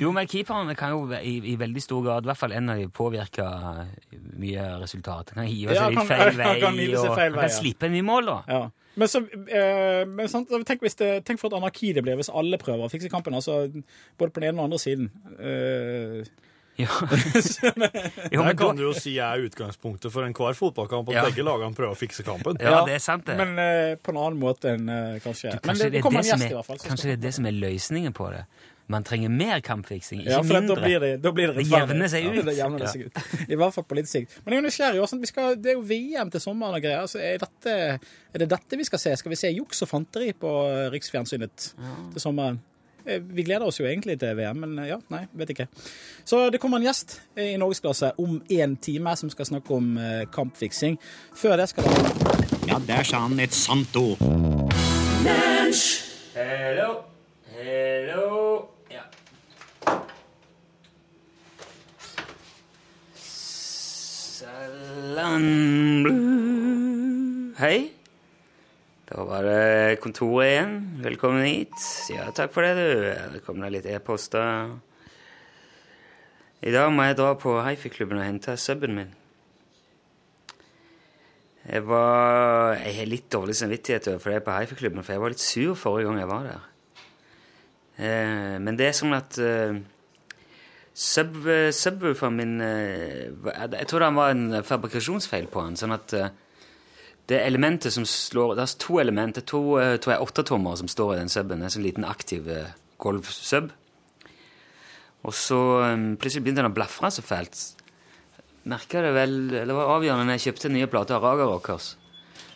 Jo, 0.02 0.10
men 0.12 0.28
keeperen 0.28 0.74
kan 0.76 0.92
jo 0.92 1.06
i, 1.16 1.38
i 1.48 1.54
veldig 1.60 1.80
stor 1.80 2.02
grad, 2.04 2.26
i 2.26 2.28
hvert 2.32 2.40
fall 2.42 2.52
en 2.58 2.74
av 2.74 2.82
de 2.82 2.90
påvirker 2.92 3.86
mye 4.42 4.66
resultat. 4.82 5.32
Han 5.36 5.46
kan 5.46 5.48
hive 5.48 5.78
Ja, 5.78 5.86
litt 5.94 6.10
feil 6.10 6.34
vei, 6.42 6.50
kan 6.60 6.76
og 6.76 7.14
feil 7.16 7.38
vei, 7.38 7.46
kan 7.46 7.48
ja. 7.48 7.54
slippe 7.56 7.88
en 7.88 7.96
i 7.96 8.04
mål, 8.04 8.28
da. 8.28 8.38
Ja. 8.52 8.60
Men, 8.98 9.12
så, 9.12 9.22
eh, 9.30 10.02
men 10.10 10.28
sant, 10.32 10.52
tenk, 10.68 10.84
det, 11.00 11.12
tenk 11.24 11.40
for 11.40 11.52
et 11.52 11.58
anarki 11.60 11.94
det 11.94 12.04
blir 12.04 12.18
hvis 12.20 12.32
alle 12.34 12.60
prøver 12.60 12.88
å 12.88 12.92
fikse 12.92 13.12
kampen. 13.14 13.38
Altså, 13.38 13.68
både 14.18 14.34
på 14.34 14.42
den 14.42 14.50
ene 14.50 14.58
og 14.58 14.64
den 14.64 14.66
andre 14.66 14.82
siden. 14.82 15.10
Eh, 15.38 16.48
Ja. 16.78 16.88
jo, 18.32 18.40
Det 18.40 18.46
men 18.46 18.58
kan 18.60 18.78
du 18.78 18.84
jo 18.86 18.94
si 18.94 19.16
jeg 19.16 19.26
er 19.26 19.48
utgangspunktet 19.50 20.14
for 20.14 20.28
enhver 20.28 20.54
fotballkamp, 20.58 21.10
at 21.10 21.16
Ja. 21.20 21.26
begge 21.26 21.46
lagene 21.48 21.74
prøver 21.78 21.96
å 21.96 21.98
fikse 21.98 22.24
kampen. 22.28 22.60
ja, 22.62 22.84
det 22.86 22.94
er 23.00 23.04
sant, 23.04 23.26
det. 23.26 23.38
Men 23.40 23.58
eh, 23.58 23.96
på 23.98 24.14
en 24.14 24.22
annen 24.24 24.40
måte 24.42 24.76
enn 24.76 24.88
eh, 24.90 25.20
kanskje. 25.26 25.56
Du, 25.58 25.60
kanskje 25.66 25.88
det, 25.88 25.92
det, 25.92 25.98
det 26.00 26.06
kommer 26.06 26.20
er 26.22 26.24
det, 26.24 26.34
en 26.34 26.38
som 26.38 26.46
er, 26.46 26.50
i 26.50 26.54
er, 26.54 26.58
hvert 26.62 26.70
fall. 26.72 26.82
kanskje 26.86 27.10
det 27.12 27.16
er 27.18 27.24
det 27.28 27.34
som 27.40 27.46
er 27.50 27.56
løsningen 27.58 28.14
på 28.18 28.30
det. 28.36 28.44
Man 28.88 29.04
trenger 29.04 29.28
mer 29.28 29.60
kampfiksing, 29.60 30.22
ikke 30.22 30.32
ja, 30.32 30.38
for 30.48 30.64
da 30.64 30.76
blir 30.80 31.02
det, 31.04 31.10
da 31.20 31.32
blir 31.36 31.50
det 31.52 31.58
Det 31.60 31.66
jevner 31.68 32.08
seg 32.08 32.24
Ja, 32.24 32.30
ut. 32.38 32.46
det 32.48 32.54
jevner 32.56 32.86
Ja. 32.86 32.92
seg 32.94 33.02
ut. 33.10 33.18
I 33.52 33.58
hvert 33.60 33.74
fall 33.76 33.84
på 33.84 33.98
litt 34.00 34.08
sikt. 34.08 34.38
Men 34.46 34.54
jeg 34.56 34.62
er 34.62 34.68
nysgjerrig. 34.70 35.02
også, 35.04 35.20
skal, 35.28 35.58
det 35.60 35.74
er 35.74 35.76
jo 35.76 35.82
VM 35.90 36.32
til 36.32 36.40
sommeren 36.40 36.78
og 36.78 36.82
greier. 36.86 37.04
så 37.12 37.20
er, 37.20 37.36
dette, 37.42 37.74
er 38.32 38.38
det 38.46 38.48
dette 38.54 38.78
vi 38.80 38.86
skal 38.88 39.00
se? 39.04 39.16
Skal 39.20 39.34
vi 39.34 39.36
se 39.36 39.52
juks 39.52 39.82
og 39.84 39.90
fanteri 39.92 40.32
på 40.32 40.54
riksfjernsynet 40.94 40.94
Riksfjernsynet 40.94 42.14
til 42.14 42.22
sommeren? 42.24 42.62
Eh, 43.08 43.22
Vi 43.24 43.44
gleder 43.44 43.64
oss 43.66 43.80
jo 43.80 43.86
egentlig 43.88 44.18
til 44.20 44.36
VM, 44.38 44.58
men 44.66 44.80
eh, 44.80 44.90
ja, 44.92 44.98
nei, 45.14 45.24
vet 45.40 45.50
ikke. 45.54 45.68
Så 46.28 46.50
det 46.52 46.60
kommer 46.60 46.78
en 46.82 46.88
gjest 46.88 47.20
i 47.40 47.54
Norgesklasse 47.60 48.12
om 48.20 48.42
en 48.60 48.76
time 48.84 49.14
som 49.16 49.30
skal 49.32 49.48
snakke 49.48 49.72
om 49.74 49.94
eh, 49.98 50.26
kampfiksing. 50.34 50.98
Før 51.36 51.56
det 51.62 51.70
skal 51.72 51.88
det 51.88 52.68
Ja, 52.68 52.82
der 52.88 53.04
sa 53.08 53.24
han 53.24 53.40
et 53.40 53.56
sant 53.56 53.96
ord. 53.96 54.20
Hello, 56.38 56.90
hello 57.56 58.68
ja. 58.92 59.06
Salam. 65.18 65.42
Hei. 67.58 67.97
Da 69.08 69.24
var 69.24 69.46
det 69.48 70.00
kontoret 70.04 70.50
igjen. 70.50 70.74
Velkommen 71.00 71.46
hit. 71.48 71.76
Ja, 72.12 72.26
takk 72.36 72.52
for 72.52 72.66
det, 72.66 72.74
du. 72.76 73.36
Det 73.38 73.40
kom 73.46 73.62
da 73.64 73.70
litt 73.72 73.86
e-poster. 73.88 74.74
I 76.60 76.74
dag 76.76 76.90
må 76.92 77.06
jeg 77.08 77.16
dra 77.16 77.30
på 77.40 77.54
hifi-klubben 77.64 78.20
og 78.20 78.26
hente 78.28 78.58
suben 78.60 78.98
min. 78.98 79.14
Jeg 81.68 81.86
var 81.88 82.76
Jeg 82.82 82.96
har 82.98 83.08
litt 83.08 83.30
dårlig 83.32 83.56
samvittighet 83.56 84.10
for 84.20 84.34
det 84.34 84.42
på 84.44 84.56
hifi-klubben, 84.58 85.04
for 85.04 85.16
jeg 85.16 85.24
var 85.24 85.32
litt 85.32 85.44
sur 85.44 85.78
forrige 85.80 86.10
gang 86.10 86.20
jeg 86.20 86.32
var 86.34 86.50
der. 86.50 86.66
Eh, 87.98 88.58
men 88.60 88.76
det 88.76 88.90
er 88.90 88.98
sånn 88.98 89.16
at 89.16 89.40
eh, 89.40 89.78
eh, 89.78 91.72
subwooferen 91.72 92.36
min 92.36 92.60
Jeg 92.60 93.88
tror 93.88 94.04
det 94.04 94.12
var 94.20 94.36
en 94.36 94.60
fabrikasjonsfeil 94.68 95.48
på 95.48 95.64
den. 95.64 95.80
Sånn 95.80 95.96
at 95.96 96.18
det 97.28 97.42
elementet 97.44 97.92
som 97.94 98.06
slår 98.08 98.56
Det 98.56 98.64
er 98.64 98.78
to 98.80 99.00
elementer, 99.02 99.44
to 99.44 99.62
eh, 99.82 99.98
tror 100.00 100.14
jeg, 100.14 100.24
åttetommer 100.24 100.78
som 100.80 100.88
står 100.88 101.16
i 101.16 101.20
den 101.20 101.32
suben. 101.32 101.62
En 101.62 101.74
sånn 101.74 101.84
liten 101.84 102.08
aktiv 102.08 102.48
eh, 102.48 102.72
golfsub. 103.04 103.72
Og 105.28 105.36
så 105.36 105.60
eh, 105.84 105.96
plutselig 106.16 106.46
begynte 106.46 106.64
den 106.64 106.72
å 106.72 106.76
blafre 106.78 107.12
så 107.12 107.26
fælt. 107.26 107.60
Merka 108.68 109.04
det 109.04 109.14
vel 109.16 109.38
Det 109.52 109.76
var 109.76 109.96
avgjørende 109.98 110.28
når 110.28 110.38
jeg 110.38 110.50
kjøpte 110.50 110.72
nye 110.72 110.92
plater 110.92 111.18
av 111.18 111.26
Raga 111.28 111.48
Rockers. 111.52 111.96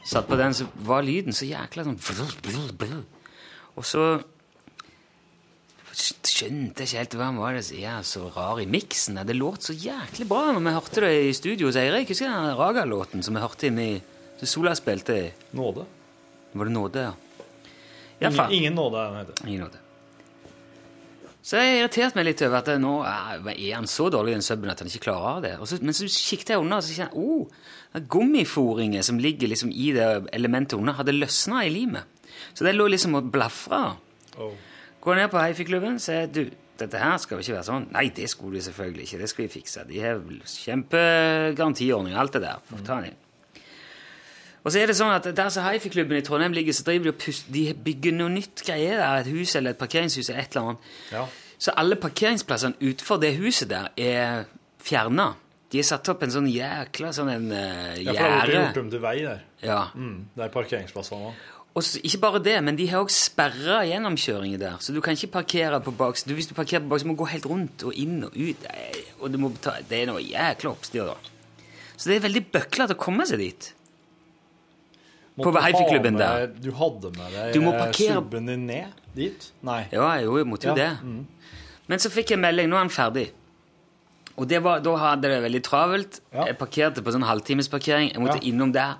Satt 0.07 0.27
på 0.27 0.39
den, 0.39 0.55
så 0.57 0.65
var 0.87 1.03
lyden 1.05 1.35
så 1.35 1.45
jækla 1.45 1.85
sånn 1.85 1.99
brr, 1.99 2.37
brr, 2.41 2.71
brr. 2.79 3.01
Og 3.77 3.85
så 3.85 4.05
skjønte 5.91 6.85
ikke 6.85 6.97
helt 6.97 7.15
hva 7.19 7.27
han 7.27 7.39
var 7.41 7.53
det 7.55 7.65
som 7.67 7.83
er 7.83 8.07
så 8.07 8.23
rar 8.33 8.61
i 8.63 8.69
miksen. 8.71 9.19
Det 9.27 9.35
låt 9.35 9.67
så 9.67 9.75
jæklig 9.75 10.25
bra 10.31 10.47
når 10.55 10.63
vi 10.63 10.73
hørte 10.77 11.03
det 11.03 11.11
i 11.27 11.35
studio 11.37 11.67
hos 11.69 11.77
Eirik. 11.79 12.09
Husker 12.09 12.31
du 12.31 12.33
den 12.33 12.57
Raga-låten 12.57 13.23
som 13.25 13.35
vi 13.35 13.43
hørte 13.43 13.69
inni 13.69 13.89
som 14.41 14.49
Sola 14.49 14.73
spilte 14.75 15.13
i? 15.13 15.25
Nåde. 15.53 15.85
Var 16.51 16.65
det 16.65 16.73
Nåde, 16.73 17.03
ja? 17.05 17.13
Ingen, 18.21 18.51
ingen 18.51 18.75
nåde 18.77 18.97
er 18.97 19.07
den 19.09 19.17
heter. 19.17 19.47
Ingen 19.47 19.61
nåde. 19.65 19.77
Så 21.41 21.57
jeg 21.57 21.79
irriterte 21.79 22.17
meg 22.17 22.27
litt 22.27 22.41
over 22.45 22.59
at 22.59 22.67
nå 22.81 22.91
er 23.01 23.71
han 23.73 23.87
så 23.89 24.11
dårlig 24.13 24.33
i 24.33 24.37
den 24.37 24.45
subben 24.45 24.69
at 24.69 24.81
han 24.83 24.89
ikke 24.91 25.07
klarer 25.07 25.39
det. 25.45 25.53
Så, 25.65 25.79
men 25.81 25.95
så 25.97 26.05
kikket 26.05 26.53
jeg 26.53 26.61
under 26.61 26.81
og 26.81 26.85
så 26.85 26.93
kjente 26.93 27.17
jeg 27.17 27.23
oh, 27.23 27.71
er 27.97 28.05
gummiforinger 28.13 29.05
som 29.05 29.21
ligger 29.21 29.49
liksom 29.49 29.71
i 29.73 29.89
det 29.95 30.09
elementet 30.37 30.77
under, 30.77 30.99
hadde 30.99 31.17
løsna 31.17 31.63
i 31.65 31.71
limet. 31.73 32.05
Så 32.53 32.65
det 32.65 32.75
lå 32.75 32.85
liksom 32.93 33.17
og 33.17 33.31
blafra. 33.33 33.81
Oh. 34.37 34.53
Går 35.01 35.17
ned 35.17 35.33
på 35.33 35.41
hifi-klubben 35.41 35.97
og 35.97 36.05
sier 36.05 36.29
du, 36.29 36.43
dette 36.77 37.01
her 37.01 37.17
skal 37.21 37.39
jo 37.39 37.45
ikke 37.45 37.57
være 37.57 37.69
sånn. 37.71 37.89
Nei, 37.93 38.07
det 38.13 38.29
skulle 38.29 38.61
du 38.61 38.65
selvfølgelig 38.67 39.07
ikke. 39.07 39.21
Det 39.23 39.33
skal 39.33 39.45
vi 39.47 39.51
fikse. 39.57 39.89
De 39.89 40.01
har 40.01 40.21
kjempegarantiordning 40.53 42.13
og 42.13 42.21
alt 42.21 42.37
det 42.37 42.45
der. 42.45 42.61
Får 42.69 42.85
ta 42.85 43.01
den 43.01 43.11
inn. 43.11 43.19
Og 44.61 44.71
så 44.71 44.81
er 44.81 44.91
det 44.91 44.95
sånn 44.97 45.13
at 45.13 45.25
Der 45.35 45.49
som 45.53 45.65
hifi-klubben 45.65 46.19
i 46.19 46.23
Trondheim 46.25 46.53
ligger, 46.53 46.75
så 46.77 46.85
driver 46.85 47.09
de 47.09 47.13
og 47.15 47.21
puster, 47.21 47.53
de 47.53 47.63
bygger 47.73 48.13
noe 48.17 48.29
nytt 48.33 48.63
greier 48.65 48.99
der. 49.01 49.23
Et 49.23 49.31
hus 49.33 49.55
eller 49.57 49.73
et 49.73 49.79
parkeringshus 49.79 50.29
eller 50.29 50.41
et 50.43 50.55
eller 50.55 50.73
annet. 50.73 50.91
Ja. 51.11 51.27
Så 51.61 51.73
alle 51.77 51.97
parkeringsplassene 52.01 52.77
utenfor 52.81 53.21
det 53.21 53.35
huset 53.37 53.69
der 53.69 53.89
er 53.97 54.43
fjerna. 54.81 55.31
De 55.71 55.79
har 55.79 55.87
satt 55.87 56.09
opp 56.11 56.23
en 56.25 56.33
sånn 56.33 56.49
jækla 56.51 57.13
sånn 57.15 57.29
en 57.31 57.49
uh, 57.53 57.95
Ja, 58.01 58.11
for 58.11 58.19
det 58.19 58.29
har 58.33 58.47
blitt 58.49 58.57
gjort 58.57 58.79
om 58.81 58.91
til 58.91 59.03
vei 59.03 59.17
der. 59.23 59.43
Ja. 59.63 59.81
Mm, 59.95 60.15
det 60.35 60.45
er 60.45 60.53
parkeringsplassene 60.53 61.31
òg. 61.31 61.49
Og 61.71 61.85
så, 61.87 62.01
ikke 62.03 62.19
bare 62.25 62.41
det, 62.43 62.57
men 62.67 62.75
de 62.75 62.83
har 62.91 62.99
også 62.99 63.29
sperra 63.29 63.77
gjennomkjøringer 63.87 64.59
der. 64.59 64.79
Så 64.83 64.91
du 64.91 64.99
kan 65.03 65.15
ikke 65.15 65.29
parkere 65.37 65.79
på 65.85 65.93
baks. 65.95 66.25
Du, 66.27 66.33
hvis 66.35 66.49
du 66.49 66.55
parkerer 66.57 66.83
på 66.83 66.91
baks, 66.91 67.05
må 67.07 67.15
du 67.15 67.21
gå 67.21 67.29
helt 67.31 67.47
rundt 67.47 67.85
og 67.87 67.95
inn 67.95 68.25
og 68.27 68.35
ut. 68.35 68.65
Og 69.21 69.31
du 69.31 69.37
må 69.39 69.53
betale. 69.53 69.85
Det 69.87 70.01
er 70.01 70.09
noe 70.11 70.19
jækla 70.25 70.73
oppstyr, 70.73 71.07
da. 71.07 71.63
Så 71.95 72.09
det 72.09 72.17
er 72.17 72.25
veldig 72.25 72.43
bøklete 72.51 72.97
å 72.97 72.99
komme 72.99 73.23
seg 73.29 73.39
dit. 73.39 73.69
På 75.43 75.51
hifi-klubben 75.57 76.17
der. 76.19 76.47
Du 76.61 76.71
hadde 76.77 77.11
med 77.17 77.35
deg 77.35 77.59
eh, 77.61 77.93
subben 78.15 78.45
din 78.51 78.65
ned 78.69 78.97
dit? 79.15 79.51
Nei. 79.67 79.83
Ja, 79.91 80.07
jo, 80.23 80.37
jeg 80.39 80.47
måtte 80.47 80.69
jo 80.69 80.75
Ja, 80.77 80.95
det. 80.95 81.25
Men 81.91 81.99
så 81.99 82.09
fikk 82.13 82.31
jeg 82.31 82.39
melding. 82.39 82.69
Nå 82.71 82.77
er 82.79 82.85
han 82.85 82.93
ferdig. 82.93 83.29
Og 84.39 84.47
det 84.47 84.61
var, 84.63 84.79
da 84.79 84.93
hadde 84.97 85.27
det 85.29 85.41
veldig 85.43 85.61
travelt. 85.67 86.21
Ja. 86.31 86.45
Jeg 86.49 86.57
parkerte 86.61 87.03
på 87.03 87.11
sånn 87.13 87.25
halvtimesparkering. 87.27 88.13
Jeg 88.13 88.21
måtte 88.23 88.39
Ja. 88.39 88.47
innom 88.51 88.71
der. 88.73 88.95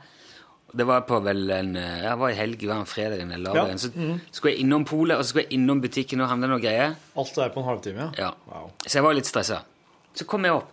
Det 0.76 0.86
var 0.88 1.02
på 1.04 1.18
vel 1.24 1.50
en 1.52 1.76
eh, 1.76 2.02
Jeg 2.04 2.18
var 2.18 2.30
i 2.30 2.34
helg, 2.36 2.62
var 2.68 2.80
en 2.80 2.86
fredag 2.86 3.20
eller 3.22 3.38
lørdag. 3.38 3.70
Ja. 3.70 3.78
Så 3.78 3.92
skulle 4.32 4.54
jeg 4.56 4.62
innom 4.66 4.86
polet, 4.86 5.18
og 5.18 5.24
så 5.24 5.30
skulle 5.34 5.46
jeg 5.50 5.60
innom 5.60 5.82
butikken 5.82 6.22
og 6.22 6.30
handle 6.30 6.48
noe 6.48 6.60
greier. 6.64 6.96
Alt 7.16 7.38
er 7.38 7.50
på 7.50 7.60
en 7.60 7.68
halvtime, 7.68 7.98
ja? 7.98 8.12
Ja. 8.18 8.32
Wow. 8.48 8.72
Så 8.86 8.96
jeg 9.00 9.04
var 9.04 9.14
litt 9.18 9.26
stressa. 9.28 9.62
Så 10.16 10.26
kom 10.28 10.44
jeg 10.44 10.54
opp. 10.54 10.72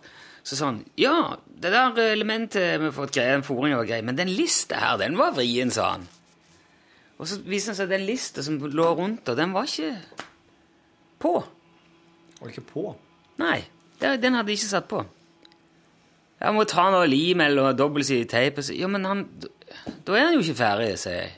Så 0.49 0.57
sa 0.57 0.71
han 0.71 0.79
ja, 0.97 1.37
det 1.45 1.69
der 1.69 1.99
elementet 2.07 2.81
har 2.81 2.93
fått 2.95 3.13
greie, 3.13 3.35
en 3.37 3.45
fôringen 3.45 3.77
var 3.77 3.85
grei, 3.85 3.99
men 4.05 4.17
den 4.17 4.31
lista 4.33 4.79
her, 4.81 4.95
den 4.97 5.17
var 5.19 5.35
vrien, 5.35 5.69
sa 5.69 5.91
han. 5.91 6.07
Og 7.19 7.27
så 7.29 7.37
viste 7.45 7.75
det 7.75 7.77
seg 7.77 7.85
at 7.85 7.93
den 7.93 8.07
lista 8.07 8.41
som 8.45 8.57
lå 8.57 8.87
rundt, 8.97 9.29
og 9.29 9.37
den 9.37 9.53
var 9.53 9.69
ikke 9.69 9.93
på. 11.21 11.33
Var 12.39 12.53
ikke 12.53 12.65
på? 12.71 12.85
Nei, 13.43 13.59
den 14.01 14.39
hadde 14.39 14.49
jeg 14.49 14.63
ikke 14.63 14.71
satt 14.71 14.89
på. 14.89 15.03
Jeg 16.39 16.55
må 16.55 16.63
ta 16.71 16.87
noe 16.89 17.07
lim 17.11 17.43
eller 17.43 17.75
dobbeltsidig 17.75 18.29
teip. 18.31 18.61
Ja, 18.73 18.87
men 18.89 19.05
han, 19.05 19.25
da 20.07 20.15
er 20.15 20.29
han 20.29 20.37
jo 20.37 20.43
ikke 20.45 20.61
ferdig, 20.63 20.93
sier 21.01 21.19
jeg. 21.19 21.33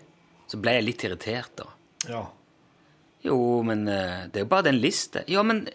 Så 0.51 0.59
ble 0.61 0.77
jeg 0.77 0.85
litt 0.85 1.03
irritert, 1.07 1.51
da. 1.57 1.67
Ja. 2.07 2.21
Jo, 3.25 3.37
men 3.65 3.83
eh, 3.89 4.27
det 4.29 4.39
er 4.39 4.45
jo 4.45 4.51
bare 4.51 4.69
den 4.69 4.79
lista. 4.81 5.25
Ja, 5.29 5.41
men 5.45 5.65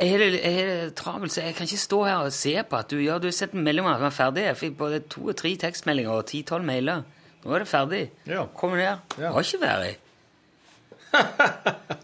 jeg 0.00 0.10
har 0.10 0.18
det- 0.18 0.40
jeg 0.42 0.54
har 0.54 0.66
det 0.86 0.94
travelt, 0.98 1.32
så 1.32 1.42
jeg 1.42 1.54
kan 1.54 1.66
ikke 1.66 1.78
stå 1.78 2.04
her 2.04 2.16
og 2.26 2.32
se 2.32 2.54
på 2.70 2.76
at 2.78 2.88
du 2.90 2.96
ja, 2.98 3.18
du 3.18 3.26
har 3.28 3.32
sendt 3.32 3.54
en 3.54 3.62
melding 3.64 3.86
om 3.86 3.92
at 3.92 3.98
den 4.00 4.06
er 4.06 4.10
ferdig. 4.10 4.42
Jeg 4.48 4.56
fikk 4.56 4.76
både 4.78 5.00
to 5.08 5.28
og 5.28 5.36
tre 5.36 5.56
tekstmeldinger 5.56 6.10
og 6.10 6.26
ti-tolv 6.26 6.64
mailer. 6.64 7.04
Nå 7.44 7.54
er 7.54 7.58
det 7.58 7.68
ferdig. 7.68 8.10
Ja. 8.26 8.46
Kom 8.56 8.70
ned. 8.72 8.98
Ja. 9.18 9.30
Har 9.32 9.40
ikke 9.42 9.60
vært 9.60 9.96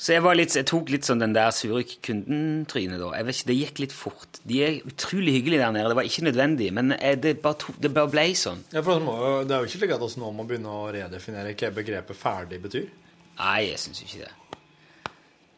så 0.00 0.14
jeg, 0.14 0.22
var 0.24 0.34
litt, 0.38 0.54
jeg 0.56 0.64
tok 0.64 0.88
litt 0.88 1.04
sånn 1.04 1.20
den 1.20 1.34
der 1.36 1.50
Surik-kunden-trynet, 1.52 2.96
da. 3.02 3.10
Jeg 3.18 3.26
vet 3.28 3.36
ikke, 3.36 3.48
Det 3.50 3.56
gikk 3.58 3.78
litt 3.82 3.92
fort. 3.92 4.38
De 4.48 4.62
er 4.64 4.78
utrolig 4.88 5.34
hyggelige 5.36 5.60
der 5.60 5.74
nede. 5.76 5.90
Det 5.92 5.96
var 5.98 6.08
ikke 6.08 6.24
nødvendig, 6.24 6.70
men 6.72 6.92
eh, 6.96 7.16
det 7.20 7.34
bare, 7.44 7.58
to, 7.60 7.74
det 7.76 7.92
bare 7.92 8.08
ble 8.08 8.24
sånn. 8.32 8.64
ja 8.72 8.80
for 8.80 9.04
det 9.44 9.52
er 9.52 9.60
jo 9.60 9.68
ikke 9.68 9.82
slik 9.82 9.92
at 9.92 10.00
vi 10.06 10.22
nå 10.22 10.32
må 10.32 10.46
begynne 10.48 10.72
å 10.72 10.88
redefinere 10.96 11.52
hva 11.52 11.70
begrepet 11.76 12.16
'ferdig' 12.16 12.62
betyr. 12.64 12.88
Nei, 13.36 13.60
jeg 13.68 13.78
syns 13.84 14.00
ikke 14.06 14.24
det. 14.24 14.32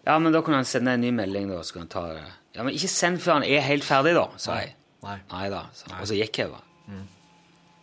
Ja, 0.07 0.19
men 0.19 0.33
da 0.35 0.41
kunne 0.43 0.59
han 0.59 0.67
sende 0.67 0.97
en 0.97 1.01
ny 1.05 1.11
melding, 1.15 1.49
da. 1.53 1.61
Så 1.63 1.77
kunne 1.77 1.87
han 1.87 1.93
ta 1.95 2.07
det. 2.13 2.23
Ja, 2.57 2.63
men 2.67 2.75
ikke 2.75 2.89
send 2.91 3.21
før 3.23 3.39
han 3.39 3.45
er 3.47 3.61
helt 3.65 3.85
ferdig, 3.87 4.15
da, 4.19 4.25
sa 4.37 4.57
jeg. 4.61 4.75
Nei. 5.03 5.19
Nei 5.31 5.45
da. 5.51 5.61
han. 5.89 6.01
Og 6.01 6.09
så 6.11 6.17
gikk 6.19 6.39
jeg, 6.43 6.51
da. 6.51 6.99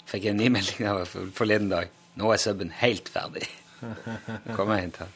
Fikk 0.09 0.25
jeg 0.27 0.33
en 0.35 0.39
ny 0.41 0.49
melding 0.49 0.83
der 0.83 1.05
forleden 1.37 1.69
dag. 1.71 1.89
Nå 2.19 2.31
er 2.33 2.41
subben 2.41 2.71
helt 2.81 3.09
ferdig. 3.13 3.45
Kom 4.57 4.71
jeg 4.73 4.83
hent 4.87 4.99
den. 4.99 5.15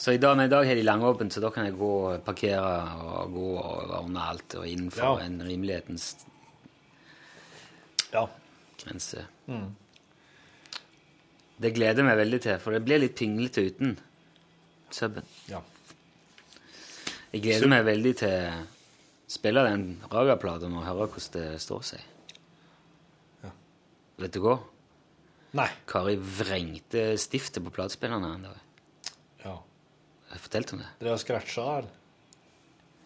Så 0.00 0.14
i 0.14 0.18
dag, 0.20 0.36
men 0.38 0.46
i 0.48 0.52
dag 0.52 0.64
har 0.66 0.78
de 0.78 0.82
langåpent, 0.86 1.32
så 1.34 1.42
da 1.44 1.50
kan 1.52 1.66
jeg 1.68 1.74
gå 1.78 1.88
og 2.08 2.22
parkere 2.24 2.70
og 3.04 3.34
gå 3.34 3.48
og 3.60 3.90
ordne 3.98 4.22
alt 4.30 4.54
og 4.60 4.66
innenfor 4.68 5.20
Ja. 5.20 5.26
en 5.26 5.42
rimelighetens 5.44 6.06
Ja. 8.14 8.24
grense. 8.84 9.26
Det 11.60 11.70
gleder 11.76 12.00
jeg 12.02 12.08
meg 12.08 12.18
veldig 12.18 12.40
til, 12.46 12.58
for 12.62 12.72
det 12.74 12.82
blir 12.86 12.98
litt 13.02 13.14
pinglete 13.18 13.64
uten 13.70 13.96
subben. 14.94 15.26
ja. 15.50 15.62
Jeg 17.34 17.42
gleder 17.42 17.66
meg 17.66 17.82
veldig 17.82 18.10
til 18.20 18.30
å 18.30 19.30
spille 19.34 19.64
den 19.66 19.88
Raga-plata 20.06 20.68
og 20.68 20.84
høre 20.86 21.08
hvordan 21.10 21.32
det 21.34 21.62
står 21.64 21.80
seg. 21.88 22.04
Ja. 23.42 23.50
Vet 24.22 24.36
du 24.36 24.38
hva? 24.44 24.54
Nei. 25.58 25.66
Kari 25.90 26.14
vrengte 26.18 27.02
stiftet 27.18 27.64
på 27.66 27.72
platespillerne 27.74 28.30
en 28.36 28.46
dag. 28.46 28.62
Ja. 29.42 29.56
Har 29.58 30.38
jeg 30.38 30.44
fortalt 30.46 30.76
om 30.76 30.84
det? 30.84 30.88
Dere 31.00 31.16
har 31.16 31.22
scratcha, 31.24 31.66
eller? 31.80 31.92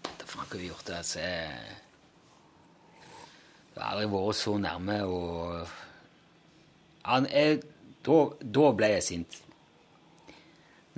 Da 0.04 0.28
faen 0.28 0.44
har 0.44 0.60
vi 0.60 0.68
gjort 0.68 0.86
det. 0.88 1.00
Altså, 1.00 1.24
jeg... 1.24 1.76
Det 3.72 3.80
har 3.80 3.94
aldri 3.94 4.12
vært 4.12 4.40
så 4.42 4.56
nærme 4.60 5.00
og 5.08 5.74
Han 7.08 7.28
er... 7.32 7.60
da, 8.04 8.22
da 8.44 8.70
ble 8.76 8.92
jeg 8.98 9.04
sint. 9.08 9.40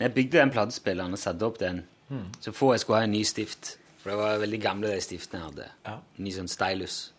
Når 0.01 0.07
jeg 0.09 0.15
bygde 0.17 0.39
den 0.41 0.51
platespilleren 0.55 1.13
og 1.13 1.21
satte 1.21 1.45
opp 1.47 1.59
den, 1.61 1.83
så 2.41 2.51
få 2.57 2.73
jeg 2.73 2.81
skulle 2.81 2.99
ha 3.03 3.05
en 3.07 3.13
ny 3.13 3.21
stift. 3.29 3.77
For 4.01 4.11
det 4.11 4.17
var 4.19 4.39
veldig 4.41 4.59
gamle 4.65 4.89
de 4.95 5.01
stiftene 5.05 5.43
jeg 5.43 5.51
hadde. 5.53 5.67
Ja. 5.87 5.99
Ny 6.25 6.31
sånn 6.33 6.49
stylus. 6.49 7.13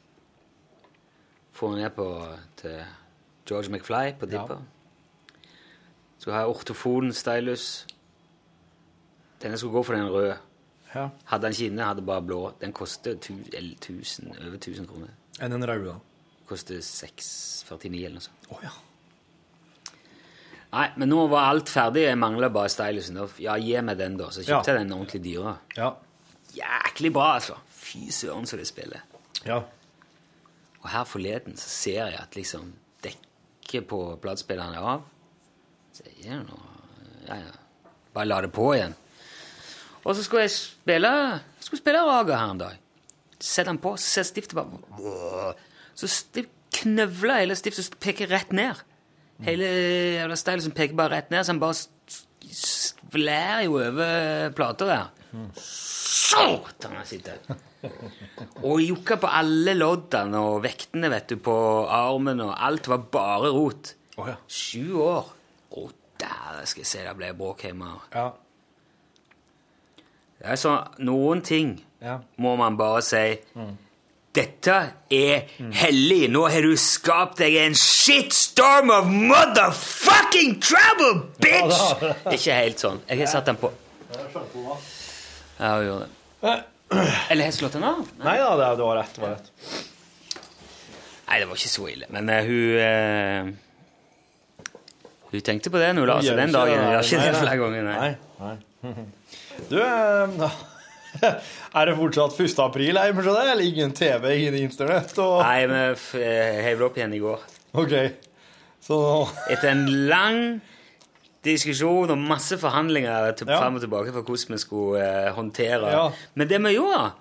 Får 1.54 1.76
den 1.76 1.84
ned 1.86 1.94
på 1.96 2.08
til 2.58 2.80
George 3.48 3.70
McFly 3.70 4.16
på 4.18 4.26
Ja. 4.32 4.42
Dipper. 4.42 4.64
Så 6.20 6.32
har 6.34 6.40
jeg 6.44 6.50
ortofon 6.56 7.14
stylus. 7.14 7.86
Denne 9.42 9.58
skulle 9.58 9.74
gå 9.74 9.84
for 9.86 9.94
den 9.96 10.10
røde. 10.10 10.38
Ja. 10.96 11.08
Hadde 11.26 11.48
han 11.48 11.54
ikke 11.54 11.70
inne, 11.72 11.86
hadde 11.88 12.02
bare 12.06 12.22
blå. 12.22 12.52
Den 12.62 12.74
koster 12.74 13.16
tu- 13.16 13.46
eller 13.54 13.76
1000, 13.80 14.34
over 14.42 14.58
1000 14.58 14.88
kroner. 14.88 15.08
Enn 15.40 15.52
den 15.52 15.64
rød, 15.68 15.86
da? 15.86 15.96
Koster 16.48 16.82
649 16.82 18.06
eller 18.06 18.20
noe 18.20 18.26
sånt. 18.28 18.50
Å 18.52 18.64
ja. 18.64 18.70
Nei, 20.72 20.86
men 20.96 21.10
nå 21.12 21.26
var 21.28 21.50
alt 21.52 21.68
ferdig. 21.70 22.06
Jeg 22.08 22.18
mangler 22.18 22.50
bare 22.54 22.70
stylusen. 22.72 23.18
Ja, 23.44 23.58
gi 23.60 23.74
meg 23.84 23.98
den, 24.00 24.16
da. 24.18 24.30
Så 24.32 24.40
kjøpte 24.46 24.72
Ja. 24.72 24.78
jeg 24.78 24.88
den 24.88 24.94
ordentlig 24.96 25.24
dyre. 25.26 25.58
Ja. 25.78 25.90
Jæklig 26.56 27.12
bra, 27.14 27.34
altså. 27.36 27.58
Fy 27.82 28.10
søren, 28.12 28.46
så 28.48 28.58
det 28.58 28.68
spiller. 28.68 29.02
Ja. 29.46 29.58
Og 30.82 30.90
her 30.90 31.04
forleden 31.04 31.58
så 31.58 31.68
ser 31.70 32.06
jeg 32.08 32.20
at 32.22 32.36
liksom 32.36 32.74
dekket 33.04 33.88
på 33.88 34.18
platespilleren 34.22 34.74
er 34.76 34.80
av. 34.96 35.02
Så 35.94 36.04
jeg 36.08 36.26
gjør 36.32 36.46
noe 36.48 36.68
Ja, 37.28 37.36
ja. 37.36 37.52
Bare 38.14 38.26
la 38.26 38.42
det 38.42 38.52
på 38.52 38.74
igjen. 38.74 38.96
Og 40.04 40.16
så 40.16 40.24
skulle 40.24 40.42
jeg 40.48 40.52
spille 40.56 41.08
jeg 41.12 41.40
skulle 41.68 41.80
spille 41.84 42.02
Raga 42.02 42.36
her 42.38 42.52
en 42.52 42.58
dag. 42.58 42.78
Sett 43.40 43.66
den 43.68 43.78
på, 43.78 43.94
så 43.98 44.08
ser 44.22 44.24
stiftet 44.24 44.56
bare 44.56 45.54
Så 45.96 46.08
knøvler 46.72 47.40
hele 47.44 47.56
stiftet 47.56 47.92
og 47.94 48.00
peker 48.00 48.28
rett 48.32 48.52
ned. 48.52 48.76
Hele 49.46 49.68
jævla 50.20 50.36
stylet 50.38 50.74
peker 50.78 50.96
bare 51.00 51.16
rett 51.18 51.32
ned, 51.34 51.44
så 51.46 51.52
han 51.56 51.60
bare 51.62 51.74
s- 51.74 52.96
jo 53.66 53.78
over 53.80 54.52
plata 54.56 54.86
der. 54.86 55.10
Satan, 55.56 56.94
jeg 57.02 57.08
sitter. 57.08 57.56
Og 58.64 58.82
jokka 58.84 59.16
på 59.24 59.28
alle 59.32 59.74
loddene 59.78 60.38
og 60.38 60.62
vektene 60.64 61.10
vet 61.10 61.28
du, 61.32 61.38
på 61.42 61.56
armen, 61.90 62.40
og 62.46 62.54
alt 62.62 62.88
var 62.92 62.98
bare 63.12 63.50
rot. 63.56 63.94
Oh, 64.18 64.28
ja. 64.30 64.36
Sju 64.48 65.00
år. 65.02 65.32
Å, 65.72 65.86
der 66.22 66.62
skal 66.70 66.84
jeg 66.84 66.90
se 66.92 67.04
det 67.08 67.16
ble 67.18 67.32
bråk 67.34 67.64
hjemme. 67.66 67.94
Ja. 68.14 68.28
Det 70.42 70.50
er 70.54 70.60
sånn, 70.60 70.88
Noen 71.06 71.42
ting 71.46 71.76
Ja. 72.02 72.20
må 72.42 72.56
man 72.58 72.78
bare 72.78 73.02
si 73.06 73.40
Dette 74.32 74.76
er 75.12 75.50
hellig. 75.82 76.30
Nå 76.32 76.46
har 76.48 76.64
du 76.64 76.76
skapt 76.80 77.42
deg 77.42 77.58
en 77.66 77.76
shitstorm 77.76 78.94
of 78.96 79.10
motherfucking 79.12 80.56
trouble, 80.64 81.26
bitch! 81.44 81.82
Ikke 82.32 82.56
helt 82.56 82.80
sånn. 82.80 83.02
Jeg 83.10 83.26
har 83.26 83.32
satt 83.34 83.52
den 83.52 83.60
på. 83.60 83.74
Ja, 85.60 85.76
jeg 85.78 85.90
gjorde 85.90 86.08
det. 86.08 86.56
Eller 86.92 87.44
har 87.44 87.50
jeg 87.50 87.58
slått 87.60 87.76
den 87.76 87.88
av? 87.88 88.00
Nei 88.24 88.38
da, 88.40 88.54
det, 88.60 88.84
var 88.84 89.02
rett. 89.02 89.14
Det 89.16 89.24
var 89.24 89.36
rett. 89.36 89.52
Nei, 91.28 91.38
det 91.40 91.48
var 91.48 91.60
ikke 91.60 91.72
så 91.72 91.88
ille. 91.92 92.08
Men 92.12 92.32
uh, 92.32 92.40
hun 92.48 92.66
uh, 92.80 93.52
Hun 95.32 95.44
tenkte 95.48 95.72
på 95.72 95.80
det 95.80 95.94
nå, 95.96 96.04
altså, 96.12 96.36
den 96.36 96.52
dagen. 96.52 96.76
Hun 96.76 96.92
gjør 96.92 97.06
ikke 97.08 97.22
det 97.24 97.36
flere 97.40 97.60
ganger, 97.62 97.82
nei. 97.88 98.12
Nei. 98.42 98.56
Du, 99.70 99.78
eh, 99.78 100.42
er 101.78 101.90
det 101.90 101.96
fortsatt 101.98 102.40
1. 102.40 102.60
april 102.64 102.98
hjemme 102.98 103.22
hos 103.22 103.30
deg, 103.30 103.52
eller 103.54 103.68
ingen 103.68 103.96
TV, 103.96 104.28
ingen 104.38 104.60
internett? 104.64 105.14
Og... 105.20 105.40
Nei, 105.44 105.66
vi 105.70 106.24
eh, 106.24 106.60
heiv 106.68 106.82
det 106.82 106.88
opp 106.88 107.00
igjen 107.00 107.16
i 107.18 107.22
går. 107.24 107.48
OK. 107.82 107.96
Så 108.82 108.98
Etter 109.52 109.72
en 109.72 109.86
lang 110.10 110.42
diskusjon 111.46 112.12
og 112.14 112.20
masse 112.22 112.58
forhandlinger 112.62 113.32
til, 113.38 113.50
Ja. 113.50 113.60
frem 113.62 113.78
og 113.78 113.82
tilbake 113.82 114.14
for 114.14 114.22
hvordan 114.22 114.56
vi 114.56 114.62
skulle 114.62 115.02
uh, 115.02 115.32
håndtere 115.34 115.90
Ja. 115.90 116.10
Men 116.36 116.50
det 116.50 116.62
vi 116.62 116.76
gjorde 116.76 117.12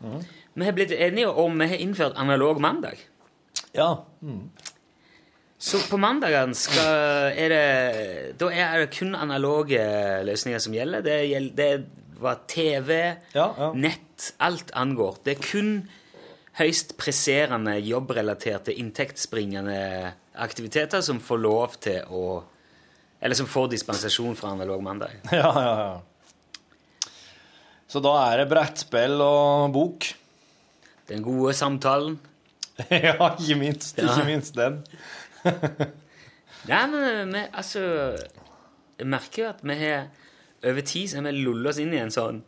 Vi 0.54 0.64
har 0.64 0.72
blitt 0.72 0.92
enige 0.92 1.28
om 1.28 1.58
Vi 1.58 1.66
har 1.66 1.76
innført 1.76 2.16
analog 2.16 2.60
mandag. 2.60 2.98
Ja. 3.74 3.94
Så 5.58 5.78
på 5.90 5.96
mandagene 5.96 6.54
skal 6.54 7.32
er 7.36 7.48
det 7.48 8.38
Da 8.40 8.50
er 8.50 8.78
det 8.80 8.98
kun 8.98 9.14
analoge 9.14 9.80
løsninger 10.24 10.58
som 10.58 10.74
gjelder. 10.74 11.00
Det, 11.00 11.28
gjelder, 11.28 11.56
det 11.56 11.86
var 12.20 12.42
TV, 12.50 13.16
Ja, 13.34 13.48
ja. 13.58 13.72
nett, 13.72 14.30
alt 14.38 14.70
angår. 14.76 15.18
Det 15.24 15.36
er 15.36 15.42
kun 15.44 15.72
høyst 16.60 16.96
presserende, 17.00 17.78
jobbrelaterte, 17.84 18.74
inntektsbringende 18.76 19.80
aktiviteter 20.40 21.02
som 21.04 21.20
får 21.22 21.38
lov 21.40 21.76
til 21.80 22.02
å 22.10 22.24
Eller 23.20 23.36
som 23.36 23.44
får 23.44 23.66
dispensasjon 23.74 24.32
fra 24.36 24.54
analog 24.54 24.80
mandag. 24.80 25.18
ja, 25.32 25.50
ja, 25.52 25.72
ja. 25.76 27.10
Så 27.90 28.00
da 28.00 28.14
er 28.30 28.40
det 28.40 28.46
brettspill 28.48 29.20
og 29.20 29.74
bok. 29.74 30.06
Den 31.10 31.20
gode 31.26 31.52
samtalen. 31.58 32.14
ja, 32.88 33.34
ikke 33.34 33.58
minst. 33.60 33.98
Ja. 33.98 34.06
Ikke 34.08 34.24
minst 34.24 34.56
den. 34.56 34.78
Nei, 36.70 36.80
men 36.92 37.34
vi, 37.34 37.42
altså 37.56 37.82
Jeg 39.00 39.08
merker 39.08 39.42
jo 39.42 39.48
at 39.50 39.62
vi 39.64 39.76
har 39.80 40.08
over 40.64 40.80
tid 40.82 41.08
så 41.10 41.16
har 41.20 41.22
vi 41.28 41.32
lullet 41.44 41.70
oss 41.72 41.78
inn 41.78 41.94
i 41.94 42.00
en 42.02 42.10
sånn 42.14 42.42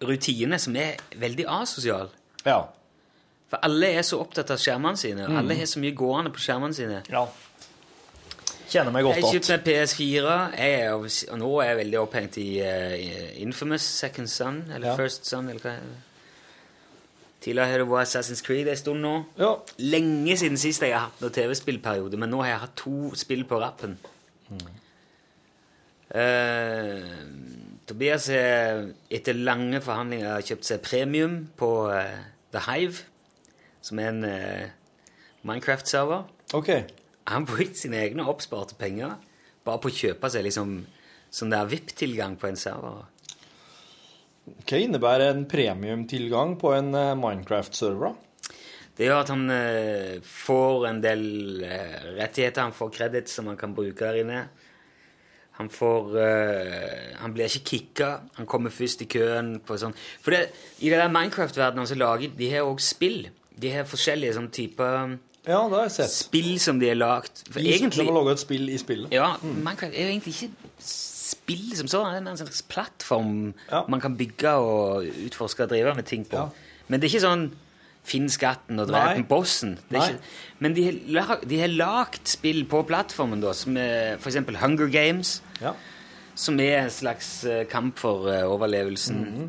rutine 0.00 0.58
som 0.62 0.76
er 0.78 0.96
veldig 1.18 1.46
asosial. 1.50 2.08
Ja. 2.46 2.60
For 3.50 3.58
alle 3.64 3.86
er 3.98 4.02
så 4.06 4.20
opptatt 4.20 4.50
av 4.54 4.58
skjermene 4.60 4.96
sine. 5.00 5.24
og 5.26 5.36
Alle 5.40 5.56
har 5.56 5.66
så 5.66 5.80
mye 5.80 5.94
gående 5.96 6.30
på 6.30 6.38
skjermene 6.44 6.74
sine. 6.74 7.02
ja. 7.10 7.26
Kjenner 8.68 8.92
meg 8.92 9.02
godt 9.06 9.16
Jeg 9.16 9.24
har 9.24 9.32
kjøpte 9.32 9.48
igjen. 9.48 9.62
meg 9.64 9.64
PS4, 9.64 10.32
jeg 10.58 10.72
er, 10.80 10.90
jo- 10.90 11.32
og 11.32 11.38
nå 11.40 11.60
er 11.62 11.68
jeg 11.70 11.76
veldig 11.86 11.98
opphengt 12.02 12.36
i 12.36 12.60
eh, 12.60 13.40
Infamous 13.40 13.80
Second 13.82 14.28
Son, 14.28 14.58
eller 14.74 14.88
Ja. 14.88 14.96
First 14.96 15.24
Son, 15.24 15.48
eller 15.48 15.58
hva 15.60 15.70
det 15.70 15.80
er. 15.80 16.04
Tidligere 17.40 17.66
har 17.70 17.78
det 17.78 17.86
vært 17.88 18.06
Assassin's 18.06 18.42
Creed 18.44 18.68
en 18.68 18.76
stund 18.76 19.00
nå. 19.00 19.24
Ja. 19.38 19.54
Lenge 19.78 20.36
siden 20.36 20.58
sist 20.58 20.82
jeg 20.82 20.92
har 20.92 21.06
hatt 21.08 21.18
noen 21.22 21.32
TV-spillperiode, 21.32 22.18
men 22.18 22.28
nå 22.30 22.42
har 22.42 22.46
jeg 22.50 22.58
hatt 22.58 22.76
to 22.76 23.14
spill 23.14 23.44
på 23.44 23.58
rappen. 23.58 23.96
Eh, 26.14 27.04
Tobias 27.88 28.28
har 28.32 28.86
etter 29.12 29.36
lange 29.36 29.80
forhandlinger 29.84 30.44
kjøpt 30.44 30.68
seg 30.68 30.84
premium 30.84 31.40
på 31.58 31.70
eh, 31.92 32.20
The 32.54 32.64
Hive, 32.68 33.04
som 33.84 34.00
er 34.00 34.12
en 34.12 34.24
eh, 34.28 34.68
Minecraft-server. 35.48 36.26
OK. 36.56 36.70
Han 37.28 37.44
har 37.44 37.50
brukt 37.50 37.76
sine 37.76 38.00
egne 38.00 38.24
oppsparte 38.28 38.78
penger 38.80 39.18
bare 39.66 39.82
på 39.82 39.90
å 39.90 39.98
kjøpe 40.00 40.30
seg 40.32 40.46
liksom 40.46 40.78
sånn 41.28 41.52
der 41.52 41.68
VIP-tilgang 41.68 42.38
på 42.40 42.48
en 42.48 42.56
server. 42.56 43.04
Hva 44.64 44.78
innebærer 44.80 45.34
en 45.34 45.44
premiumtilgang 45.48 46.56
på 46.60 46.72
en 46.76 46.94
eh, 46.96 47.12
Minecraft-server? 47.20 48.14
da? 48.14 48.54
Det 48.98 49.06
gjør 49.06 49.20
at 49.22 49.30
han 49.30 49.44
eh, 49.54 50.14
får 50.24 50.86
en 50.88 51.02
del 51.04 51.20
eh, 51.62 51.98
rettigheter. 52.16 52.64
Han 52.64 52.74
får 52.74 52.94
kreditt 52.96 53.30
som 53.30 53.46
han 53.50 53.60
kan 53.60 53.76
bruke 53.76 54.00
der 54.00 54.22
inne. 54.24 54.40
Han 55.58 55.68
får 55.74 56.12
uh, 56.14 57.22
Han 57.22 57.32
blir 57.34 57.50
ikke 57.50 57.64
kicka. 57.72 58.10
Han 58.38 58.46
kommer 58.46 58.70
først 58.70 59.02
i 59.02 59.08
køen 59.10 59.56
på 59.66 59.78
sånn 59.80 59.94
For 60.22 60.34
det, 60.34 60.44
i 60.78 60.90
det 60.92 61.00
der 61.00 61.10
Minecraft-verdenen 61.10 61.88
som 61.90 61.98
lager 61.98 62.30
de 62.38 62.50
har 62.52 62.68
òg 62.68 62.78
spill. 62.84 63.28
De 63.58 63.72
har 63.74 63.88
forskjellige 63.90 64.36
sånne 64.38 64.54
typer 64.54 65.16
Ja, 65.48 65.62
det 65.66 65.74
har 65.74 65.86
jeg 65.88 65.94
sett. 65.96 66.12
spill 66.14 66.52
som 66.62 66.78
de 66.78 66.90
har 66.92 66.98
lagd. 67.00 67.42
For 67.50 67.58
De 67.58 67.72
egentlig 67.74 68.06
har 68.06 68.14
laga 68.14 68.36
et 68.36 68.42
spill 68.44 68.68
i 68.70 68.78
spillet. 68.78 69.10
Ja, 69.14 69.32
Minecraft 69.42 69.94
er 69.94 70.06
jo 70.06 70.12
egentlig 70.14 70.34
ikke 70.36 70.50
spill 70.78 71.70
som 71.76 71.88
sånn. 71.90 72.10
Det 72.12 72.20
er 72.22 72.30
en 72.34 72.40
slags 72.42 72.62
plattform 72.68 73.54
Ja. 73.70 73.84
man 73.88 74.00
kan 74.00 74.16
bygge 74.16 74.52
og 74.62 75.06
utforske 75.26 75.64
og 75.66 75.70
drive 75.72 75.94
med 75.96 76.06
ting 76.06 76.24
på. 76.28 76.36
Ja. 76.36 76.48
Men 76.88 77.00
det 77.00 77.08
er 77.08 77.16
ikke 77.16 77.26
sånn 77.26 77.48
finn 78.08 78.28
skatten 78.32 78.78
og 78.80 78.88
drep 78.88 79.18
bossen. 79.28 79.74
Ikke, 79.92 80.18
men 80.60 80.74
de 80.74 80.84
har, 81.18 81.40
de 81.44 81.58
har 81.60 81.68
lagt 81.68 82.28
spill 82.28 82.62
på 82.64 82.80
plattformen, 82.88 83.42
da, 83.42 83.52
som 83.52 83.76
eksempel 83.76 84.56
Hunger 84.62 84.88
Games, 84.88 85.42
Ja. 85.60 85.72
som 86.34 86.60
er 86.60 86.84
en 86.84 86.90
slags 86.90 87.44
eh, 87.44 87.64
kamp 87.66 87.98
for 87.98 88.26
overlevelsen. 88.28 88.46
overlevelsen. 88.48 89.24
-hmm. 89.26 89.48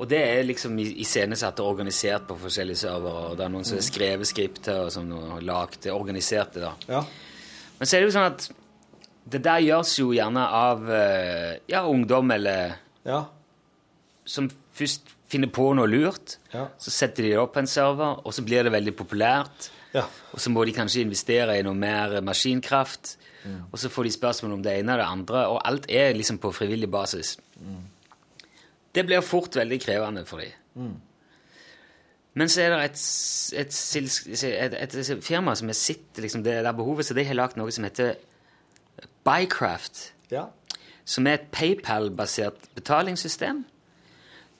Og 0.00 0.08
det 0.08 0.18
er 0.22 0.42
liksom 0.44 0.78
i- 0.78 1.00
iscenesatt 1.00 1.58
og 1.60 1.66
organisert 1.66 2.26
på 2.28 2.36
forskjellige 2.38 2.76
servere. 2.76 3.30
og 3.30 3.36
Det 3.36 3.44
er 3.44 3.48
noen 3.48 3.64
som 3.64 3.76
har 3.76 3.82
skrevet 3.82 4.26
skripter 4.26 4.84
og 4.84 4.92
som 4.92 5.10
har 5.10 5.40
lagd 5.40 5.80
det, 5.82 5.92
organisert 5.92 6.52
det. 6.54 6.60
da. 6.62 6.72
ja. 6.88 7.04
Men 7.78 7.86
så 7.86 7.96
er 7.96 8.00
det 8.00 8.12
jo 8.12 8.18
sånn 8.18 8.26
at 8.32 8.50
det 9.30 9.42
der 9.42 9.58
gjøres 9.60 9.98
jo 9.98 10.10
gjerne 10.12 10.40
av 10.46 10.90
eh, 10.90 11.56
ja, 11.68 11.82
ungdom 11.86 12.30
eller 12.30 12.74
Ja. 13.04 13.24
som 14.24 14.50
først 14.74 15.00
finner 15.28 15.48
på 15.48 15.74
noe 15.74 15.86
lurt. 15.86 16.36
Ja. 16.54 16.68
Så 16.78 16.90
setter 16.90 17.22
de 17.22 17.28
det 17.30 17.38
opp 17.38 17.54
på 17.54 17.58
en 17.60 17.66
server, 17.66 18.20
og 18.24 18.32
så 18.32 18.42
blir 18.42 18.62
det 18.62 18.72
veldig 18.72 18.94
populært. 18.96 19.70
Ja. 19.94 20.04
Og 20.32 20.40
så 20.40 20.52
må 20.52 20.64
de 20.68 20.74
kanskje 20.76 21.02
investere 21.06 21.58
i 21.58 21.64
noe 21.64 21.76
mer 21.78 22.18
maskinkraft. 22.24 23.16
Og 23.72 23.78
så 23.80 23.88
får 23.88 24.04
de 24.04 24.12
spørsmål 24.12 24.58
om 24.58 24.62
det 24.64 24.74
ene 24.76 24.92
og 24.92 25.00
det 25.00 25.06
andre, 25.08 25.44
og 25.48 25.62
alt 25.64 25.86
er 25.88 26.16
liksom 26.16 26.40
på 26.42 26.50
frivillig 26.52 26.90
basis. 26.92 27.38
Det 28.94 29.04
blir 29.06 29.24
fort 29.24 29.56
veldig 29.56 29.78
krevende 29.80 30.24
for 30.28 30.42
dem. 30.44 30.98
Men 32.38 32.50
så 32.52 32.62
er 32.62 32.74
det 32.74 32.82
et, 32.84 33.00
et, 33.58 33.78
et, 34.36 34.74
et, 34.82 34.98
et 34.98 35.24
firma 35.24 35.54
som 35.58 35.70
har 35.70 35.78
sett 35.78 36.20
liksom, 36.20 36.44
det 36.44 36.58
der 36.64 36.76
behovet, 36.76 37.06
så 37.06 37.16
de 37.16 37.24
har 37.24 37.38
lagd 37.38 37.56
noe 37.58 37.72
som 37.74 37.86
heter 37.88 38.14
Bycraft 39.26 40.12
ja. 40.30 40.44
som 41.04 41.26
er 41.26 41.38
et 41.38 41.48
PayPal-basert 41.54 42.68
betalingssystem. 42.76 43.64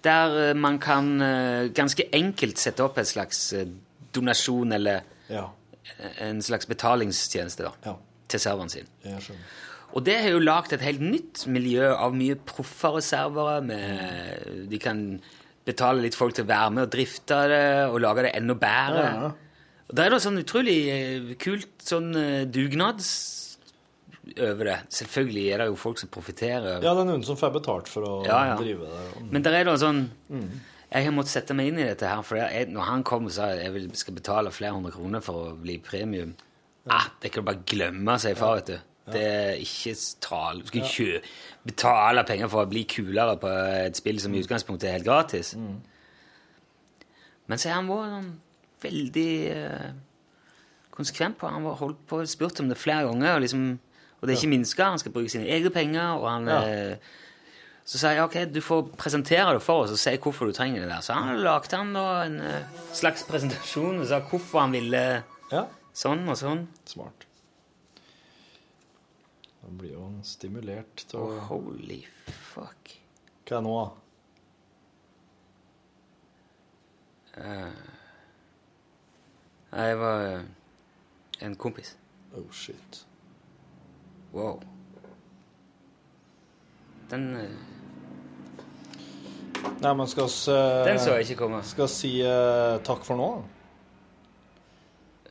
Der 0.05 0.35
eh, 0.49 0.57
man 0.57 0.79
kan 0.79 1.21
eh, 1.23 1.69
ganske 1.75 2.09
enkelt 2.15 2.59
sette 2.59 2.85
opp 2.85 2.99
en 2.99 3.09
slags 3.09 3.53
eh, 3.53 3.69
donasjon 4.15 4.73
eller 4.73 5.07
Ja. 5.29 5.49
en 6.21 6.43
slags 6.43 6.67
betalingstjeneste 6.69 7.65
da, 7.65 7.73
Ja. 7.87 7.95
til 8.29 8.41
serveren 8.41 8.69
sin. 8.71 8.87
Jeg 9.05 9.21
skjønner. 9.23 9.45
Og 9.97 10.05
det 10.05 10.19
har 10.21 10.31
jo 10.35 10.39
lagd 10.45 10.73
et 10.77 10.83
helt 10.85 11.01
nytt 11.01 11.47
miljø 11.49 11.87
av 11.95 12.13
mye 12.15 12.35
proffere 12.37 13.01
servere. 13.01 13.63
Med, 13.65 14.69
de 14.69 14.79
kan 14.79 15.21
betale 15.65 16.03
litt 16.05 16.15
folk 16.15 16.35
til 16.37 16.45
å 16.45 16.49
være 16.49 16.71
med 16.75 16.83
og 16.85 16.91
drifte 16.93 17.39
det 17.49 17.89
og 17.89 18.01
lage 18.05 18.23
det 18.27 18.35
enda 18.37 18.55
bedre. 18.55 19.05
Ja, 19.05 19.21
ja. 19.23 19.33
Og 19.89 19.95
Det 19.97 20.05
er 20.05 20.11
noe 20.11 20.21
sånn 20.21 20.37
utrolig 20.43 20.77
eh, 20.93 21.35
kult 21.41 21.81
sånn 21.81 22.11
eh, 22.17 22.45
dugnads 22.45 23.57
over 24.37 24.65
det. 24.69 24.79
Selvfølgelig 24.93 25.45
er 25.55 25.59
det 25.63 25.67
jo 25.71 25.77
folk 25.81 25.99
som 26.03 26.11
profitterer. 26.13 26.83
Ja, 26.85 26.93
det 26.93 27.01
er 27.01 27.09
noen 27.09 27.25
som 27.25 27.37
får 27.41 27.55
betalt 27.55 27.89
for 27.89 28.05
å 28.05 28.27
Ja, 28.27 28.43
ja. 28.51 28.57
drive 28.61 28.85
det. 28.85 29.23
Men 29.33 29.43
det 29.43 29.55
er 29.55 29.65
noe 29.65 29.79
sånn 29.81 30.11
Mm. 30.29 30.51
Jeg 30.89 31.05
har 31.05 31.13
måttet 31.13 31.35
sette 31.35 31.55
meg 31.57 31.69
inn 31.69 31.81
i 31.83 31.89
dette 31.89 32.09
her, 32.09 32.23
for 32.25 32.41
jeg, 32.41 32.69
når 32.73 32.87
han 32.89 33.03
kom 33.05 33.27
og 33.29 33.35
sa 33.35 33.51
jeg 33.53 33.73
vil, 33.75 33.89
skal 33.99 34.17
betale 34.17 34.53
flere 34.55 34.77
hundre 34.79 34.93
kroner 34.95 35.25
for 35.25 35.51
å 35.51 35.57
bli 35.61 35.77
premium 35.85 36.33
ah, 36.89 37.11
Det 37.21 37.33
kan 37.33 37.45
du 37.45 37.51
bare 37.51 37.67
glemme, 37.69 38.17
sier 38.23 38.39
far, 38.39 38.61
vet 38.61 38.71
du. 38.73 38.79
Det 39.13 39.25
er 39.25 39.61
ikke 39.61 39.95
tale. 40.21 40.63
Du 40.63 40.71
skal 40.71 40.85
ikke 40.85 41.21
betale 41.69 42.25
penger 42.29 42.51
for 42.53 42.65
å 42.65 42.71
bli 42.71 42.83
kulere 42.89 43.37
på 43.41 43.53
et 43.85 43.97
spill 43.97 44.21
som 44.21 44.35
i 44.35 44.43
utgangspunktet 44.43 44.89
er 44.89 44.99
helt 44.99 45.09
gratis. 45.09 45.55
Mm. 45.57 45.79
Men 47.49 47.61
så 47.61 47.71
er 47.71 47.79
han 47.79 47.89
vært 47.89 48.13
sånn 48.13 48.33
veldig 48.85 49.31
eh, 49.53 49.87
konsekvent 50.95 51.39
på 51.41 51.49
Han 51.51 51.65
har 51.67 51.79
holdt 51.81 52.03
på 52.09 52.21
spurt 52.29 52.61
om 52.61 52.69
det 52.69 52.81
flere 52.81 53.09
ganger. 53.09 53.39
Og, 53.39 53.47
liksom, 53.47 53.71
og 54.19 54.27
det 54.29 54.35
er 54.35 54.41
ikke 54.41 54.53
minska. 54.57 54.91
Han 54.93 55.01
skal 55.01 55.17
bruke 55.17 55.33
sine 55.33 55.49
egne 55.49 55.73
penger. 55.73 56.19
og 56.19 56.29
han... 56.33 56.53
Ja. 56.53 56.61
eh, 56.69 57.17
Så 57.89 57.97
sa 57.97 58.11
jeg 58.13 58.21
ok, 58.27 58.35
du 58.53 58.61
får 58.61 58.91
presentere 59.01 59.55
det 59.57 59.63
for 59.65 59.87
oss 59.87 59.95
og 59.95 60.01
si 60.01 60.13
hvorfor 60.21 60.51
du 60.51 60.53
trenger 60.57 60.83
det 60.85 60.91
der. 60.91 61.01
Så 61.05 61.15
han 61.17 61.39
lagde 61.41 61.79
han 61.79 61.95
da 61.97 62.03
en 62.27 62.37
eh, 62.45 62.83
slags 62.97 63.25
presentasjon 63.29 64.03
og 64.03 64.07
sa 64.11 64.19
hvorfor 64.29 64.61
han 64.67 64.75
ville 64.77 65.05
Ja. 65.49 65.63
sånn 65.97 66.27
og 66.29 66.37
sånn. 66.37 66.67
Smart. 66.85 67.25
Da 69.63 69.73
blir 69.81 69.95
jo 69.95 70.03
han 70.05 70.21
stimulert 70.25 71.07
til 71.09 71.19
å 71.23 71.41
Holy 71.49 72.03
fuck. 72.53 72.93
Hva 73.49 73.57
er 73.57 73.65
nå, 73.65 73.73
da? 73.81 73.89
Nei, 79.73 79.85
jeg 79.89 79.99
var 80.01 80.23
eh, 80.27 80.45
en 81.47 81.57
kompis. 81.61 81.95
Oh, 82.37 82.45
shit. 82.53 83.03
Wow. 84.33 84.61
Den, 87.11 87.29
eh, 87.37 87.78
Nei, 89.79 89.93
men 89.95 90.07
skal 90.11 90.27
vi 90.27 90.53
uh, 90.53 90.85
den 90.89 90.99
så 91.03 91.15
jeg 91.19 91.29
ikke 91.29 91.39
komme. 91.45 91.61
Skal 91.67 91.87
vi 91.87 91.93
si 91.95 92.13
uh, 92.27 92.79
takk 92.87 93.05
for 93.07 93.17
nå? 93.21 93.29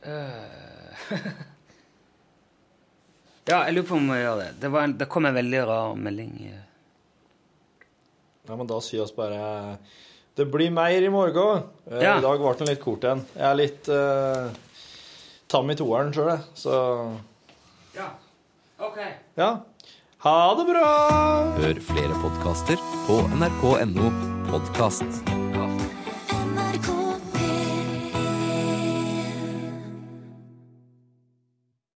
Ja, 3.48 3.62
jeg 3.64 3.78
lurer 3.78 3.86
på 3.88 3.96
om 3.96 4.10
jeg 4.12 4.24
gjør 4.26 4.40
det. 4.42 4.48
Det, 4.60 4.68
var 4.72 4.84
en, 4.84 4.92
det 5.00 5.06
kom 5.08 5.24
en 5.28 5.36
veldig 5.38 5.60
rar 5.68 5.94
melding. 5.96 6.32
eh. 6.50 6.64
Ja, 8.48 8.56
men 8.60 8.68
da 8.68 8.76
sier 8.84 9.02
oss 9.04 9.12
bare 9.16 9.78
Det 10.36 10.44
blir 10.52 10.70
mer 10.72 11.02
i 11.04 11.08
morgen. 11.12 11.62
Eh, 11.88 12.02
Ja. 12.04 12.18
I 12.18 12.24
dag 12.24 12.38
ble 12.42 12.52
den 12.60 12.68
litt 12.70 12.82
kort 12.84 13.04
igjen. 13.08 13.22
Jeg 13.34 13.46
er 13.48 13.56
litt 13.58 13.88
uh, 13.88 14.50
tam 15.48 15.70
i 15.72 15.76
toeren 15.80 16.12
sjøl, 16.14 16.28
jeg. 16.34 16.44
Så 16.60 16.74
Ja, 17.96 18.10
ok. 18.78 18.98
ja. 19.40 19.50
Ha 20.18 20.54
det 20.58 20.64
bra! 20.66 20.86
Hør 21.60 21.78
flere 21.86 22.16
podkaster 22.18 22.80
på 23.06 23.20
nrk.no 23.38 24.08
podkast. 24.48 25.20